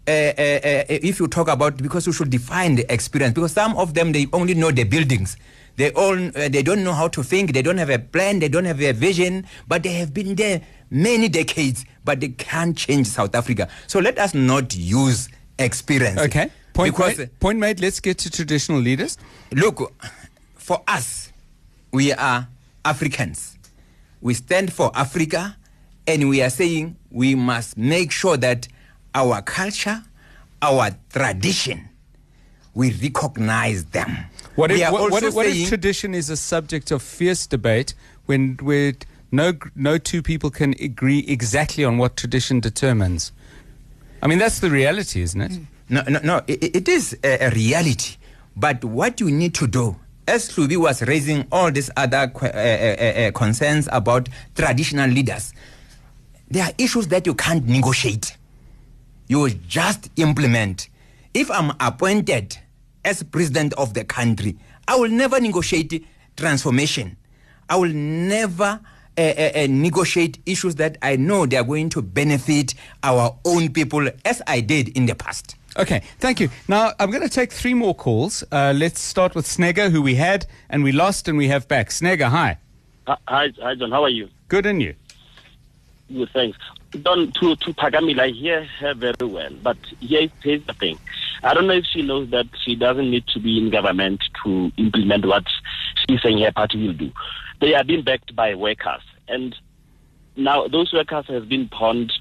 uh, 0.07 0.11
uh, 0.11 0.41
uh, 0.41 0.83
if 0.89 1.19
you 1.19 1.27
talk 1.27 1.47
about 1.47 1.77
because 1.77 2.07
you 2.07 2.13
should 2.13 2.31
define 2.31 2.75
the 2.75 2.91
experience 2.91 3.35
because 3.35 3.51
some 3.51 3.77
of 3.77 3.93
them 3.93 4.11
they 4.11 4.25
only 4.33 4.55
know 4.55 4.71
the 4.71 4.83
buildings 4.83 5.37
they 5.77 5.91
all 5.91 6.13
uh, 6.17 6.49
they 6.49 6.61
don't 6.63 6.83
know 6.83 6.93
how 6.93 7.07
to 7.07 7.23
think 7.23 7.53
they 7.53 7.61
don't 7.61 7.77
have 7.77 7.89
a 7.89 7.99
plan 7.99 8.39
they 8.39 8.49
don't 8.49 8.65
have 8.65 8.81
a 8.81 8.91
vision 8.91 9.45
but 9.67 9.83
they 9.83 9.93
have 9.93 10.13
been 10.13 10.35
there 10.35 10.61
many 10.89 11.29
decades 11.29 11.85
but 12.03 12.19
they 12.19 12.29
can't 12.29 12.77
change 12.77 13.07
south 13.07 13.33
africa 13.35 13.67
so 13.87 13.99
let 13.99 14.17
us 14.19 14.33
not 14.33 14.75
use 14.75 15.29
experience 15.59 16.19
Okay. 16.19 16.49
Point 16.73 16.93
because 16.93 17.17
made, 17.17 17.39
point 17.41 17.59
made. 17.59 17.81
Let's 17.81 17.99
get 17.99 18.17
to 18.19 18.31
traditional 18.31 18.79
leaders. 18.79 19.17
look 19.51 19.93
for 20.55 20.81
us 20.87 21.31
we 21.91 22.13
are 22.13 22.47
africans 22.85 23.57
we 24.21 24.33
stand 24.33 24.71
for 24.71 24.89
africa 24.95 25.57
and 26.07 26.29
we 26.29 26.41
are 26.41 26.49
saying 26.49 26.95
we 27.11 27.35
must 27.35 27.77
make 27.77 28.09
sure 28.11 28.37
that 28.37 28.67
our 29.13 29.41
culture 29.41 30.01
our 30.61 30.91
tradition 31.11 31.89
we 32.73 32.91
recognize 33.03 33.83
them 33.85 34.15
What 34.61 34.71
if, 34.71 34.77
we 34.77 34.83
what, 34.83 35.11
what 35.11 35.23
if, 35.23 35.33
what 35.33 35.45
if 35.47 35.67
tradition 35.69 36.13
is 36.13 36.29
a 36.29 36.37
subject 36.37 36.91
of 36.91 37.01
fierce 37.01 37.47
debate 37.47 37.95
when 38.27 38.57
where 38.61 38.93
no 39.31 39.53
no 39.75 39.97
two 39.97 40.21
people 40.21 40.51
can 40.51 40.75
agree 40.79 41.25
exactly 41.27 41.83
on 41.83 41.97
what 41.97 42.15
tradition 42.15 42.59
determines? 42.59 43.31
I 44.21 44.27
mean, 44.27 44.37
that's 44.37 44.59
the 44.59 44.69
reality, 44.69 45.21
isn't 45.23 45.41
it? 45.41 45.59
No, 45.89 46.03
no, 46.07 46.19
no. 46.23 46.41
It, 46.45 46.75
it 46.75 46.87
is 46.87 47.17
a, 47.23 47.47
a 47.47 47.49
reality. 47.49 48.17
But 48.55 48.85
what 48.85 49.19
you 49.19 49.31
need 49.31 49.55
to 49.55 49.67
do, 49.67 49.95
as 50.27 50.49
Hlubi 50.51 50.77
was 50.77 51.01
raising 51.01 51.47
all 51.51 51.71
these 51.71 51.89
other 51.97 52.31
uh, 52.39 52.45
uh, 52.45 52.49
uh, 52.49 53.31
concerns 53.31 53.89
about 53.91 54.29
traditional 54.53 55.09
leaders, 55.09 55.53
there 56.49 56.65
are 56.65 56.71
issues 56.77 57.07
that 57.07 57.25
you 57.25 57.33
can't 57.33 57.65
negotiate. 57.67 58.37
you 59.27 59.49
just 59.49 60.09
implement. 60.17 60.89
If 61.33 61.49
I'm 61.49 61.71
appointed 61.79 62.57
as 63.03 63.23
president 63.23 63.73
of 63.73 63.93
the 63.93 64.03
country, 64.03 64.57
I 64.87 64.95
will 64.95 65.09
never 65.09 65.39
negotiate 65.39 66.05
transformation. 66.35 67.17
I 67.69 67.75
will 67.77 67.93
never 67.93 68.79
uh, 69.17 69.21
uh, 69.21 69.51
uh, 69.55 69.67
negotiate 69.69 70.39
issues 70.45 70.75
that 70.75 70.97
I 71.01 71.15
know 71.15 71.45
they 71.45 71.57
are 71.57 71.63
going 71.63 71.89
to 71.89 72.01
benefit 72.01 72.73
our 73.03 73.37
own 73.45 73.71
people, 73.73 74.07
as 74.25 74.41
I 74.47 74.61
did 74.61 74.89
in 74.89 75.05
the 75.05 75.15
past. 75.15 75.55
Okay, 75.77 76.01
thank 76.19 76.39
you. 76.39 76.49
Now, 76.67 76.93
I'm 76.99 77.11
going 77.11 77.23
to 77.23 77.29
take 77.29 77.51
three 77.51 77.73
more 77.73 77.95
calls. 77.95 78.43
Uh, 78.51 78.73
let's 78.75 78.99
start 78.99 79.35
with 79.35 79.45
Snegger, 79.45 79.89
who 79.89 80.01
we 80.01 80.15
had 80.15 80.45
and 80.69 80.83
we 80.83 80.91
lost 80.91 81.27
and 81.27 81.37
we 81.37 81.47
have 81.47 81.67
back. 81.67 81.89
Snegger, 81.89 82.29
hi. 82.29 82.57
Hi, 83.07 83.51
hi, 83.57 83.75
John. 83.75 83.91
How 83.91 84.03
are 84.03 84.09
you? 84.09 84.29
Good, 84.47 84.65
and 84.65 84.81
you? 84.81 84.95
Good, 86.09 86.29
thanks. 86.33 86.57
John, 86.99 87.31
to, 87.39 87.55
to 87.55 87.73
Phakamile, 87.73 88.19
I 88.19 88.29
hear 88.29 88.65
her 88.79 88.93
very 88.93 89.25
well, 89.25 89.51
but 89.63 89.77
here, 89.99 90.27
here's 90.43 90.65
the 90.65 90.73
thing. 90.73 90.99
I 91.41 91.53
don't 91.53 91.67
know 91.67 91.73
if 91.73 91.85
she 91.85 92.01
knows 92.01 92.29
that 92.31 92.47
she 92.63 92.75
doesn't 92.75 93.09
need 93.09 93.25
to 93.27 93.39
be 93.39 93.57
in 93.57 93.69
government 93.69 94.21
to 94.43 94.71
implement 94.77 95.25
what 95.25 95.45
she's 96.07 96.21
saying 96.21 96.39
her 96.39 96.51
party 96.51 96.85
will 96.85 96.93
do. 96.93 97.11
They 97.61 97.75
are 97.75 97.83
being 97.83 98.03
backed 98.03 98.35
by 98.35 98.55
workers, 98.55 99.01
and 99.27 99.55
now 100.35 100.67
those 100.67 100.91
workers 100.91 101.25
have 101.27 101.47
been 101.47 101.69
pawned 101.69 102.11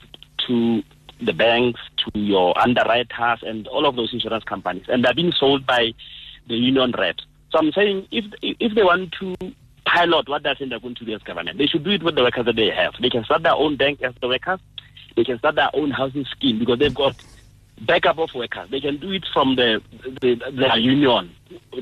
to 0.47 0.83
the 1.21 1.33
banks, 1.33 1.81
to 1.99 2.19
your 2.19 2.57
underwriters, 2.57 3.43
and 3.43 3.67
all 3.69 3.87
of 3.87 3.97
those 3.97 4.13
insurance 4.13 4.45
companies, 4.45 4.85
and 4.89 5.05
they're 5.05 5.15
being 5.15 5.33
sold 5.33 5.67
by 5.67 5.93
the 6.47 6.55
union 6.55 6.93
reps. 6.97 7.25
So 7.51 7.59
I'm 7.59 7.73
saying 7.73 8.07
if 8.13 8.25
if 8.43 8.75
they 8.75 8.85
want 8.85 9.13
to 9.21 9.35
pilot 9.93 10.29
what 10.29 10.43
they're 10.43 10.55
saying 10.57 10.71
they're 10.71 10.81
going 10.81 10.95
to 10.95 11.05
do 11.05 11.15
as 11.15 11.23
government, 11.23 11.59
they 11.59 11.67
should 11.67 11.85
do 11.85 11.91
it 11.91 12.03
with 12.03 12.15
the 12.15 12.23
workers 12.23 12.47
that 12.47 12.57
they 12.57 12.71
have. 12.71 12.95
They 13.01 13.11
can 13.11 13.25
start 13.25 13.43
their 13.43 13.55
own 13.55 13.77
bank 13.77 14.03
as 14.03 14.15
the 14.21 14.29
workers. 14.29 14.61
They 15.17 15.25
can 15.25 15.39
start 15.39 15.57
their 15.57 15.71
own 15.75 15.91
housing 15.91 16.25
scheme 16.27 16.59
because 16.59 16.79
they've 16.79 16.95
got 16.95 17.17
backup 17.83 18.19
of 18.19 18.33
workers. 18.35 18.71
They 18.71 18.81
can 18.81 18.99
do 18.99 19.11
it 19.11 19.27
from 19.33 19.57
the, 19.57 19.83
the 20.21 20.41
their 20.53 20.77
union. 20.79 21.31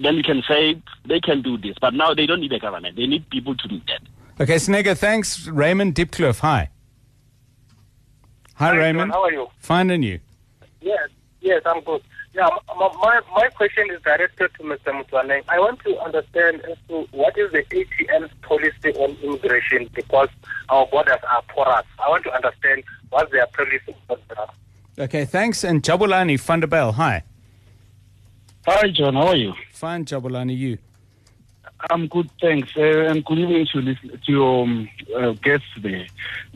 Then 0.00 0.16
you 0.16 0.22
can 0.22 0.42
say 0.48 0.80
they 1.06 1.20
can 1.20 1.42
do 1.42 1.58
this, 1.58 1.76
but 1.80 1.94
now 1.94 2.14
they 2.14 2.26
don't 2.26 2.40
need 2.40 2.52
a 2.52 2.58
government. 2.58 2.96
They 2.96 3.06
need 3.06 3.28
people 3.30 3.54
to 3.56 3.68
do 3.68 3.80
that. 3.88 4.00
Okay, 4.40 4.56
Snegger, 4.56 4.96
thanks. 4.96 5.46
Raymond 5.48 5.94
Diepkloof, 5.94 6.40
hi. 6.40 6.70
Hi, 8.54 8.66
Hi, 8.66 8.70
John. 8.70 8.78
Raymond. 8.78 9.12
How 9.12 9.24
are 9.24 9.32
you? 9.32 9.48
Fine, 9.58 9.90
and 9.90 10.04
you? 10.04 10.20
Yes, 10.80 11.08
yes, 11.40 11.62
I'm 11.66 11.82
good. 11.82 12.02
Yeah, 12.34 12.48
my, 12.68 12.90
my, 13.02 13.20
my 13.34 13.48
question 13.48 13.90
is 13.90 14.00
directed 14.02 14.50
to 14.54 14.62
Mr. 14.62 14.92
Motsoeneng. 14.92 15.42
I 15.48 15.58
want 15.58 15.80
to 15.80 15.98
understand 16.00 16.62
as 16.62 16.76
to 16.88 17.08
what 17.10 17.36
is 17.38 17.50
the 17.52 17.62
ACM's 17.64 18.30
policy 18.42 18.92
on 18.98 19.16
immigration 19.22 19.88
because 19.94 20.28
our 20.68 20.86
borders 20.86 21.18
are 21.30 21.42
porous. 21.48 21.86
I 22.04 22.08
want 22.08 22.24
to 22.24 22.32
understand 22.32 22.84
what's 23.10 23.32
their 23.32 23.46
policy 23.46 23.96
on 24.08 24.18
that. 24.28 24.50
Okay, 24.98 25.24
thanks. 25.24 25.64
And 25.64 25.82
Jabulani 25.82 26.36
Thunderbell, 26.38 26.94
hi. 26.94 27.22
Hi, 28.66 28.90
John. 28.90 29.14
How 29.14 29.28
are 29.28 29.36
you? 29.36 29.54
Fine, 29.72 30.04
Jabulani, 30.04 30.56
you? 30.56 30.78
I'm 31.90 32.08
good, 32.08 32.30
thanks. 32.40 32.76
Uh, 32.76 33.06
and 33.06 33.24
good 33.24 33.38
evening 33.38 33.66
to, 33.72 33.80
listen, 33.80 34.10
to 34.10 34.32
your 34.32 34.64
um, 34.64 34.88
uh, 35.16 35.30
guests 35.42 35.66
there. 35.78 36.06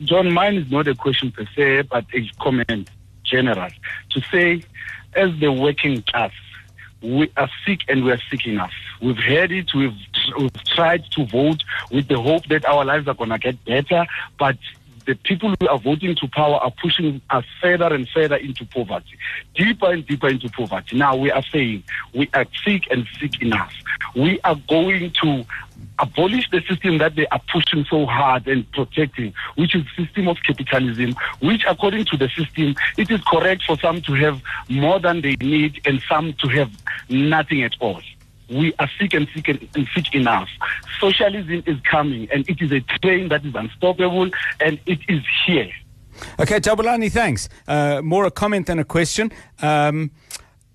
John, 0.01 0.31
mine 0.31 0.55
is 0.55 0.69
not 0.69 0.87
a 0.87 0.95
question 0.95 1.31
per 1.31 1.45
se, 1.55 1.83
but 1.83 2.05
a 2.13 2.29
comment 2.41 2.89
general. 3.23 3.69
To 4.11 4.21
say, 4.31 4.63
as 5.15 5.37
the 5.39 5.51
working 5.51 6.01
class, 6.03 6.31
we 7.01 7.31
are 7.35 7.49
sick 7.65 7.81
and 7.87 8.03
we 8.03 8.11
are 8.11 8.21
sick 8.29 8.45
enough. 8.47 8.71
We've 9.01 9.17
heard 9.17 9.51
it, 9.51 9.73
we've, 9.73 9.95
we've 10.37 10.63
tried 10.63 11.03
to 11.11 11.25
vote 11.25 11.63
with 11.91 12.07
the 12.07 12.19
hope 12.19 12.45
that 12.47 12.65
our 12.65 12.85
lives 12.85 13.07
are 13.07 13.13
going 13.13 13.31
to 13.31 13.37
get 13.37 13.63
better, 13.65 14.05
but 14.39 14.57
the 15.05 15.15
people 15.15 15.53
who 15.59 15.67
are 15.67 15.79
voting 15.79 16.15
to 16.15 16.27
power 16.27 16.55
are 16.55 16.71
pushing 16.81 17.21
us 17.29 17.45
further 17.61 17.93
and 17.93 18.07
further 18.09 18.35
into 18.35 18.65
poverty, 18.65 19.17
deeper 19.55 19.91
and 19.91 20.05
deeper 20.05 20.29
into 20.29 20.49
poverty. 20.49 20.97
Now 20.97 21.15
we 21.15 21.31
are 21.31 21.43
saying 21.51 21.83
we 22.13 22.29
are 22.33 22.45
sick 22.65 22.83
and 22.89 23.05
sick 23.19 23.41
enough. 23.41 23.73
We 24.15 24.39
are 24.41 24.55
going 24.67 25.13
to 25.21 25.45
abolish 25.99 26.49
the 26.49 26.61
system 26.61 26.97
that 26.97 27.15
they 27.15 27.27
are 27.27 27.41
pushing 27.51 27.85
so 27.85 28.05
hard 28.05 28.47
and 28.47 28.69
protecting, 28.71 29.33
which 29.55 29.75
is 29.75 29.83
the 29.83 30.05
system 30.05 30.27
of 30.27 30.37
capitalism, 30.45 31.15
which 31.39 31.63
according 31.67 32.05
to 32.05 32.17
the 32.17 32.29
system, 32.29 32.75
it 32.97 33.11
is 33.11 33.21
correct 33.25 33.63
for 33.63 33.77
some 33.79 34.01
to 34.01 34.13
have 34.13 34.41
more 34.69 34.99
than 34.99 35.21
they 35.21 35.35
need 35.35 35.81
and 35.85 36.01
some 36.07 36.33
to 36.33 36.47
have 36.47 36.71
nothing 37.09 37.63
at 37.63 37.73
all 37.79 38.01
we 38.53 38.73
are 38.79 38.89
sick 38.99 39.13
and 39.13 39.27
sick 39.33 39.47
and, 39.47 39.67
and 39.75 39.87
sick 39.93 40.13
enough. 40.13 40.49
Socialism 40.99 41.63
is 41.65 41.79
coming, 41.81 42.29
and 42.31 42.47
it 42.49 42.61
is 42.61 42.71
a 42.71 42.81
train 42.99 43.29
that 43.29 43.45
is 43.45 43.55
unstoppable, 43.55 44.29
and 44.59 44.79
it 44.85 44.99
is 45.07 45.21
here. 45.45 45.71
Okay, 46.39 46.59
Jabulani, 46.59 47.11
thanks. 47.11 47.49
Uh, 47.67 48.01
more 48.03 48.25
a 48.25 48.31
comment 48.31 48.67
than 48.67 48.79
a 48.79 48.85
question. 48.85 49.31
Um, 49.61 50.11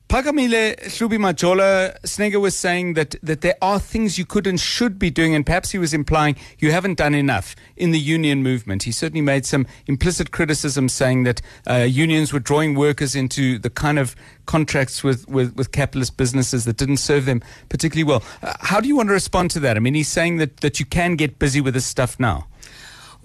Phakamile 0.08 0.74
Majola 1.18 2.00
Snegger 2.00 2.40
was 2.40 2.56
saying 2.56 2.94
that, 2.94 3.16
that 3.22 3.42
there 3.42 3.56
are 3.60 3.78
things 3.78 4.16
you 4.16 4.24
could 4.24 4.46
and 4.46 4.58
should 4.58 4.98
be 4.98 5.10
doing, 5.10 5.34
and 5.34 5.44
perhaps 5.44 5.70
he 5.72 5.78
was 5.78 5.92
implying 5.92 6.34
you 6.58 6.72
haven't 6.72 6.96
done 6.96 7.14
enough 7.14 7.54
in 7.76 7.90
the 7.90 8.00
union 8.00 8.42
movement. 8.42 8.84
He 8.84 8.90
certainly 8.90 9.20
made 9.20 9.44
some 9.44 9.66
implicit 9.86 10.30
criticism 10.30 10.88
saying 10.88 11.24
that 11.24 11.42
uh, 11.68 11.86
unions 11.86 12.32
were 12.32 12.40
drawing 12.40 12.74
workers 12.74 13.14
into 13.14 13.58
the 13.58 13.68
kind 13.68 13.98
of 13.98 14.16
contracts 14.46 15.04
with, 15.04 15.28
with, 15.28 15.54
with 15.56 15.72
capitalist 15.72 16.16
businesses 16.16 16.64
that 16.64 16.78
didn't 16.78 16.96
serve 16.96 17.26
them 17.26 17.42
particularly 17.68 18.04
well. 18.04 18.22
Uh, 18.42 18.54
how 18.60 18.80
do 18.80 18.88
you 18.88 18.96
want 18.96 19.10
to 19.10 19.12
respond 19.12 19.50
to 19.50 19.60
that? 19.60 19.76
I 19.76 19.80
mean, 19.80 19.92
he's 19.92 20.08
saying 20.08 20.38
that, 20.38 20.56
that 20.58 20.80
you 20.80 20.86
can 20.86 21.16
get 21.16 21.38
busy 21.38 21.60
with 21.60 21.74
this 21.74 21.84
stuff 21.84 22.18
now. 22.18 22.46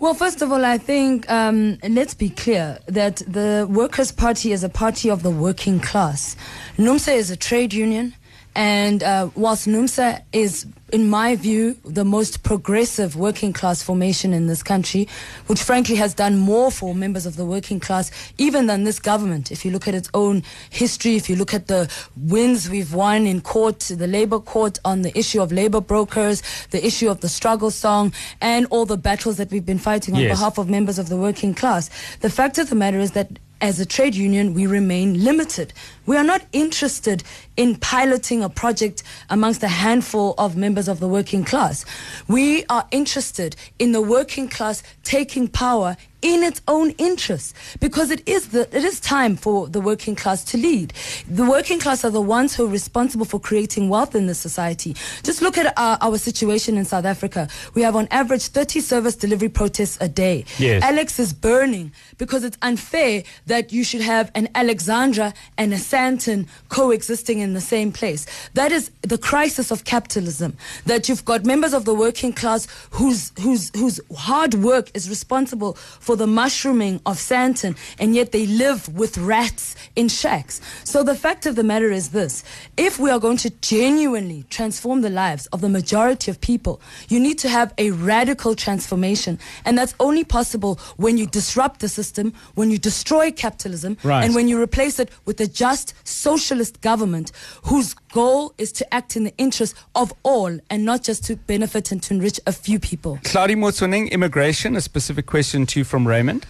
Well, 0.03 0.13
first 0.13 0.41
of 0.41 0.51
all, 0.51 0.65
I 0.65 0.77
think 0.77 1.31
um, 1.31 1.77
let's 1.81 2.13
be 2.13 2.29
clear 2.29 2.77
that 2.87 3.21
the 3.25 3.65
Workers' 3.69 4.11
Party 4.11 4.51
is 4.51 4.61
a 4.61 4.67
party 4.67 5.09
of 5.09 5.23
the 5.23 5.29
working 5.29 5.79
class. 5.79 6.35
NUMSA 6.77 7.15
is 7.15 7.31
a 7.31 7.37
trade 7.37 7.73
union, 7.73 8.13
and 8.55 9.01
uh, 9.03 9.29
whilst 9.35 9.67
NUMSA 9.67 10.21
is, 10.31 10.65
in 10.91 11.09
my 11.09 11.35
view, 11.35 11.75
the 11.85 12.05
most 12.05 12.43
progressive 12.43 13.15
working 13.15 13.51
class 13.51 13.81
formation 13.81 14.31
in 14.33 14.45
this 14.47 14.61
country, 14.61 15.07
which 15.47 15.61
frankly 15.63 15.95
has 15.95 16.13
done 16.13 16.37
more 16.37 16.69
for 16.71 16.93
members 16.93 17.25
of 17.25 17.35
the 17.35 17.45
working 17.45 17.79
class 17.79 18.11
even 18.37 18.67
than 18.67 18.83
this 18.83 18.99
government. 18.99 19.51
If 19.51 19.65
you 19.65 19.71
look 19.71 19.87
at 19.87 19.95
its 19.95 20.09
own 20.13 20.43
history, 20.69 21.15
if 21.15 21.29
you 21.29 21.35
look 21.35 21.53
at 21.53 21.67
the 21.67 21.91
wins 22.15 22.69
we've 22.69 22.93
won 22.93 23.25
in 23.25 23.41
court, 23.41 23.79
the 23.79 24.07
labor 24.07 24.39
court 24.39 24.77
on 24.85 25.01
the 25.01 25.17
issue 25.17 25.41
of 25.41 25.51
labor 25.51 25.81
brokers, 25.81 26.43
the 26.69 26.85
issue 26.85 27.09
of 27.09 27.21
the 27.21 27.29
struggle 27.29 27.71
song, 27.71 28.13
and 28.39 28.67
all 28.69 28.85
the 28.85 28.97
battles 28.97 29.37
that 29.37 29.49
we've 29.51 29.65
been 29.65 29.79
fighting 29.79 30.13
on 30.13 30.21
Yes. 30.21 30.37
behalf 30.37 30.57
of 30.59 30.69
members 30.69 30.99
of 30.99 31.09
the 31.09 31.17
working 31.17 31.53
class. 31.55 31.89
The 32.19 32.29
fact 32.29 32.57
of 32.59 32.69
the 32.69 32.75
matter 32.75 32.99
is 32.99 33.11
that 33.11 33.39
as 33.61 33.79
a 33.79 33.85
trade 33.85 34.15
union, 34.15 34.53
we 34.53 34.67
remain 34.67 35.23
limited. 35.23 35.73
We 36.05 36.17
are 36.17 36.23
not 36.23 36.41
interested 36.51 37.23
in 37.55 37.75
piloting 37.77 38.43
a 38.43 38.49
project 38.49 39.03
amongst 39.29 39.63
a 39.63 39.67
handful 39.67 40.33
of 40.37 40.57
members 40.57 40.87
of 40.87 40.99
the 40.99 41.07
working 41.07 41.45
class. 41.45 41.85
We 42.27 42.65
are 42.65 42.85
interested 42.91 43.55
in 43.79 43.93
the 43.93 44.01
working 44.01 44.49
class 44.49 44.83
taking 45.03 45.47
power 45.47 45.95
in 46.21 46.41
its 46.41 46.61
own 46.69 46.91
interests 46.91 47.53
because 47.79 48.09
it 48.09 48.23
is 48.25 48.49
the 48.49 48.61
it 48.75 48.83
is 48.83 48.99
time 49.01 49.35
for 49.35 49.67
the 49.67 49.81
working 49.81 50.15
class 50.15 50.43
to 50.45 50.57
lead. 50.57 50.93
The 51.29 51.43
working 51.43 51.79
class 51.79 52.05
are 52.05 52.09
the 52.09 52.21
ones 52.21 52.55
who 52.55 52.65
are 52.65 52.69
responsible 52.69 53.25
for 53.25 53.39
creating 53.39 53.89
wealth 53.89 54.15
in 54.15 54.27
the 54.27 54.33
society. 54.33 54.95
Just 55.23 55.41
look 55.41 55.57
at 55.57 55.77
our, 55.77 55.97
our 56.01 56.17
situation 56.17 56.77
in 56.77 56.85
South 56.85 57.03
Africa. 57.05 57.49
We 57.73 57.81
have 57.81 57.95
on 57.95 58.07
average 58.09 58.47
30 58.47 58.79
service 58.79 59.15
delivery 59.15 59.49
protests 59.49 59.97
a 59.99 60.07
day. 60.07 60.45
Yes. 60.57 60.81
Alex 60.81 61.19
is 61.19 61.33
burning 61.33 61.91
because 62.23 62.45
it's 62.45 62.57
unfair 62.61 63.21
that 63.47 63.73
you 63.73 63.83
should 63.83 63.99
have 63.99 64.31
an 64.33 64.47
Alexandra 64.55 65.33
and 65.57 65.73
a 65.73 65.77
Sandton 65.91 66.47
coexisting 66.69 67.39
in 67.39 67.51
the 67.53 67.59
same 67.59 67.91
place. 67.91 68.25
That 68.53 68.71
is 68.71 68.91
the 69.01 69.17
crisis 69.17 69.71
of 69.71 69.83
capitalism. 69.83 70.55
That 70.85 71.09
you've 71.09 71.25
got 71.25 71.43
members 71.43 71.73
of 71.73 71.83
the 71.83 71.93
working 72.05 72.31
class 72.31 72.61
whose 72.91 73.33
whose 73.41 73.71
whose 73.75 73.99
hard 74.15 74.53
work 74.53 74.85
is 74.93 75.09
responsible 75.09 75.73
for 76.07 76.15
the 76.15 76.27
mushrooming 76.39 77.01
of 77.05 77.17
Sandton, 77.17 77.75
and 77.99 78.15
yet 78.15 78.31
they 78.31 78.45
live 78.45 78.79
with 79.01 79.17
rats 79.17 79.75
in 79.97 80.07
shacks. 80.07 80.61
So 80.85 81.03
the 81.03 81.15
fact 81.25 81.45
of 81.45 81.57
the 81.59 81.67
matter 81.71 81.91
is 81.91 82.05
this: 82.19 82.33
if 82.77 82.93
we 83.03 83.09
are 83.11 83.19
going 83.19 83.41
to 83.45 83.49
genuinely 83.73 84.45
transform 84.57 85.01
the 85.01 85.09
lives 85.23 85.43
of 85.47 85.59
the 85.59 85.73
majority 85.79 86.31
of 86.31 86.37
people, 86.39 86.79
you 87.09 87.19
need 87.19 87.37
to 87.39 87.49
have 87.49 87.73
a 87.77 87.91
radical 87.91 88.55
transformation, 88.55 89.33
and 89.65 89.77
that's 89.77 89.95
only 89.99 90.23
possible 90.23 90.79
when 90.95 91.17
you 91.17 91.27
disrupt 91.27 91.81
the 91.81 91.89
system, 91.89 92.12
when 92.55 92.71
you 92.71 92.77
destroy 92.77 93.31
capitalism, 93.31 93.97
Right. 94.03 94.23
and 94.25 94.35
when 94.35 94.47
you 94.47 94.61
replace 94.61 94.99
it 94.99 95.09
with 95.25 95.39
a 95.41 95.47
just 95.47 95.93
socialist 96.03 96.81
government 96.81 97.31
whose 97.63 97.93
goal 98.13 98.53
is 98.57 98.71
to 98.73 98.93
act 98.93 99.15
in 99.15 99.23
the 99.23 99.33
interest 99.37 99.75
of 99.95 100.13
all 100.23 100.57
and 100.69 100.85
not 100.85 101.03
just 101.03 101.23
to 101.25 101.35
benefit 101.35 101.91
and 101.91 102.01
to 102.03 102.13
enrich 102.13 102.39
a 102.47 102.51
few 102.51 102.79
people. 102.79 103.17
Hlaudi 103.23 103.55
Motsoeneng, 103.55 104.09
immigration, 104.11 104.75
a 104.75 104.81
specific 104.81 105.25
question 105.25 105.65
to 105.67 105.79
you 105.79 105.83
from 105.83 106.07
Raymond. 106.07 106.45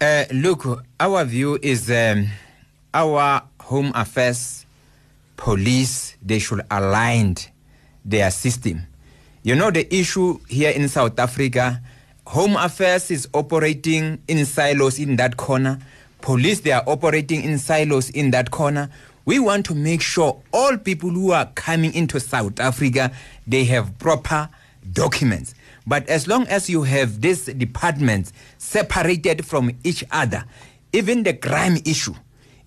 Uh, 0.00 0.24
look, 0.32 0.84
our 0.98 1.24
view 1.24 1.58
is 1.62 1.90
um, 1.90 2.28
our 2.92 3.42
home 3.60 3.92
affairs 3.94 4.66
police 5.36 6.16
they 6.22 6.38
should 6.38 6.60
align 6.70 7.36
their 8.04 8.30
system. 8.30 8.86
You 9.42 9.54
know 9.54 9.70
the 9.70 9.92
issue 9.94 10.38
here 10.48 10.70
in 10.70 10.86
South 10.88 11.18
Africa, 11.18 11.80
home 12.30 12.54
affairs 12.54 13.10
is 13.10 13.26
operating 13.34 14.22
in 14.28 14.46
silos 14.46 15.00
in 15.00 15.16
that 15.16 15.36
corner. 15.36 15.80
Police, 16.20 16.60
they 16.60 16.70
are 16.70 16.84
operating 16.86 17.42
in 17.42 17.58
silos 17.58 18.08
in 18.08 18.30
that 18.30 18.52
corner. 18.52 18.88
We 19.24 19.40
want 19.40 19.66
to 19.66 19.74
make 19.74 20.00
sure 20.00 20.40
all 20.52 20.76
people 20.78 21.10
who 21.10 21.32
are 21.32 21.46
coming 21.56 21.92
into 21.92 22.20
South 22.20 22.60
Africa, 22.60 23.10
they 23.48 23.64
have 23.64 23.98
proper 23.98 24.48
documents. 24.92 25.54
But 25.88 26.08
as 26.08 26.28
long 26.28 26.46
as 26.46 26.70
you 26.70 26.84
have 26.84 27.20
these 27.20 27.46
departments 27.46 28.32
separated 28.58 29.44
from 29.44 29.72
each 29.82 30.04
other, 30.12 30.44
even 30.92 31.24
the 31.24 31.34
crime 31.34 31.78
issue 31.84 32.14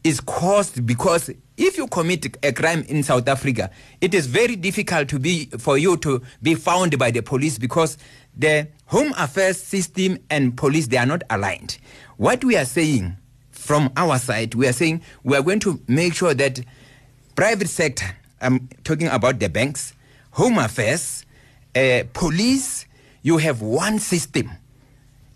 is 0.03 0.19
caused 0.19 0.85
because 0.85 1.29
if 1.55 1.77
you 1.77 1.87
commit 1.87 2.35
a 2.43 2.51
crime 2.51 2.83
in 2.89 3.03
South 3.03 3.27
Africa, 3.29 3.69
it 4.01 4.13
is 4.13 4.27
very 4.27 4.57
difficult 4.57 5.07
to 5.07 5.19
be 5.19 5.45
for 5.57 5.77
you 5.77 5.95
to 5.97 6.21
be 6.41 6.55
found 6.55 6.97
by 6.99 7.11
the 7.11 7.21
police 7.21 7.57
because 7.57 7.97
the 8.37 8.67
home 8.87 9.13
affairs 9.17 9.61
system 9.61 10.17
and 10.29 10.55
police 10.57 10.87
they 10.87 10.97
are 10.97 11.05
not 11.05 11.23
aligned. 11.29 11.77
What 12.17 12.43
we 12.43 12.55
are 12.57 12.65
saying 12.65 13.17
from 13.51 13.91
our 13.95 14.19
side, 14.19 14.55
we 14.55 14.67
are 14.67 14.73
saying 14.73 15.01
we 15.23 15.37
are 15.37 15.41
going 15.41 15.59
to 15.61 15.79
make 15.87 16.13
sure 16.13 16.33
that 16.33 16.59
private 17.35 17.69
sector, 17.69 18.05
I'm 18.41 18.67
talking 18.83 19.07
about 19.07 19.39
the 19.39 19.49
banks, 19.49 19.93
home 20.31 20.57
affairs, 20.57 21.25
uh, 21.75 22.03
police, 22.13 22.85
you 23.21 23.37
have 23.37 23.61
one 23.61 23.99
system 23.99 24.51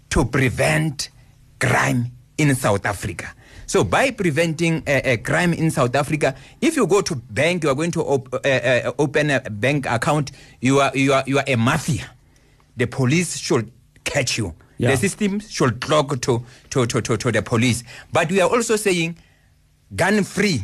to 0.10 0.26
prevent 0.26 1.10
crime 1.60 2.12
in 2.38 2.54
South 2.56 2.86
Africa. 2.86 3.34
So 3.66 3.84
by 3.84 4.12
preventing 4.12 4.84
a, 4.88 5.14
a 5.14 5.18
crime 5.18 5.54
in 5.54 5.72
South 5.72 5.96
Africa, 5.96 6.36
if 6.62 6.76
you 6.76 6.88
go 6.88 7.02
to 7.02 7.16
bank, 7.16 7.64
you 7.64 7.70
are 7.70 7.76
going 7.76 7.92
to 7.92 8.02
op- 8.02 8.34
uh, 8.34 8.48
uh, 8.48 8.92
open 8.98 9.30
a 9.30 9.42
bank 9.42 9.86
account. 9.86 10.32
You 10.62 10.80
are 10.80 10.92
you 10.96 11.14
are 11.14 11.24
you 11.28 11.38
are 11.40 11.44
a 11.48 11.56
mafia. 11.56 12.10
The 12.78 12.88
police 12.88 13.38
should 13.38 13.72
catch 14.04 14.38
you. 14.38 14.54
Yeah. 14.78 14.92
The 14.92 14.98
system 14.98 15.40
should 15.40 15.82
talk 15.82 16.22
to, 16.22 16.46
to, 16.70 16.86
to, 16.86 17.02
to, 17.02 17.18
to 17.18 17.32
the 17.32 17.42
police. 17.42 17.84
But 18.14 18.32
we 18.32 18.40
are 18.42 18.50
also 18.50 18.76
saying 18.76 19.18
gun 19.96 20.24
free 20.24 20.64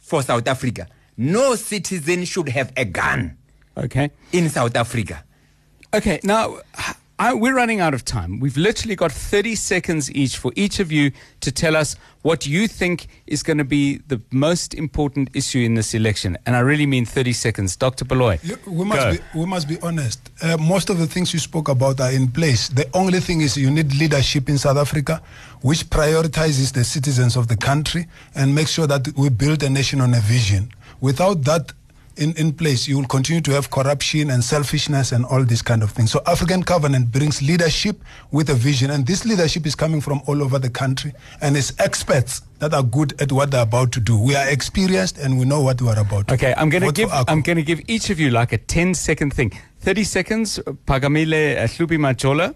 for 0.00 0.22
South 0.22 0.48
Africa. 0.48 0.88
No 1.16 1.54
citizen 1.54 2.24
should 2.24 2.48
have 2.48 2.72
a 2.76 2.84
gun 2.84 3.36
Okay. 3.76 4.10
in 4.32 4.48
South 4.48 4.74
Africa. 4.76 5.22
Okay, 5.94 6.20
now 6.22 6.58
I, 7.20 7.34
we're 7.34 7.54
running 7.54 7.80
out 7.80 7.94
of 7.94 8.04
time. 8.04 8.38
We've 8.38 8.56
literally 8.56 8.94
got 8.94 9.10
30 9.10 9.56
seconds 9.56 10.08
each 10.12 10.36
for 10.36 10.52
each 10.54 10.78
of 10.78 10.92
you 10.92 11.10
to 11.40 11.50
tell 11.50 11.74
us 11.74 11.96
what 12.22 12.46
you 12.46 12.68
think 12.68 13.08
is 13.26 13.42
going 13.42 13.58
to 13.58 13.64
be 13.64 13.98
the 14.06 14.20
most 14.30 14.72
important 14.72 15.30
issue 15.34 15.58
in 15.58 15.74
this 15.74 15.94
election. 15.94 16.38
And 16.46 16.54
I 16.54 16.60
really 16.60 16.86
mean 16.86 17.04
30 17.04 17.32
seconds. 17.32 17.74
Dr. 17.74 18.04
Beloy. 18.04 18.38
We 18.66 18.84
must 18.84 19.18
be 19.18 19.38
we 19.38 19.46
must 19.46 19.66
be 19.66 19.80
honest. 19.82 20.30
Uh, 20.40 20.56
most 20.58 20.90
of 20.90 20.98
the 20.98 21.08
things 21.08 21.32
you 21.32 21.40
spoke 21.40 21.68
about 21.68 22.00
are 22.00 22.12
in 22.12 22.30
place. 22.30 22.68
The 22.68 22.88
only 22.94 23.18
thing 23.18 23.40
is 23.40 23.56
you 23.56 23.70
need 23.70 23.92
leadership 23.96 24.48
in 24.48 24.56
South 24.56 24.76
Africa, 24.76 25.20
which 25.62 25.90
prioritizes 25.90 26.72
the 26.72 26.84
citizens 26.84 27.34
of 27.34 27.48
the 27.48 27.56
country 27.56 28.06
and 28.36 28.54
makes 28.54 28.70
sure 28.70 28.86
that 28.86 29.08
we 29.16 29.28
build 29.28 29.64
a 29.64 29.70
nation 29.70 30.00
on 30.00 30.14
a 30.14 30.20
vision. 30.20 30.70
Without 31.00 31.42
that 31.44 31.72
in, 32.18 32.34
in 32.36 32.52
place, 32.52 32.86
you 32.88 32.98
will 32.98 33.06
continue 33.06 33.40
to 33.42 33.52
have 33.52 33.70
corruption 33.70 34.30
and 34.30 34.42
selfishness 34.42 35.12
and 35.12 35.24
all 35.24 35.44
these 35.44 35.62
kind 35.62 35.82
of 35.82 35.90
things. 35.92 36.10
So 36.10 36.20
African 36.26 36.62
Covenant 36.62 37.10
brings 37.10 37.40
leadership 37.40 38.02
with 38.30 38.50
a 38.50 38.54
vision, 38.54 38.90
and 38.90 39.06
this 39.06 39.24
leadership 39.24 39.66
is 39.66 39.74
coming 39.74 40.00
from 40.00 40.20
all 40.26 40.42
over 40.42 40.58
the 40.58 40.70
country, 40.70 41.12
and 41.40 41.56
it's 41.56 41.72
experts 41.78 42.42
that 42.58 42.74
are 42.74 42.82
good 42.82 43.20
at 43.22 43.30
what 43.32 43.50
they're 43.50 43.62
about 43.62 43.92
to 43.92 44.00
do. 44.00 44.18
We 44.18 44.34
are 44.34 44.48
experienced 44.48 45.18
and 45.18 45.38
we 45.38 45.44
know 45.44 45.60
what 45.60 45.80
we 45.80 45.88
are 45.88 45.98
about 45.98 46.30
Okay, 46.32 46.52
do. 46.52 46.60
I'm 46.60 46.68
going 46.70 46.82
to 46.82 46.92
give 46.92 47.10
I'm 47.12 47.40
going 47.40 47.56
to 47.56 47.62
give 47.62 47.80
each 47.86 48.10
of 48.10 48.18
you 48.18 48.30
like 48.30 48.52
a 48.52 48.58
10 48.58 48.94
second 48.94 49.32
thing. 49.32 49.52
30 49.80 50.04
seconds. 50.04 50.58
Phakamile 50.86 51.56
uh, 51.56 51.66
Hlubi 51.66 51.98
Majola. 51.98 52.54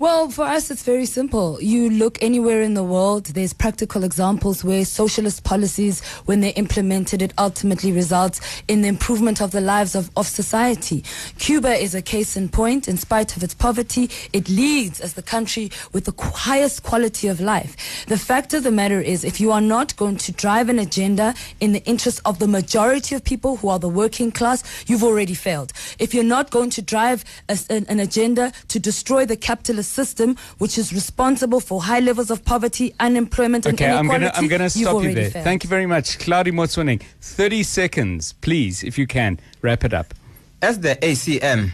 Well, 0.00 0.30
for 0.30 0.44
us, 0.44 0.70
it's 0.70 0.84
very 0.84 1.06
simple. 1.06 1.60
You 1.60 1.90
look 1.90 2.22
anywhere 2.22 2.62
in 2.62 2.74
the 2.74 2.84
world, 2.84 3.26
there's 3.26 3.52
practical 3.52 4.04
examples 4.04 4.62
where 4.62 4.84
socialist 4.84 5.42
policies, 5.42 6.04
when 6.26 6.38
they're 6.38 6.52
implemented, 6.54 7.20
it 7.20 7.34
ultimately 7.36 7.90
results 7.90 8.40
in 8.68 8.82
the 8.82 8.86
improvement 8.88 9.42
of 9.42 9.50
the 9.50 9.60
lives 9.60 9.96
of, 9.96 10.08
of 10.16 10.28
society. 10.28 11.02
Cuba 11.40 11.74
is 11.74 11.96
a 11.96 12.02
case 12.02 12.36
in 12.36 12.48
point. 12.48 12.86
In 12.86 12.96
spite 12.96 13.36
of 13.36 13.42
its 13.42 13.54
poverty, 13.54 14.08
it 14.32 14.48
leads 14.48 15.00
as 15.00 15.14
the 15.14 15.22
country 15.22 15.72
with 15.92 16.04
the 16.04 16.14
highest 16.22 16.84
quality 16.84 17.26
of 17.26 17.40
life. 17.40 18.06
The 18.06 18.18
fact 18.18 18.54
of 18.54 18.62
the 18.62 18.70
matter 18.70 19.00
is, 19.00 19.24
if 19.24 19.40
you 19.40 19.50
are 19.50 19.60
not 19.60 19.96
going 19.96 20.18
to 20.18 20.30
drive 20.30 20.68
an 20.68 20.78
agenda 20.78 21.34
in 21.58 21.72
the 21.72 21.84
interest 21.86 22.20
of 22.24 22.38
the 22.38 22.46
majority 22.46 23.16
of 23.16 23.24
people 23.24 23.56
who 23.56 23.68
are 23.68 23.80
the 23.80 23.88
working 23.88 24.30
class, 24.30 24.62
you've 24.86 25.02
already 25.02 25.34
failed. 25.34 25.72
If 25.98 26.14
you're 26.14 26.22
not 26.22 26.50
going 26.50 26.70
to 26.70 26.82
drive 26.82 27.24
a 27.48 27.58
an, 27.68 27.84
an 27.88 27.98
agenda 27.98 28.52
to 28.68 28.78
destroy 28.78 29.26
the 29.26 29.36
capitalist 29.36 29.87
system, 29.88 30.36
which 30.58 30.78
is 30.78 30.92
responsible 30.92 31.60
for 31.60 31.82
high 31.82 32.00
levels 32.00 32.30
of 32.30 32.44
poverty, 32.44 32.94
unemployment, 33.00 33.66
and 33.66 33.74
Okay, 33.74 33.90
I'm 33.90 34.06
inequality, 34.10 34.20
going 34.24 34.32
to 34.32 34.38
I'm 34.38 34.48
going 34.48 34.60
to 34.62 34.70
stop 34.70 35.02
you 35.02 35.14
there. 35.14 35.30
failed. 35.30 35.44
Thank 35.44 35.64
you 35.64 35.70
very 35.70 35.86
much. 35.86 36.18
Hlaudi 36.18 36.52
Motsoeneng. 36.52 37.02
30 37.20 37.62
seconds, 37.62 38.32
please, 38.34 38.82
if 38.84 38.98
you 38.98 39.06
can. 39.06 39.40
Wrap 39.62 39.84
it 39.84 39.92
up. 39.94 40.14
As 40.62 40.80
the 40.80 40.96
ACM, 40.96 41.70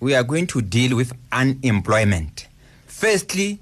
we 0.00 0.14
are 0.14 0.22
going 0.22 0.46
to 0.48 0.60
deal 0.62 0.96
with 0.96 1.12
unemployment. 1.32 2.46
Firstly, 2.86 3.58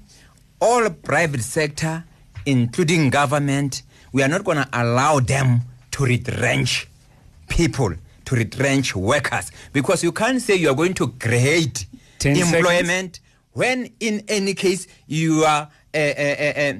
all 0.61 0.89
private 0.89 1.41
sector, 1.41 2.03
including 2.45 3.09
government, 3.09 3.81
we 4.11 4.23
are 4.23 4.27
not 4.29 4.43
going 4.43 4.57
to 4.57 4.67
allow 4.73 5.19
them 5.19 5.61
to 5.91 6.05
retrench 6.05 6.87
people, 7.49 7.93
to 8.25 8.35
retrench 8.35 8.95
workers, 8.95 9.51
because 9.73 10.03
you 10.03 10.11
can't 10.11 10.41
say 10.41 10.55
you 10.55 10.69
are 10.69 10.75
going 10.75 10.93
to 10.93 11.07
create 11.19 11.85
10 12.19 12.35
seconds. 12.35 13.19
When, 13.55 13.89
in 13.99 14.21
any 14.27 14.53
case, 14.53 14.85
you 15.07 15.43
are 15.45 15.69
uh, 15.93 15.97
uh, 15.97 16.35
uh, 16.39 16.53
uh, 16.59 16.73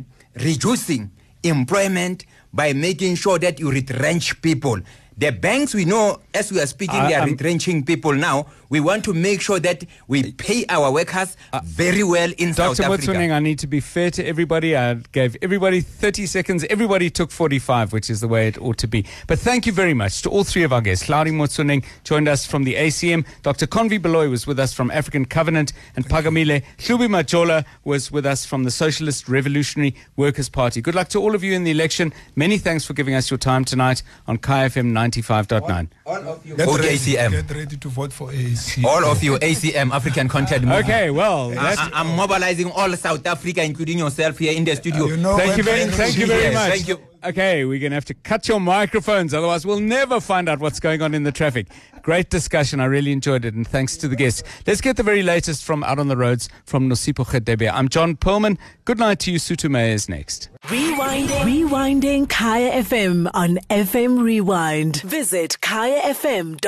reducing 0.44 1.10
employment 1.44 2.26
by 2.54 2.74
making 2.74 3.16
sure 3.16 3.40
that 3.40 3.60
you 3.60 3.72
retrench 3.72 4.42
people. 4.42 4.78
The 5.18 5.32
banks, 5.32 5.74
we 5.74 5.86
know, 5.86 6.20
as 6.34 6.52
we 6.52 6.60
are 6.60 6.68
speaking, 6.68 7.00
I- 7.00 7.08
they 7.08 7.14
are 7.16 7.22
I'm- 7.22 7.30
retrenching 7.32 7.86
people 7.86 8.12
now. 8.14 8.48
We 8.70 8.80
want 8.80 9.04
to 9.06 9.14
make 9.14 9.42
sure 9.42 9.60
that 9.60 9.84
we 10.08 10.32
pay 10.34 10.66
our 10.70 10.92
workers 10.92 11.38
very 11.64 12.04
well 12.04 12.32
in 12.38 12.54
South 12.54 12.78
Dr. 12.78 12.92
Africa. 12.92 13.12
Motsoeneng, 13.12 13.32
I 13.32 13.40
need 13.40 13.60
to 13.60 13.68
be 13.68 13.80
fair 13.80 14.12
to 14.12 14.26
everybody. 14.26 14.76
I 14.76 14.96
gave 15.12 15.38
everybody 15.42 15.82
30 15.82 16.26
seconds. 16.26 16.66
Everybody 16.70 17.10
took 17.10 17.32
45, 17.32 17.94
which 17.94 18.10
is 18.10 18.22
the 18.22 18.28
way 18.28 18.48
it 18.48 18.58
ought 18.60 18.78
to 18.80 18.88
be. 18.88 19.06
But 19.28 19.40
thank 19.40 19.66
you 19.66 19.72
very 19.74 19.94
much 19.94 20.22
to 20.24 20.30
all 20.30 20.44
three 20.44 20.64
of 20.64 20.74
our 20.74 20.82
guests. 20.82 21.08
Hlaudi 21.08 21.32
Motsoeneng 21.32 21.86
joined 22.04 22.28
us 22.28 22.46
from 22.46 22.64
the 22.64 22.76
ACM. 22.76 23.26
Dr. 23.44 23.68
Convi 23.68 24.02
Beloy 24.02 24.30
was 24.30 24.48
with 24.48 24.60
us 24.60 24.74
from 24.74 24.92
African 24.92 25.26
Covenant. 25.26 25.74
And 25.96 26.06
Phakamile 26.06 26.64
Hlubi 26.78 27.08
Majola 27.08 27.66
was 27.84 28.12
with 28.12 28.26
us 28.26 28.46
from 28.46 28.64
the 28.64 28.72
Socialist 28.72 29.30
Revolutionary 29.30 29.96
Workers' 30.16 30.50
Party. 30.50 30.82
Good 30.82 30.96
luck 30.96 31.10
to 31.10 31.20
all 31.20 31.36
of 31.36 31.44
you 31.44 31.54
in 31.54 31.64
the 31.64 31.72
election. 31.72 32.14
Many 32.36 32.58
thanks 32.58 32.86
for 32.86 32.94
giving 32.94 33.14
us 33.14 33.30
your 33.30 33.38
time 33.38 33.66
tonight 33.66 34.04
on 34.28 34.38
KFM 34.38 34.92
95.9. 34.92 36.56
Get 36.58 36.66
Vote 36.66 36.80
ready, 36.80 36.96
ACM. 36.96 37.32
Get 37.32 37.52
ready 37.56 37.78
to 37.78 37.90
vote 37.90 38.14
for 38.14 38.32
ACM. 38.56 38.86
All 38.86 39.06
of 39.06 39.24
you, 39.24 39.34
ACM, 39.38 39.92
African 39.92 40.28
Content 40.28 40.64
Movement. 40.64 40.86
Okay, 40.86 41.12
well, 41.12 41.52
I, 41.52 41.56
that's, 41.76 41.80
I- 41.82 41.90
I'm 41.94 42.16
mobilizing 42.16 42.72
all 42.72 42.92
South 42.96 43.26
Africa, 43.28 43.64
including 43.64 44.00
yourself 44.00 44.38
here 44.40 44.54
in 44.54 44.64
the 44.66 44.76
studio. 44.76 45.06
you 45.06 45.18
know 45.18 45.38
Thank 45.38 45.58
you 45.58 45.64
very, 45.64 45.86
thank 45.86 46.18
you 46.18 46.28
very 46.28 46.54
much. 46.54 46.70
thank 46.72 46.88
you. 46.88 47.00
Okay, 47.26 47.66
we're 47.66 47.80
going 47.80 47.90
to 47.90 47.96
have 47.96 48.06
to 48.06 48.14
cut 48.14 48.48
your 48.48 48.60
microphones, 48.60 49.34
otherwise 49.34 49.66
we'll 49.66 49.80
never 49.80 50.20
find 50.20 50.48
out 50.48 50.60
what's 50.60 50.80
going 50.80 51.02
on 51.02 51.16
in 51.16 51.24
the 51.24 51.32
traffic. 51.32 51.66
Great 52.04 52.30
discussion. 52.30 52.80
I 52.80 52.86
really 52.86 53.12
enjoyed 53.12 53.46
it, 53.46 53.56
and 53.56 53.68
thanks 53.68 53.98
to 53.98 54.08
the 54.08 54.16
guests. 54.16 54.44
Let's 54.68 54.80
get 54.80 54.96
the 54.96 55.02
very 55.02 55.24
latest 55.24 55.64
from 55.64 55.84
out 55.84 55.98
on 55.98 56.08
the 56.08 56.18
roads 56.18 56.50
from 56.66 56.88
Nosipo 56.88 57.26
Khedebe. 57.26 57.68
I'm 57.74 57.90
John 57.90 58.16
Perlman. 58.16 58.60
Good 58.86 59.00
night 59.00 59.18
to 59.22 59.32
you. 59.32 59.40
Sutume 59.40 59.90
is 59.92 60.08
next. 60.08 60.50
Rewinding. 60.66 61.42
Rewinding 61.42 62.30
Kaya 62.30 62.84
FM 62.84 63.28
on 63.34 63.58
FM 63.72 64.22
Rewind. 64.22 65.02
Visit 65.02 65.58
kayafm.co.za 65.62 66.60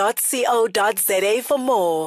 for 1.43 1.57
more. 1.59 2.05